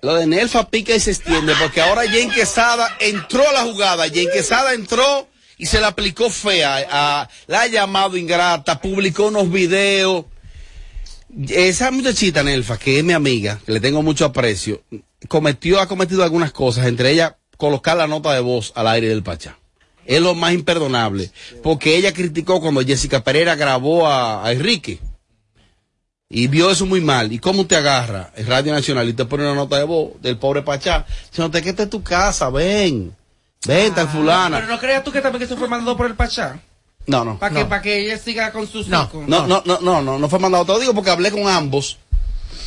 Lo 0.00 0.14
de 0.16 0.26
Nelfa 0.26 0.68
pica 0.68 0.94
y 0.94 1.00
se 1.00 1.12
extiende 1.12 1.54
porque 1.60 1.80
ahora 1.80 2.02
Jen 2.08 2.30
Quesada 2.30 2.88
entró 3.00 3.48
a 3.48 3.52
la 3.52 3.62
jugada. 3.62 4.08
Jen 4.08 4.28
Quesada 4.32 4.74
entró 4.74 5.28
y 5.58 5.66
se 5.66 5.80
la 5.80 5.88
aplicó 5.88 6.28
fea. 6.28 6.84
a- 6.90 7.28
la 7.46 7.60
ha 7.62 7.66
llamado 7.68 8.16
ingrata, 8.16 8.80
publicó 8.80 9.26
unos 9.28 9.50
videos. 9.50 10.24
Esa 11.48 11.90
muchachita 11.92 12.42
Nelfa, 12.42 12.78
que 12.78 12.98
es 12.98 13.04
mi 13.04 13.12
amiga, 13.12 13.58
que 13.64 13.72
le 13.72 13.80
tengo 13.80 14.02
mucho 14.02 14.24
aprecio, 14.26 14.82
cometió, 15.28 15.80
ha 15.80 15.86
cometido 15.88 16.22
algunas 16.24 16.52
cosas, 16.52 16.86
entre 16.86 17.10
ellas 17.12 17.34
colocar 17.56 17.96
la 17.96 18.06
nota 18.08 18.34
de 18.34 18.40
voz 18.40 18.72
al 18.74 18.88
aire 18.88 19.08
del 19.08 19.22
Pachá. 19.22 19.56
Es 20.04 20.20
lo 20.20 20.34
más 20.34 20.52
imperdonable, 20.52 21.30
porque 21.62 21.96
ella 21.96 22.12
criticó 22.12 22.60
cuando 22.60 22.82
Jessica 22.84 23.22
Pereira 23.22 23.54
grabó 23.54 24.08
a, 24.08 24.44
a 24.44 24.50
Enrique 24.52 24.98
y 26.34 26.46
vio 26.48 26.70
eso 26.70 26.86
muy 26.86 27.00
mal. 27.02 27.30
¿Y 27.32 27.38
cómo 27.38 27.66
te 27.66 27.76
agarra 27.76 28.30
el 28.34 28.46
Radio 28.46 28.72
Nacional 28.72 29.08
y 29.08 29.12
te 29.12 29.24
pone 29.26 29.44
una 29.44 29.54
nota 29.54 29.76
de 29.76 29.84
voz 29.84 30.12
del 30.22 30.38
pobre 30.38 30.62
Pachá? 30.62 31.04
Diciéndote 31.30 31.62
que 31.62 31.68
esta 31.70 31.82
es 31.84 31.90
tu 31.90 32.02
casa, 32.02 32.48
ven, 32.48 33.14
ven, 33.66 33.94
tal 33.94 34.06
Pero 34.06 34.18
fulana. 34.18 34.60
no 34.62 34.78
creas 34.80 35.04
tú 35.04 35.12
que 35.12 35.20
también 35.20 35.40
que 35.40 35.46
se 35.46 35.56
fue 35.56 35.68
mandado 35.68 35.96
por 35.96 36.06
el 36.06 36.14
Pachá. 36.16 36.58
No, 37.06 37.24
no. 37.24 37.38
Para 37.38 37.54
que, 37.54 37.64
para 37.66 37.82
que 37.82 37.98
ella 38.06 38.16
siga 38.18 38.50
con 38.52 38.66
sus 38.66 38.88
No, 38.88 39.02
hijos. 39.02 39.28
no, 39.28 39.46
no, 39.46 39.62
no, 39.66 39.78
no, 39.80 40.00
no, 40.02 40.18
no 40.18 40.28
fue 40.28 40.38
mandado. 40.38 40.64
Te 40.64 40.72
lo 40.72 40.78
digo 40.80 40.94
porque 40.94 41.10
hablé 41.10 41.30
con 41.30 41.46
ambos. 41.48 41.98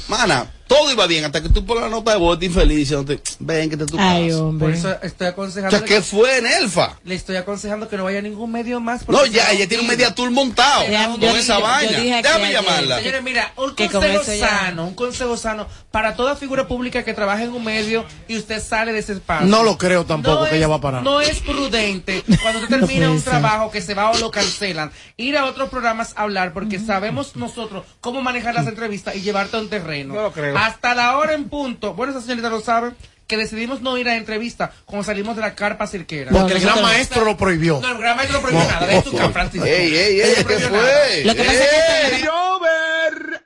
Mana, 0.07 0.45
todo 0.68 0.91
iba 0.91 1.05
bien 1.07 1.26
hasta 1.26 1.41
que 1.41 1.49
tú 1.49 1.66
pones 1.66 1.84
la 1.84 1.89
nota 1.89 2.11
de 2.11 2.18
voz 2.18 2.41
infeliz 2.41 2.78
diciéndote, 2.78 3.22
ven, 3.39 3.70
que 3.70 3.78
te 3.78 3.86
tu 3.86 3.97
Ay, 3.99 4.30
casa. 4.30 4.43
hombre. 4.43 4.66
Por 4.68 4.76
eso 4.76 4.95
estoy 5.03 5.28
O 5.28 5.30
aconsejando. 5.30 5.78
sea, 5.78 5.86
¿qué 5.86 6.01
fue, 6.01 6.41
Nelfa? 6.41 6.97
Le 7.03 7.16
estoy 7.16 7.36
aconsejando 7.36 7.88
que 7.88 7.97
no 7.97 8.03
vaya 8.05 8.20
a 8.20 8.22
ningún 8.22 8.51
medio 8.51 8.80
más. 8.80 9.07
No, 9.07 9.26
ya, 9.26 9.51
ella 9.51 9.68
tiene 9.68 9.82
un 9.84 9.88
media 9.89 10.13
tour 10.16 10.32
montado 10.32 10.86
Ya, 10.89 11.07
con 11.07 11.20
yo 11.22 11.30
esa 11.36 11.57
yo 11.59 11.63
vaina. 11.63 11.99
dije 11.99 12.13
aquí 12.16 12.24
Déjame 12.24 12.51
llamarla. 12.51 12.97
Señores, 12.99 13.24
mira, 13.24 13.53
un 13.57 13.76
consejo 13.76 14.24
ya- 14.34 14.49
sano, 14.49 14.88
un 14.88 14.95
consejo 14.95 15.38
sano 15.38 15.68
para 15.91 16.16
toda 16.16 16.36
figura 16.36 16.68
pública 16.68 17.03
que 17.03 17.13
trabaje 17.13 17.43
en 17.43 17.53
un 17.53 17.63
medio 17.63 18.03
y 18.28 18.38
usted 18.38 18.61
sale 18.61 18.91
de 18.93 18.99
ese 18.99 19.13
espacio. 19.13 19.45
No 19.47 19.63
lo 19.63 19.78
creo 19.78 20.05
tampoco 20.05 20.36
No 20.36 20.43
que 20.45 20.49
es- 20.51 20.55
ella 20.57 20.68
va 20.68 20.76
a 20.76 20.82
parar. 20.82 21.03
No 21.03 21.22
es 21.22 21.39
prudente 21.39 22.24
cuando 22.41 22.59
usted 22.61 22.80
termina 22.80 23.09
un 23.11 23.20
ser. 23.22 23.32
trabajo 23.32 23.70
que 23.72 23.82
se 23.82 23.93
va 23.93 24.09
o 24.11 24.18
lo 24.18 24.32
cancelan, 24.32 24.91
ir 25.18 25.38
a 25.38 25.45
otros 25.45 25.70
programas 25.70 26.13
a 26.16 26.24
hablar 26.24 26.53
porque 26.53 26.80
sabemos 26.80 27.36
nosotros 27.36 27.86
cómo 28.01 28.22
manejar 28.22 28.55
las 28.55 28.68
entrevistas 28.68 29.16
y 29.16 29.22
llevarte 29.22 29.57
a 29.57 29.59
un 29.59 29.70
terreno. 29.70 30.13
No 30.16 30.22
lo 30.24 30.32
creo. 30.32 30.55
Hasta 30.58 30.95
la 30.95 31.18
hora 31.18 31.34
en 31.34 31.49
punto, 31.49 31.93
bueno, 31.93 32.12
esa 32.12 32.22
señorita 32.22 32.49
lo 32.49 32.62
sabe, 32.62 32.91
que 33.28 33.38
decidimos 33.38 33.82
no 33.82 33.97
ir 33.97 34.08
a 34.08 34.16
entrevista 34.18 34.72
cuando 34.86 35.03
salimos 35.03 35.36
de 35.36 35.41
la 35.41 35.56
carpa 35.56 35.88
cirquera. 35.88 36.32
Porque 36.32 36.53
el 36.53 36.60
gran 36.62 36.82
maestro 36.82 37.26
lo 37.26 37.36
prohibió. 37.38 37.80
No, 37.82 37.91
el 37.91 37.97
gran 37.97 38.16
maestro 38.18 38.39
no 38.39 38.47
prohibió 38.47 38.68
nada, 38.72 38.86
de 38.88 39.01
tu 39.01 39.18
Francisco. 39.18 39.66
Ey, 39.66 39.95
ey, 39.95 40.22
ey. 40.22 41.24
Lo 41.26 41.34
que 41.36 41.43
pasa 41.43 41.64
es 41.64 41.70
que 42.10 42.16
Ey, 42.18 42.24
Robert. 42.24 43.41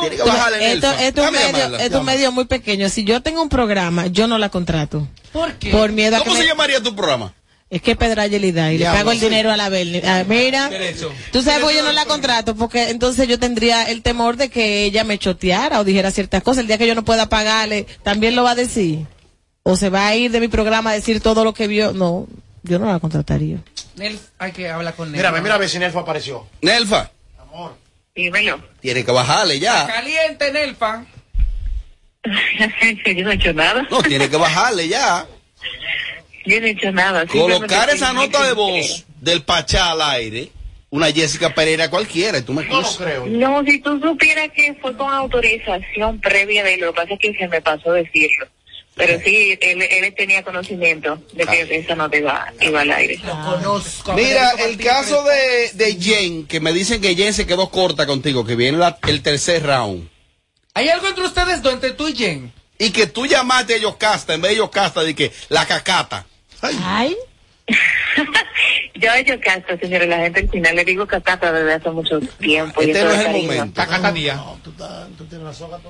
Tiene 0.00 0.16
que 0.16 0.22
bajarle, 0.22 0.72
Esto, 0.72 0.90
esto 0.92 1.22
es 1.22 1.26
un 1.28 1.32
Déjame 1.34 1.38
medio, 1.38 1.52
llamarla. 1.52 1.78
esto 1.84 1.94
es 1.96 2.00
un 2.00 2.06
medio 2.06 2.32
muy 2.32 2.44
pequeño. 2.46 2.88
Si 2.88 3.04
yo 3.04 3.22
tengo 3.22 3.42
un 3.42 3.48
programa, 3.48 4.06
yo 4.06 4.26
no 4.26 4.38
la 4.38 4.48
contrato. 4.48 5.06
¿Por 5.32 5.52
qué? 5.54 5.70
Por 5.70 5.92
miedo 5.92 6.16
a 6.16 6.20
que 6.20 6.24
¿Cómo 6.24 6.36
se 6.36 6.42
me- 6.42 6.48
llamaría 6.48 6.82
tu 6.82 6.94
programa? 6.96 7.34
Es 7.70 7.82
que 7.82 7.94
Pedra 7.94 8.26
y 8.26 8.52
da 8.52 8.72
y 8.72 8.78
le 8.78 8.84
pago 8.86 9.12
el 9.12 9.20
sí. 9.20 9.26
dinero 9.26 9.52
a 9.52 9.56
la 9.56 9.68
Berni. 9.68 10.02
Ah, 10.04 10.24
mira, 10.26 10.68
tú 11.30 11.40
sabes 11.40 11.60
por 11.60 11.72
yo 11.72 11.84
no 11.84 11.92
la 11.92 12.04
contrato, 12.04 12.56
porque 12.56 12.90
entonces 12.90 13.28
yo 13.28 13.38
tendría 13.38 13.84
el 13.84 14.02
temor 14.02 14.36
de 14.36 14.48
que 14.48 14.84
ella 14.84 15.04
me 15.04 15.18
choteara 15.18 15.78
o 15.78 15.84
dijera 15.84 16.10
ciertas 16.10 16.42
cosas. 16.42 16.62
El 16.62 16.66
día 16.66 16.78
que 16.78 16.88
yo 16.88 16.96
no 16.96 17.04
pueda 17.04 17.28
pagarle, 17.28 17.86
también 18.02 18.34
lo 18.34 18.42
va 18.42 18.52
a 18.52 18.54
decir. 18.56 19.06
O 19.62 19.76
se 19.76 19.88
va 19.88 20.08
a 20.08 20.16
ir 20.16 20.32
de 20.32 20.40
mi 20.40 20.48
programa 20.48 20.90
a 20.90 20.94
decir 20.94 21.20
todo 21.20 21.44
lo 21.44 21.54
que 21.54 21.68
vio. 21.68 21.92
No, 21.92 22.26
yo 22.64 22.80
no 22.80 22.90
la 22.90 22.98
contrataría. 22.98 23.58
Nel, 23.94 24.18
hay 24.38 24.50
que 24.50 24.68
hablar 24.68 24.96
con 24.96 25.12
Nel. 25.12 25.18
Mira, 25.18 25.30
mira 25.40 25.54
a 25.54 25.58
ver 25.58 25.68
si 25.68 25.78
Nelfa 25.78 26.00
apareció. 26.00 26.48
Nelfa, 26.62 27.12
Dímelo. 28.16 28.60
tiene 28.80 29.04
que 29.04 29.12
bajarle 29.12 29.60
ya. 29.60 29.86
Caliente, 29.86 30.50
Nelfa. 30.50 31.04
yo 32.24 33.24
no 33.24 33.30
he 33.30 33.34
hecho 33.34 33.52
nada. 33.52 33.86
No, 33.88 34.02
tiene 34.02 34.28
que 34.28 34.36
bajarle 34.36 34.88
ya. 34.88 35.24
Yo 36.50 36.60
no 36.60 36.66
he 36.66 36.70
hecho 36.70 36.92
nada. 36.92 37.26
Colocar 37.26 37.90
esa 37.90 38.12
nota 38.12 38.44
de 38.46 38.52
voz 38.52 39.04
del 39.20 39.42
Pachá 39.42 39.92
al 39.92 40.02
aire, 40.02 40.50
una 40.90 41.10
Jessica 41.12 41.54
Pereira 41.54 41.88
cualquiera, 41.90 42.38
y 42.38 42.42
tú 42.42 42.52
me 42.52 42.64
No 42.64 42.70
lo 42.74 42.80
excusas. 42.80 43.06
creo. 43.06 43.26
No, 43.26 43.62
si 43.64 43.80
tú 43.80 44.00
supieras 44.00 44.48
que 44.54 44.74
fue 44.80 44.96
con 44.96 45.12
autorización 45.12 46.20
previa 46.20 46.64
de 46.64 46.74
él, 46.74 46.80
lo 46.80 46.92
que 46.92 46.96
pasa 47.02 47.14
es 47.14 47.20
que 47.20 47.34
se 47.36 47.48
me 47.48 47.60
pasó 47.60 47.92
decirlo. 47.92 48.46
Pero 48.96 49.18
sí, 49.24 49.56
él, 49.60 49.80
él 49.82 50.14
tenía 50.14 50.42
conocimiento 50.42 51.22
de 51.32 51.46
que 51.46 51.62
esa 51.78 51.94
nota 51.94 52.18
iba, 52.18 52.52
iba 52.60 52.80
al 52.82 52.90
aire. 52.90 53.18
Lo 53.24 53.32
conozco. 53.32 54.12
Mira, 54.14 54.50
el 54.58 54.76
caso 54.76 55.24
de, 55.24 55.70
de 55.72 55.94
Jen, 55.98 56.46
que 56.46 56.60
me 56.60 56.72
dicen 56.72 57.00
que 57.00 57.14
Jen 57.14 57.32
se 57.32 57.46
quedó 57.46 57.70
corta 57.70 58.04
contigo, 58.06 58.44
que 58.44 58.56
viene 58.56 58.76
la- 58.76 58.98
el 59.06 59.22
tercer 59.22 59.62
round. 59.64 60.08
¿Hay 60.74 60.88
algo 60.88 61.06
entre 61.08 61.24
ustedes 61.24 61.62
dos, 61.62 61.72
entre 61.72 61.92
tú 61.92 62.08
y 62.08 62.14
Jen? 62.16 62.52
Y 62.78 62.90
que 62.90 63.06
tú 63.06 63.26
llamaste 63.26 63.74
a 63.74 63.78
Yocasta, 63.78 64.34
en 64.34 64.42
vez 64.42 64.50
de 64.52 64.56
Yocasta, 64.58 65.02
de 65.02 65.14
que 65.14 65.32
la 65.48 65.66
cacata. 65.66 66.26
Ay. 66.84 67.16
Yo 68.94 69.12
he 69.12 69.20
hecho 69.20 69.40
caso, 69.40 69.78
señores, 69.80 70.08
la 70.08 70.18
gente 70.18 70.40
al 70.40 70.50
final 70.50 70.76
le 70.76 70.84
digo 70.84 71.06
cacata 71.06 71.52
desde 71.52 71.74
hace 71.74 71.90
mucho 71.90 72.20
tiempo. 72.38 72.80
Este 72.82 73.02
no 73.04 73.10
es 73.10 73.18
el 73.20 73.26
cariño. 73.26 73.46
momento. 73.52 73.80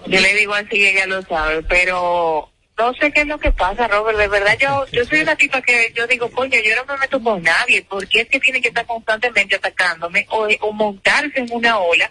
Yo 0.07 0.21
le 0.21 0.35
digo 0.35 0.55
así, 0.55 0.87
ella 0.87 1.07
lo 1.07 1.23
sabe, 1.23 1.63
pero 1.63 2.51
no 2.79 2.95
sé 2.95 3.13
qué 3.13 3.23
es 3.23 3.27
lo 3.27 3.39
que 3.39 3.53
pasa, 3.53 3.89
Robert. 3.89 4.19
De 4.19 4.29
verdad, 4.29 4.57
yo 4.61 4.87
yo 4.93 5.05
soy 5.05 5.21
una 5.23 5.37
tipa 5.37 5.61
que 5.63 5.93
yo 5.97 6.07
digo, 6.07 6.31
coño, 6.31 6.59
yo 6.65 6.77
no 6.77 6.85
me 6.93 6.99
meto 6.99 7.21
con 7.23 7.43
nadie, 7.43 7.85
porque 7.89 8.21
es 8.23 8.29
que 8.29 8.41
tiene 8.41 8.61
que 8.61 8.69
estar 8.69 8.87
constantemente 8.87 9.57
atacándome 9.57 10.27
o, 10.31 10.47
o 10.61 10.73
montarse 10.73 11.41
en 11.41 11.49
una 11.53 11.79
ola. 11.79 12.11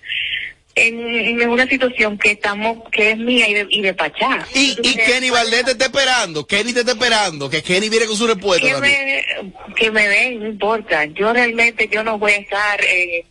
En, 0.76 0.97
en 1.41 1.49
una 1.49 1.67
situación 1.67 2.17
que 2.17 2.32
estamos 2.32 2.78
que 2.91 3.11
es 3.11 3.17
mía 3.17 3.49
y 3.49 3.53
de, 3.53 3.67
y 3.70 3.82
de 3.82 3.93
Pachá. 3.93 4.47
Y, 4.53 4.78
y 4.82 4.95
Kenny 4.95 5.30
Valdés 5.30 5.65
te 5.65 5.72
está 5.72 5.86
esperando, 5.86 6.45
Kenny 6.47 6.72
te 6.72 6.82
está 6.82 6.91
esperando, 6.93 7.49
que 7.49 7.61
Kenny 7.61 7.89
viene 7.89 8.05
con 8.05 8.15
su 8.15 8.26
respuesta 8.28 8.65
que 8.65 8.74
también. 8.74 9.24
me, 9.67 9.74
que 9.76 9.91
me 9.91 10.07
den, 10.07 10.39
no 10.39 10.47
importa. 10.47 11.03
Yo 11.05 11.34
realmente 11.34 11.89
yo 11.91 12.01
no 12.03 12.17
voy 12.17 12.32
a 12.32 12.38
estar, 12.38 12.80
eh, 12.86 13.26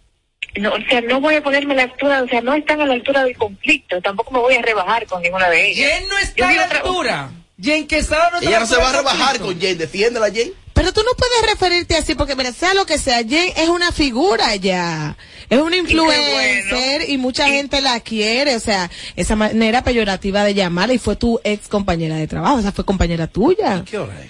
no, 0.56 0.74
o 0.74 0.78
sea, 0.90 1.00
no 1.00 1.20
voy 1.22 1.36
a 1.36 1.42
ponerme 1.42 1.72
a 1.72 1.76
la 1.76 1.82
altura, 1.84 2.22
o 2.22 2.28
sea, 2.28 2.42
no 2.42 2.52
están 2.54 2.82
a 2.82 2.86
la 2.86 2.92
altura 2.94 3.24
del 3.24 3.36
conflicto. 3.38 4.00
Tampoco 4.02 4.30
me 4.32 4.40
voy 4.40 4.54
a 4.56 4.60
rebajar 4.62 5.06
con 5.06 5.22
ninguna 5.22 5.48
de 5.48 5.70
ellas. 5.70 5.90
Jen 5.90 6.08
no 6.08 6.18
está 6.18 6.48
a 6.48 6.52
la 6.54 6.64
altura. 6.64 7.30
Jen 7.60 7.86
Quesada 7.86 8.30
no 8.30 8.38
está 8.38 8.50
Ella 8.50 8.58
no 8.60 8.64
la 8.66 8.66
se 8.66 8.76
va 8.76 8.88
a 8.90 8.92
rebajar 8.92 9.38
conflicto. 9.38 9.46
con 9.46 9.60
Jen, 9.60 9.78
defiéndela 9.78 10.30
Jen. 10.30 10.52
Pero 10.78 10.92
tú 10.92 11.00
no 11.02 11.10
puedes 11.18 11.50
referirte 11.50 11.96
así 11.96 12.14
porque, 12.14 12.36
mira, 12.36 12.52
sea 12.52 12.72
lo 12.72 12.86
que 12.86 12.98
sea, 12.98 13.24
Jen 13.24 13.52
es 13.56 13.68
una 13.68 13.90
figura 13.90 14.54
ya. 14.54 15.16
Es 15.50 15.58
una 15.58 15.76
influencer 15.76 17.08
y, 17.08 17.18
mucha 17.18 17.48
gente 17.48 17.80
la 17.80 17.98
quiere. 17.98 18.54
O 18.54 18.60
sea, 18.60 18.88
esa 19.16 19.34
manera 19.34 19.82
peyorativa 19.82 20.44
de 20.44 20.54
llamarla 20.54 20.94
y 20.94 20.98
fue 20.98 21.16
tu 21.16 21.40
ex 21.42 21.66
compañera 21.66 22.14
de 22.14 22.28
trabajo, 22.28 22.58
o 22.58 22.62
sea, 22.62 22.70
fue 22.70 22.84
compañera 22.84 23.26
tuya. 23.26 23.82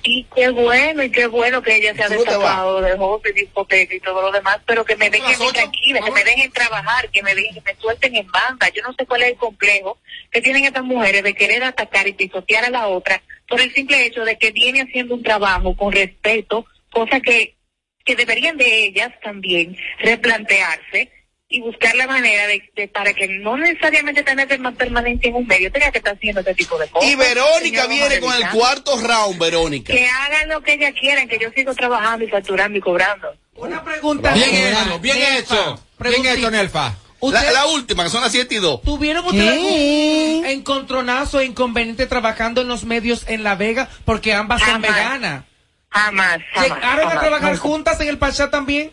Y 0.05 0.24
qué 0.34 0.49
bueno, 0.49 1.03
y 1.03 1.11
qué 1.11 1.26
bueno 1.26 1.61
que 1.61 1.76
ella 1.76 1.94
se 1.94 2.05
ha 2.05 2.09
destapado 2.09 2.80
de 2.80 2.92
de 2.92 3.32
discoteca 3.34 3.94
y 3.94 4.01
todo 4.01 4.22
lo 4.22 4.32
demás, 4.32 4.59
pero 4.64 4.86
que 4.86 4.96
me 4.96 5.11
dejen 5.11 5.36
tranquila, 5.53 6.01
que 6.01 6.11
me 6.11 6.24
dejen 6.24 6.51
trabajar, 6.51 7.11
que 7.11 7.22
me 7.22 7.34
dejen, 7.34 7.57
que 7.57 7.72
me 7.72 7.78
suelten 7.78 8.16
en 8.16 8.26
banda. 8.30 8.70
Yo 8.70 8.82
no 8.82 8.94
sé 8.94 9.05
cuál 9.05 9.22
es 9.22 9.32
el 9.32 9.36
complejo 9.36 9.99
que 10.30 10.40
tienen 10.40 10.64
estas 10.64 10.84
mujeres 10.84 11.22
de 11.24 11.34
querer 11.34 11.62
atacar 11.64 12.09
y 12.09 12.14
pisotear 12.14 12.64
a 12.64 12.70
la 12.70 12.86
otra 12.86 13.20
por 13.49 13.61
el 13.61 13.72
simple 13.72 14.07
hecho 14.07 14.24
de 14.24 14.36
que 14.36 14.51
viene 14.53 14.82
haciendo 14.82 15.14
un 15.14 15.22
trabajo 15.22 15.74
con 15.76 15.92
respeto, 15.92 16.66
cosa 16.90 17.20
que, 17.20 17.57
que 18.05 18.14
deberían 18.14 18.57
de 18.57 18.84
ellas 18.84 19.12
también 19.22 19.76
replantearse 19.99 21.11
y 21.51 21.62
buscar 21.62 21.94
la 21.96 22.07
manera 22.07 22.46
de, 22.46 22.88
para 22.88 23.14
que 23.14 23.26
no 23.26 23.57
necesariamente 23.57 24.22
tener 24.22 24.59
más 24.61 24.74
permanencia 24.74 25.30
en 25.30 25.36
un 25.36 25.46
medio 25.46 25.72
tenga 25.72 25.90
que 25.90 25.99
estar 25.99 26.14
haciendo 26.14 26.40
este 26.40 26.55
tipo 26.55 26.78
de 26.78 26.88
cosas. 26.88 27.11
Y 27.11 27.16
Verónica 27.16 27.86
viene 27.86 28.20
con 28.20 28.34
el 28.34 28.49
cuarto 28.51 29.01
round, 29.01 29.38
Verónica. 29.38 29.92
Que 29.92 30.07
hagan 30.07 30.51
lo 30.51 30.61
que 30.61 30.74
ellas 30.74 30.92
quieran, 30.99 31.26
que 31.26 31.38
yo 31.38 31.51
sigo 31.53 31.74
trabajando 31.74 32.26
y 32.26 32.28
facturando 32.28 32.76
y 32.76 32.80
cobrando. 32.82 33.34
Una 33.55 33.82
pregunta. 33.82 34.34
Bien 34.34 34.51
hecho, 34.55 34.99
bien 35.01 35.18
hecho. 35.36 35.80
Bien 35.99 36.26
hecho, 36.26 36.51
Nelfa. 36.51 36.94
La, 37.21 37.51
la, 37.51 37.66
última, 37.66 38.05
que 38.05 38.11
son 38.11 38.23
las 38.23 38.33
7 38.33 38.55
y 38.55 38.59
2. 38.59 38.83
¿Tuvieron 38.83 39.25
ustedes 39.25 39.51
algún 39.51 40.47
encontronazo 40.47 41.41
e 41.41 41.47
inconveniente 41.47 42.07
trabajando 42.07 42.61
en 42.61 42.69
los 42.69 42.85
medios 42.85 43.25
en 43.29 43.43
La 43.43 43.57
Vega? 43.57 43.89
Porque 44.05 44.33
ambas 44.33 44.62
son 44.62 44.81
veganas. 44.81 45.45
Jamás, 45.91 46.41
jamás. 46.53 46.69
¿Llegaron 46.69 47.11
a 47.11 47.21
trabajar 47.21 47.57
juntas 47.57 48.01
en 48.01 48.09
el 48.09 48.19
Pachá 48.19 48.51
también? 48.51 48.93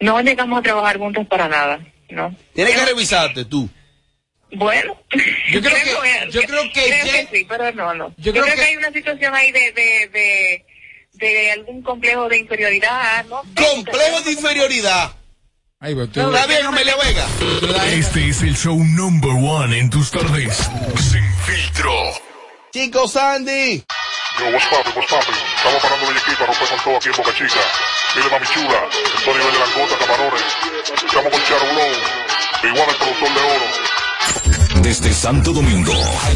No 0.00 0.20
llegamos 0.20 0.58
a 0.58 0.62
trabajar 0.62 0.98
juntas 0.98 1.26
para 1.26 1.48
nada, 1.48 1.80
¿no? 2.08 2.34
Tienes 2.54 2.74
que 2.74 2.86
revisarte 2.86 3.44
tú. 3.44 3.68
Bueno, 4.52 4.96
yo 5.50 5.60
creo 5.60 5.74
que, 6.02 6.30
yo 6.30 6.42
creo 6.42 6.62
que, 6.72 6.84
creo 6.84 7.04
que 7.04 7.28
sí, 7.30 7.46
pero 7.48 7.72
no, 7.72 7.94
no. 7.94 8.14
Yo, 8.16 8.32
creo, 8.32 8.44
que... 8.44 8.62
hay 8.62 8.76
una 8.76 8.92
situación 8.92 9.34
ahí 9.34 9.52
de, 9.52 9.72
de, 9.72 10.08
de, 10.08 10.66
de 11.12 11.52
algún 11.52 11.82
complejo 11.82 12.28
de 12.28 12.38
inferioridad, 12.38 13.26
¿no? 13.26 13.42
Complejo 13.54 14.20
de 14.22 14.32
inferioridad. 14.32 15.12
Ahí 15.80 15.94
va, 15.94 16.08
tú. 16.08 16.18
Está 16.18 16.46
bien, 16.46 16.66
Amelia 16.66 16.96
Vega. 16.96 17.24
Este 17.86 18.28
es 18.28 18.42
el 18.42 18.56
show 18.56 18.76
number 18.82 19.30
one 19.30 19.78
en 19.78 19.88
tus 19.88 20.10
tardes. 20.10 20.68
Sin 20.98 21.22
filtro. 21.46 21.92
Chicos, 22.72 23.12
Sandy. 23.12 23.84
Yo, 24.40 24.46
what's 24.46 24.66
poppin', 24.66 24.92
what's 24.96 25.08
poppin'? 25.08 25.34
Estamos 25.56 25.80
parando 25.80 26.10
de 26.10 26.18
equipo, 26.18 26.46
romper 26.46 26.68
con 26.68 26.78
todo 26.82 26.96
aquí 26.96 27.08
en 27.10 27.16
Boca 27.16 27.32
Chica. 27.32 27.60
Dile 28.12 28.28
mami 28.28 28.46
chula, 28.46 28.80
nivel 29.24 29.52
de 29.52 29.58
langota, 29.60 29.98
camarones. 30.00 30.42
Estamos 31.06 31.30
con 31.30 31.42
Charo 31.44 31.66
Blow, 31.72 32.72
igual 32.72 32.88
el 32.88 32.96
productor 32.96 33.34
de 33.34 33.40
oro. 33.40 34.82
Desde 34.82 35.12
Santo 35.12 35.52
Domingo, 35.52 35.94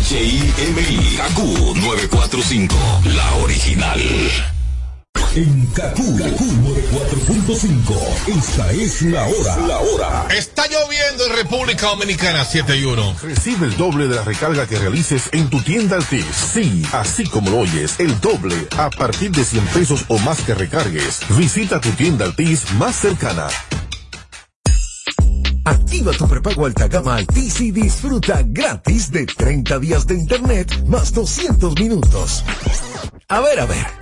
HIMI, 0.08 1.16
KQ 1.16 1.38
945, 1.82 2.76
la 3.06 3.34
original. 3.42 4.00
En 5.34 5.66
Kaku, 5.68 6.02
4.5. 6.02 8.36
Esta 8.36 8.70
es 8.72 9.00
la 9.00 9.26
hora. 9.26 9.56
La 9.66 9.78
hora. 9.78 10.26
Está 10.28 10.66
lloviendo 10.66 11.26
en 11.26 11.36
República 11.36 11.86
Dominicana 11.86 12.44
7 12.44 12.76
y 12.76 12.84
1. 12.84 13.16
Recibe 13.22 13.66
el 13.66 13.74
doble 13.78 14.08
de 14.08 14.16
la 14.16 14.24
recarga 14.24 14.66
que 14.66 14.78
realices 14.78 15.30
en 15.32 15.48
tu 15.48 15.62
tienda 15.62 15.96
Altis. 15.96 16.26
Sí, 16.26 16.82
así 16.92 17.24
como 17.24 17.50
lo 17.50 17.60
oyes, 17.60 17.98
el 17.98 18.20
doble 18.20 18.68
a 18.76 18.90
partir 18.90 19.30
de 19.30 19.42
100 19.42 19.64
pesos 19.68 20.04
o 20.08 20.18
más 20.18 20.42
que 20.42 20.54
recargues. 20.54 21.20
Visita 21.30 21.80
tu 21.80 21.88
tienda 21.92 22.26
Altis 22.26 22.70
más 22.74 22.96
cercana. 22.96 23.46
Activa 25.64 26.12
tu 26.12 26.28
prepago 26.28 26.66
alta 26.66 26.88
gama 26.88 27.16
Altis 27.16 27.58
y 27.62 27.70
disfruta 27.70 28.42
gratis 28.44 29.10
de 29.10 29.24
30 29.24 29.78
días 29.78 30.06
de 30.06 30.14
internet 30.14 30.84
más 30.88 31.14
200 31.14 31.74
minutos. 31.80 32.44
A 33.28 33.40
ver, 33.40 33.60
a 33.60 33.64
ver. 33.64 34.01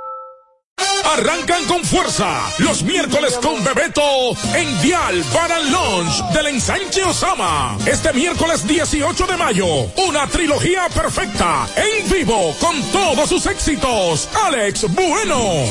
Arrancan 1.13 1.65
con 1.65 1.83
fuerza 1.83 2.41
los 2.59 2.83
miércoles 2.83 3.37
con 3.41 3.61
Bebeto 3.63 4.31
en 4.55 4.81
Dial 4.81 5.21
para 5.33 5.57
el 5.59 5.69
launch 5.69 6.23
del 6.33 6.47
ensanche 6.47 7.03
Osama. 7.03 7.77
Este 7.85 8.13
miércoles 8.13 8.65
18 8.65 9.27
de 9.27 9.35
mayo, 9.35 9.65
una 10.07 10.25
trilogía 10.27 10.87
perfecta 10.87 11.67
en 11.75 12.09
vivo 12.09 12.55
con 12.61 12.81
todos 12.91 13.27
sus 13.27 13.45
éxitos. 13.45 14.29
Alex 14.45 14.85
Bueno. 14.93 15.65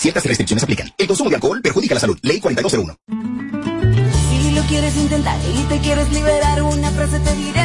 Ciertas 0.00 0.24
restricciones 0.24 0.62
aplican. 0.62 0.90
El 0.96 1.06
consumo 1.06 1.28
de 1.28 1.36
alcohol 1.36 1.60
perjudica 1.60 1.92
la 1.92 2.00
salud. 2.00 2.18
Ley 2.22 2.40
4201. 2.40 2.96
Si 4.30 4.50
lo 4.52 4.62
quieres 4.62 4.96
intentar 4.96 5.38
y 5.54 5.62
te 5.64 5.78
quieres 5.80 6.10
liberar, 6.10 6.62
una 6.62 6.90
frase 6.90 7.20
te 7.20 7.34
diré. 7.34 7.60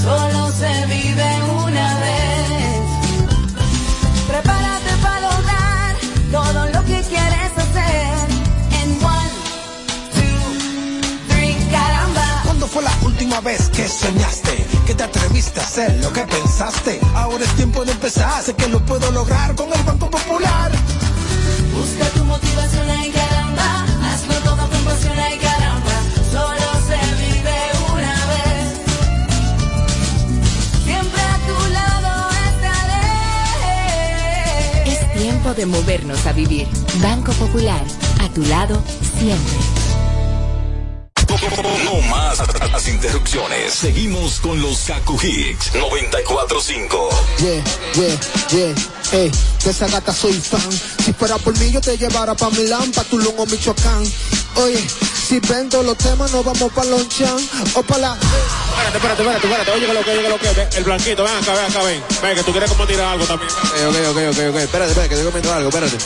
Solo 0.00 0.52
se 0.52 0.86
vive 0.86 1.42
una 1.66 1.98
vez. 1.98 2.82
Prepárate 4.28 4.90
para 5.02 5.20
lograr 5.28 5.96
todo 6.30 6.66
lo 6.66 6.84
que 6.84 7.02
quieres 7.08 7.52
hacer. 7.56 8.28
En 8.80 9.04
one, 9.04 9.30
two, 10.14 11.34
three, 11.34 11.56
caramba. 11.72 12.42
¿Cuándo 12.44 12.68
fue 12.68 12.84
la 12.84 12.96
última 13.02 13.40
vez 13.40 13.68
que 13.70 13.88
soñaste? 13.88 14.64
Que 14.86 14.94
te 14.94 15.02
atreviste 15.02 15.58
a 15.58 15.64
hacer 15.64 16.00
lo 16.00 16.12
que 16.12 16.20
pensaste. 16.20 17.00
Ahora 17.16 17.44
es 17.44 17.52
tiempo 17.56 17.84
de 17.84 17.90
empezar. 17.90 18.40
Sé 18.44 18.54
que 18.54 18.68
lo 18.68 18.78
puedo 18.86 19.10
lograr 19.10 19.56
con 19.56 19.72
el 19.72 19.82
Banco 19.82 20.08
Popular. 20.08 20.70
Busca 21.78 22.06
tu 22.10 22.24
motivación 22.24 22.88
y 23.04 23.10
caramba, 23.10 23.84
hazlo 24.04 24.34
todo 24.42 24.68
con 24.68 24.84
pasión 24.84 25.16
y 25.32 25.38
caramba, 25.38 25.96
solo 26.32 26.66
se 26.88 26.98
vive 27.22 27.58
una 27.94 28.16
vez. 28.32 28.66
Siempre 30.84 31.22
a 31.22 31.38
tu 31.48 31.56
lado 31.78 32.12
estaré. 32.50 33.06
Es 34.92 35.00
tiempo 35.22 35.48
de 35.54 35.66
movernos 35.66 36.26
a 36.26 36.32
vivir. 36.32 36.66
Banco 37.00 37.32
Popular, 37.32 37.84
a 38.20 38.28
tu 38.30 38.42
lado 38.46 38.82
siempre. 39.18 39.58
Las 42.38 42.86
interrupciones. 42.86 43.74
Seguimos 43.74 44.38
con 44.38 44.60
los 44.62 44.78
Kaku 44.82 45.18
Hicks 45.20 45.74
945. 45.74 47.08
Yeah, 47.38 47.64
yeah, 47.94 48.20
yeah. 48.50 48.74
Ey, 49.10 49.32
de 49.64 49.70
esa 49.70 49.88
gata 49.88 50.12
soy 50.12 50.34
fan. 50.34 50.60
Si 51.04 51.12
fuera 51.12 51.36
por 51.38 51.58
mí, 51.58 51.72
yo 51.72 51.80
te 51.80 51.96
llevara 51.96 52.36
pa' 52.36 52.50
Milán, 52.50 52.92
pa' 52.92 53.02
Tulum 53.04 53.34
o 53.38 53.46
Michoacán. 53.46 54.04
Oye, 54.56 54.86
si 55.28 55.40
vendo 55.40 55.82
los 55.82 55.98
temas, 55.98 56.32
nos 56.32 56.42
vamos 56.42 56.72
pa' 56.72 56.84
Lonchan 56.84 57.36
o 57.74 57.82
pa' 57.82 57.98
la. 57.98 58.14
Espérate, 58.14 58.96
espérate, 58.96 59.22
espérate, 59.22 59.46
espérate. 59.46 59.70
Oye, 59.72 59.86
que 59.86 59.92
lo 59.92 60.02
que, 60.02 60.10
oye, 60.10 60.22
que 60.22 60.28
lo 60.30 60.38
que. 60.38 60.52
Ven, 60.52 60.68
El 60.74 60.84
blanquito, 60.84 61.24
ven 61.24 61.36
acá, 61.36 61.52
ven 61.52 61.64
acá, 61.66 61.82
ven. 61.82 62.02
Ven, 62.22 62.34
que 62.34 62.42
tú 62.44 62.50
quieres 62.52 62.70
como 62.70 62.86
tirar 62.86 63.08
algo 63.12 63.26
también. 63.26 63.50
Ok, 63.50 63.96
ok, 64.08 64.08
ok, 64.08 64.16
ok, 64.16 64.38
ok. 64.48 64.56
Espérate, 64.56 64.90
espérate, 64.90 65.08
que 65.08 65.14
estoy 65.16 65.24
comiendo 65.26 65.52
algo, 65.52 65.68
espérate. 65.68 65.98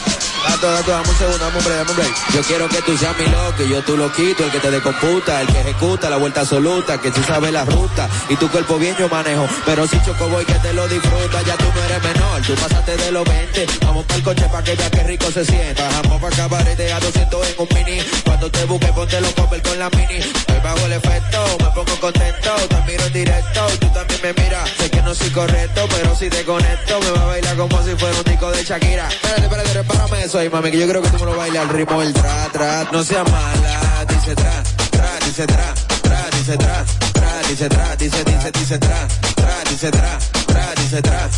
Dato, 0.48 0.72
dato, 0.72 0.90
dame 0.90 1.08
un 1.08 1.16
segundo, 1.16 1.38
dame 1.38 1.58
un 1.58 1.64
break, 1.64 1.78
dame 1.78 1.90
un 1.90 1.96
break. 1.96 2.14
Yo 2.34 2.42
quiero 2.42 2.68
que 2.68 2.82
tú 2.82 2.98
seas 2.98 3.16
mi 3.16 3.26
loco, 3.26 3.62
yo 3.62 3.82
tú 3.82 3.96
lo 3.96 4.12
quito, 4.12 4.44
el 4.44 4.50
que 4.50 4.58
te 4.58 4.70
decomputa, 4.72 5.40
el 5.40 5.46
que 5.46 5.60
ejecuta 5.60 6.10
la 6.10 6.16
vuelta 6.16 6.40
absoluta, 6.40 7.00
que 7.00 7.12
tú 7.12 7.22
sabes 7.22 7.52
la 7.52 7.64
ruta, 7.64 8.08
y 8.28 8.34
tu 8.34 8.50
cuerpo 8.50 8.76
bien 8.76 8.96
yo 8.98 9.08
manejo. 9.08 9.46
Pero 9.64 9.86
si 9.86 10.02
choco 10.04 10.28
voy 10.28 10.44
que 10.44 10.54
te 10.54 10.72
lo 10.72 10.88
disfruta, 10.88 11.42
ya 11.42 11.56
tú 11.56 11.66
no 11.72 11.82
eres 11.84 12.02
menor, 12.02 12.42
tú 12.42 12.54
pasaste 12.54 12.96
de 12.96 13.12
los 13.12 13.24
20. 13.24 13.66
Vamos 13.86 14.04
para 14.04 14.16
el 14.16 14.24
coche 14.24 14.44
pa' 14.50 14.64
que 14.64 14.74
veas 14.74 14.90
que 14.90 15.02
rico 15.04 15.30
se 15.30 15.44
sienta. 15.44 15.84
Bajamos 15.84 16.20
pa' 16.20 16.30
cabarete 16.30 16.92
a 16.92 16.98
200 16.98 17.46
en 17.46 17.54
un 17.58 17.68
mini. 17.74 18.02
Cuando 18.24 18.50
te 18.50 18.64
busque, 18.64 18.86
ponte 18.88 19.11
los 19.20 19.32
copper 19.34 19.62
con 19.62 19.78
la 19.78 19.90
mini. 19.90 20.18
Estoy 20.20 20.60
bajo 20.62 20.86
el 20.86 20.92
efecto, 20.92 21.38
me 21.60 21.70
pongo 21.70 22.00
contento, 22.00 22.54
te 22.68 22.90
miro 22.90 23.04
en 23.04 23.12
directo, 23.12 23.66
tú 23.80 23.88
también 23.88 24.20
me 24.22 24.32
miras. 24.42 24.70
Sé 24.78 24.90
que 24.90 25.02
no 25.02 25.14
soy 25.14 25.30
correcto, 25.30 25.86
pero 25.90 26.14
si 26.16 26.28
te 26.30 26.44
conecto, 26.44 27.00
me 27.00 27.10
va 27.10 27.22
a 27.22 27.26
bailar 27.26 27.56
como 27.56 27.82
si 27.82 27.94
fuera 27.96 28.16
un 28.16 28.24
disco 28.24 28.50
de 28.50 28.64
Shakira. 28.64 29.08
Espérate, 29.08 29.42
espérate, 29.42 29.72
repárame 29.74 30.24
eso 30.24 30.38
ahí, 30.38 30.48
mami, 30.48 30.70
que 30.70 30.78
yo 30.78 30.88
creo 30.88 31.02
que 31.02 31.08
tú 31.10 31.18
me 31.18 31.26
lo 31.26 31.36
bailas 31.36 31.62
al 31.62 31.68
ritmo 31.70 32.00
del 32.00 32.12
tra, 32.12 32.48
tra. 32.52 32.88
No 32.92 33.02
seas 33.04 33.30
mala, 33.30 34.04
dice 34.08 34.34
tra, 34.34 34.62
tra, 34.90 35.10
dice 35.26 35.46
tra, 35.46 35.74
tra, 36.02 36.30
dice 36.38 36.56
tra, 36.56 36.84
tra, 37.12 37.48
dice 37.48 37.68
tra, 37.68 37.96
dice, 37.96 38.24
dice, 38.24 38.50
dice 38.52 38.78
tra, 38.78 39.08
tra, 39.34 39.54
dice 39.68 39.90
tra, 39.90 40.18
tra, 40.46 40.72
dice 40.76 41.02
tra, 41.02 41.28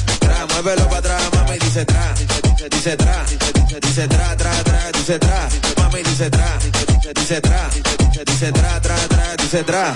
muévelo 0.55 0.87
para 0.89 0.99
atrás, 0.99 1.23
mami, 1.35 1.59
dice 1.59 1.85
tra, 1.85 2.15
dice, 2.71 2.97
tra, 2.97 3.25
dice, 3.81 4.07
tra, 4.07 4.37
tra, 4.37 4.53
tra, 4.63 4.93
dice 4.93 5.19
tra, 5.19 5.49
mami, 5.79 6.03
dice 6.03 6.31
tra, 6.31 6.59
dice, 7.15 7.41
tra, 7.41 7.71
dice 8.25 8.53
tra, 8.53 8.81
tra, 8.81 8.97
tra, 9.09 9.37
dice 9.37 9.65
tra, 9.65 9.95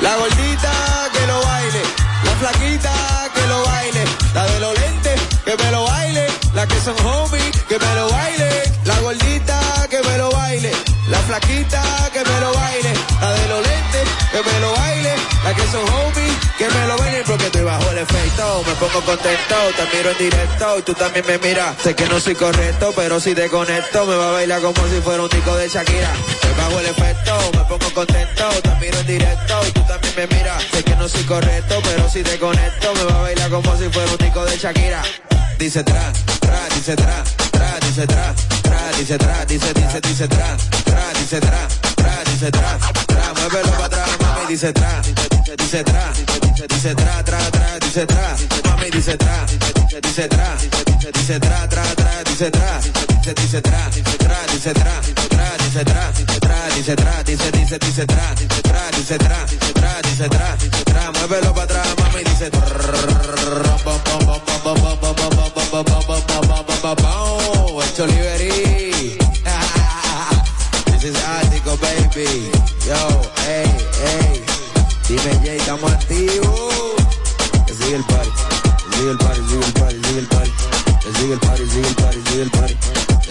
la 0.00 0.16
gordita 0.16 0.72
que 1.12 1.26
lo 1.26 1.40
baile, 1.42 1.82
la 2.24 2.32
flaquita 2.40 2.92
que 3.34 3.46
lo 3.48 3.62
baile, 3.64 4.04
la 4.34 4.46
de 4.46 4.60
los 4.60 4.78
lentes 4.80 5.20
que 5.44 5.56
me 5.62 5.70
lo 5.70 5.84
baile, 5.84 6.26
la 6.54 6.66
que 6.66 6.80
son 6.80 6.96
homies 7.06 7.50
que 7.68 7.78
me 7.78 7.94
lo 7.94 8.08
baile, 8.08 8.62
la 8.84 9.00
gordita 9.00 9.60
que 9.90 10.02
me 10.02 10.16
lo 10.16 10.30
baile, 10.30 10.72
la 11.10 11.18
flaquita 11.18 11.82
que 12.14 12.24
me 12.24 12.40
lo 12.40 12.54
baile, 12.54 12.67
me 18.66 18.74
pongo 18.74 19.00
contento, 19.02 19.54
te 19.76 19.96
miro 19.96 20.10
en 20.10 20.18
directo 20.18 20.78
y 20.78 20.82
tú 20.82 20.94
también 20.94 21.24
me 21.26 21.38
miras, 21.38 21.76
sé 21.82 21.94
que 21.94 22.06
no 22.06 22.18
soy 22.18 22.34
correcto, 22.34 22.92
pero 22.96 23.20
si 23.20 23.34
te 23.34 23.48
conecto 23.48 24.06
me 24.06 24.14
va 24.16 24.28
a 24.28 24.32
bailar 24.32 24.60
como 24.60 24.86
si 24.88 25.00
fuera 25.00 25.22
un 25.22 25.28
disco 25.28 25.56
de 25.56 25.68
Shakira, 25.68 26.12
estoy 26.30 26.52
bajo 26.56 26.80
el 26.80 26.86
efecto, 26.86 27.32
me 27.52 27.64
pongo 27.64 27.94
contento, 27.94 28.48
te 28.62 28.70
miro 28.80 28.98
en 28.98 29.06
directo 29.06 29.54
y 29.66 29.72
tú 29.72 29.80
también 29.86 30.14
me 30.16 30.26
miras, 30.36 30.62
sé 30.72 30.82
que 30.82 30.96
no 30.96 31.08
soy 31.08 31.24
correcto, 31.24 31.80
pero 31.82 32.08
si 32.08 32.22
te 32.22 32.38
conecto 32.38 32.94
me 32.94 33.04
va 33.04 33.18
a 33.18 33.22
bailar 33.22 33.50
como 33.50 33.76
si 33.76 33.88
fuera 33.88 34.10
un 34.10 34.18
disco 34.18 34.44
de 34.44 34.56
Shakira. 34.56 35.02
Dice 35.58 35.82
tra, 35.82 36.12
tra, 36.40 36.68
dice 36.74 36.94
tra, 36.94 37.24
tra, 37.50 37.78
dice 37.80 38.06
tra, 38.06 38.34
tra, 38.62 38.92
dice 38.96 39.18
tra, 39.18 39.44
dice, 39.44 39.74
dice, 39.74 40.00
dice 40.00 40.28
tra, 40.28 40.56
tra, 40.84 41.12
dice 41.18 41.40
tra, 41.40 41.68
tra, 41.96 42.24
dice 42.30 42.50
tra, 42.50 42.78
tra, 43.06 43.34
muévelo 43.34 43.70
para 43.72 43.84
atrás, 43.86 44.08
mami, 44.20 44.46
dice 44.46 44.72
tra, 44.72 45.00
dice, 45.02 45.37
dice, 45.56 45.82
tra, 45.82 46.12
dice, 46.66 46.94
tra, 46.94 47.22
tra, 47.22 47.38
tra, 47.50 47.78
dice 47.78 48.04
tra, 48.04 48.36
mami 48.64 48.90
dice 48.90 49.16
tra, 49.16 49.44
dice, 49.46 50.00
dice 50.00 50.26
tra, 50.28 50.56
dice, 51.12 51.38
tra, 51.38 51.66
tra, 51.66 51.82
tra, 51.94 52.22
dice 52.24 52.50
tra, 52.50 52.78
dice, 52.80 53.32
dice 53.34 53.60
tra, 53.60 53.88
dice 53.92 54.16
tra, 54.16 54.36
dice 54.50 54.72
tra, 54.72 55.00
dice 55.00 55.28
tra, 55.28 55.50
dice 55.56 55.84
tra, 55.84 56.10
dice 56.74 56.94
tra, 56.94 57.22
dice, 57.22 57.50
dice, 57.50 57.78
dice 57.78 58.04
tra, 58.04 58.34
dice 58.34 58.60
tra, 58.60 58.90
dice 58.90 59.16
tra, 59.16 59.44
dice 59.46 59.72
tra, 59.72 60.00
dice 60.02 60.28
tra, 60.28 60.56
dice 60.56 60.82
tra, 60.84 61.10
muévelo 61.12 61.52
para 61.52 61.64
atrás, 61.64 61.94
mami 61.98 62.24
dice 62.24 62.50
Hecho 67.98 68.06
This 70.86 71.04
is 71.04 71.16
Attico, 71.24 71.76
baby. 71.78 72.50
Yo, 72.86 73.22
hey, 73.42 73.66
hey. 74.04 74.37
Dime 75.08 75.40
Jay, 75.42 75.56
estamos 75.56 75.90
activos. 75.90 76.94
Sigue 77.78 77.96
el 77.96 78.04
party, 78.04 78.30
sigue 78.92 79.10
el 79.10 79.16
party, 79.16 79.40
sigue 79.48 79.64
el 79.64 79.72
party, 79.72 79.96
sigue 80.04 80.18
el 80.18 80.26
party. 80.26 80.52
Sigue 81.18 81.32
el 81.32 81.40
party, 81.40 81.64
sigue 81.66 81.88
el 81.88 81.94
party, 81.94 82.20
sigue 82.28 82.42
el 82.42 82.50
party. 82.50 82.76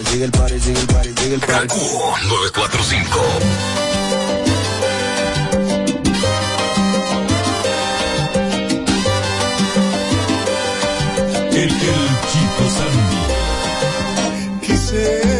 Sigue 0.10 0.26
el 0.26 0.32
party, 0.32 0.60
sigue 0.60 0.80
el 0.80 0.88
party, 0.88 1.14
sigue 1.22 1.36
el 1.36 1.40
party. 1.42 1.76
945. 1.76 3.20
El, 11.52 11.64
el 11.64 11.70
chico 11.70 12.64
Sandy. 12.76 13.22
Quise 14.66 15.37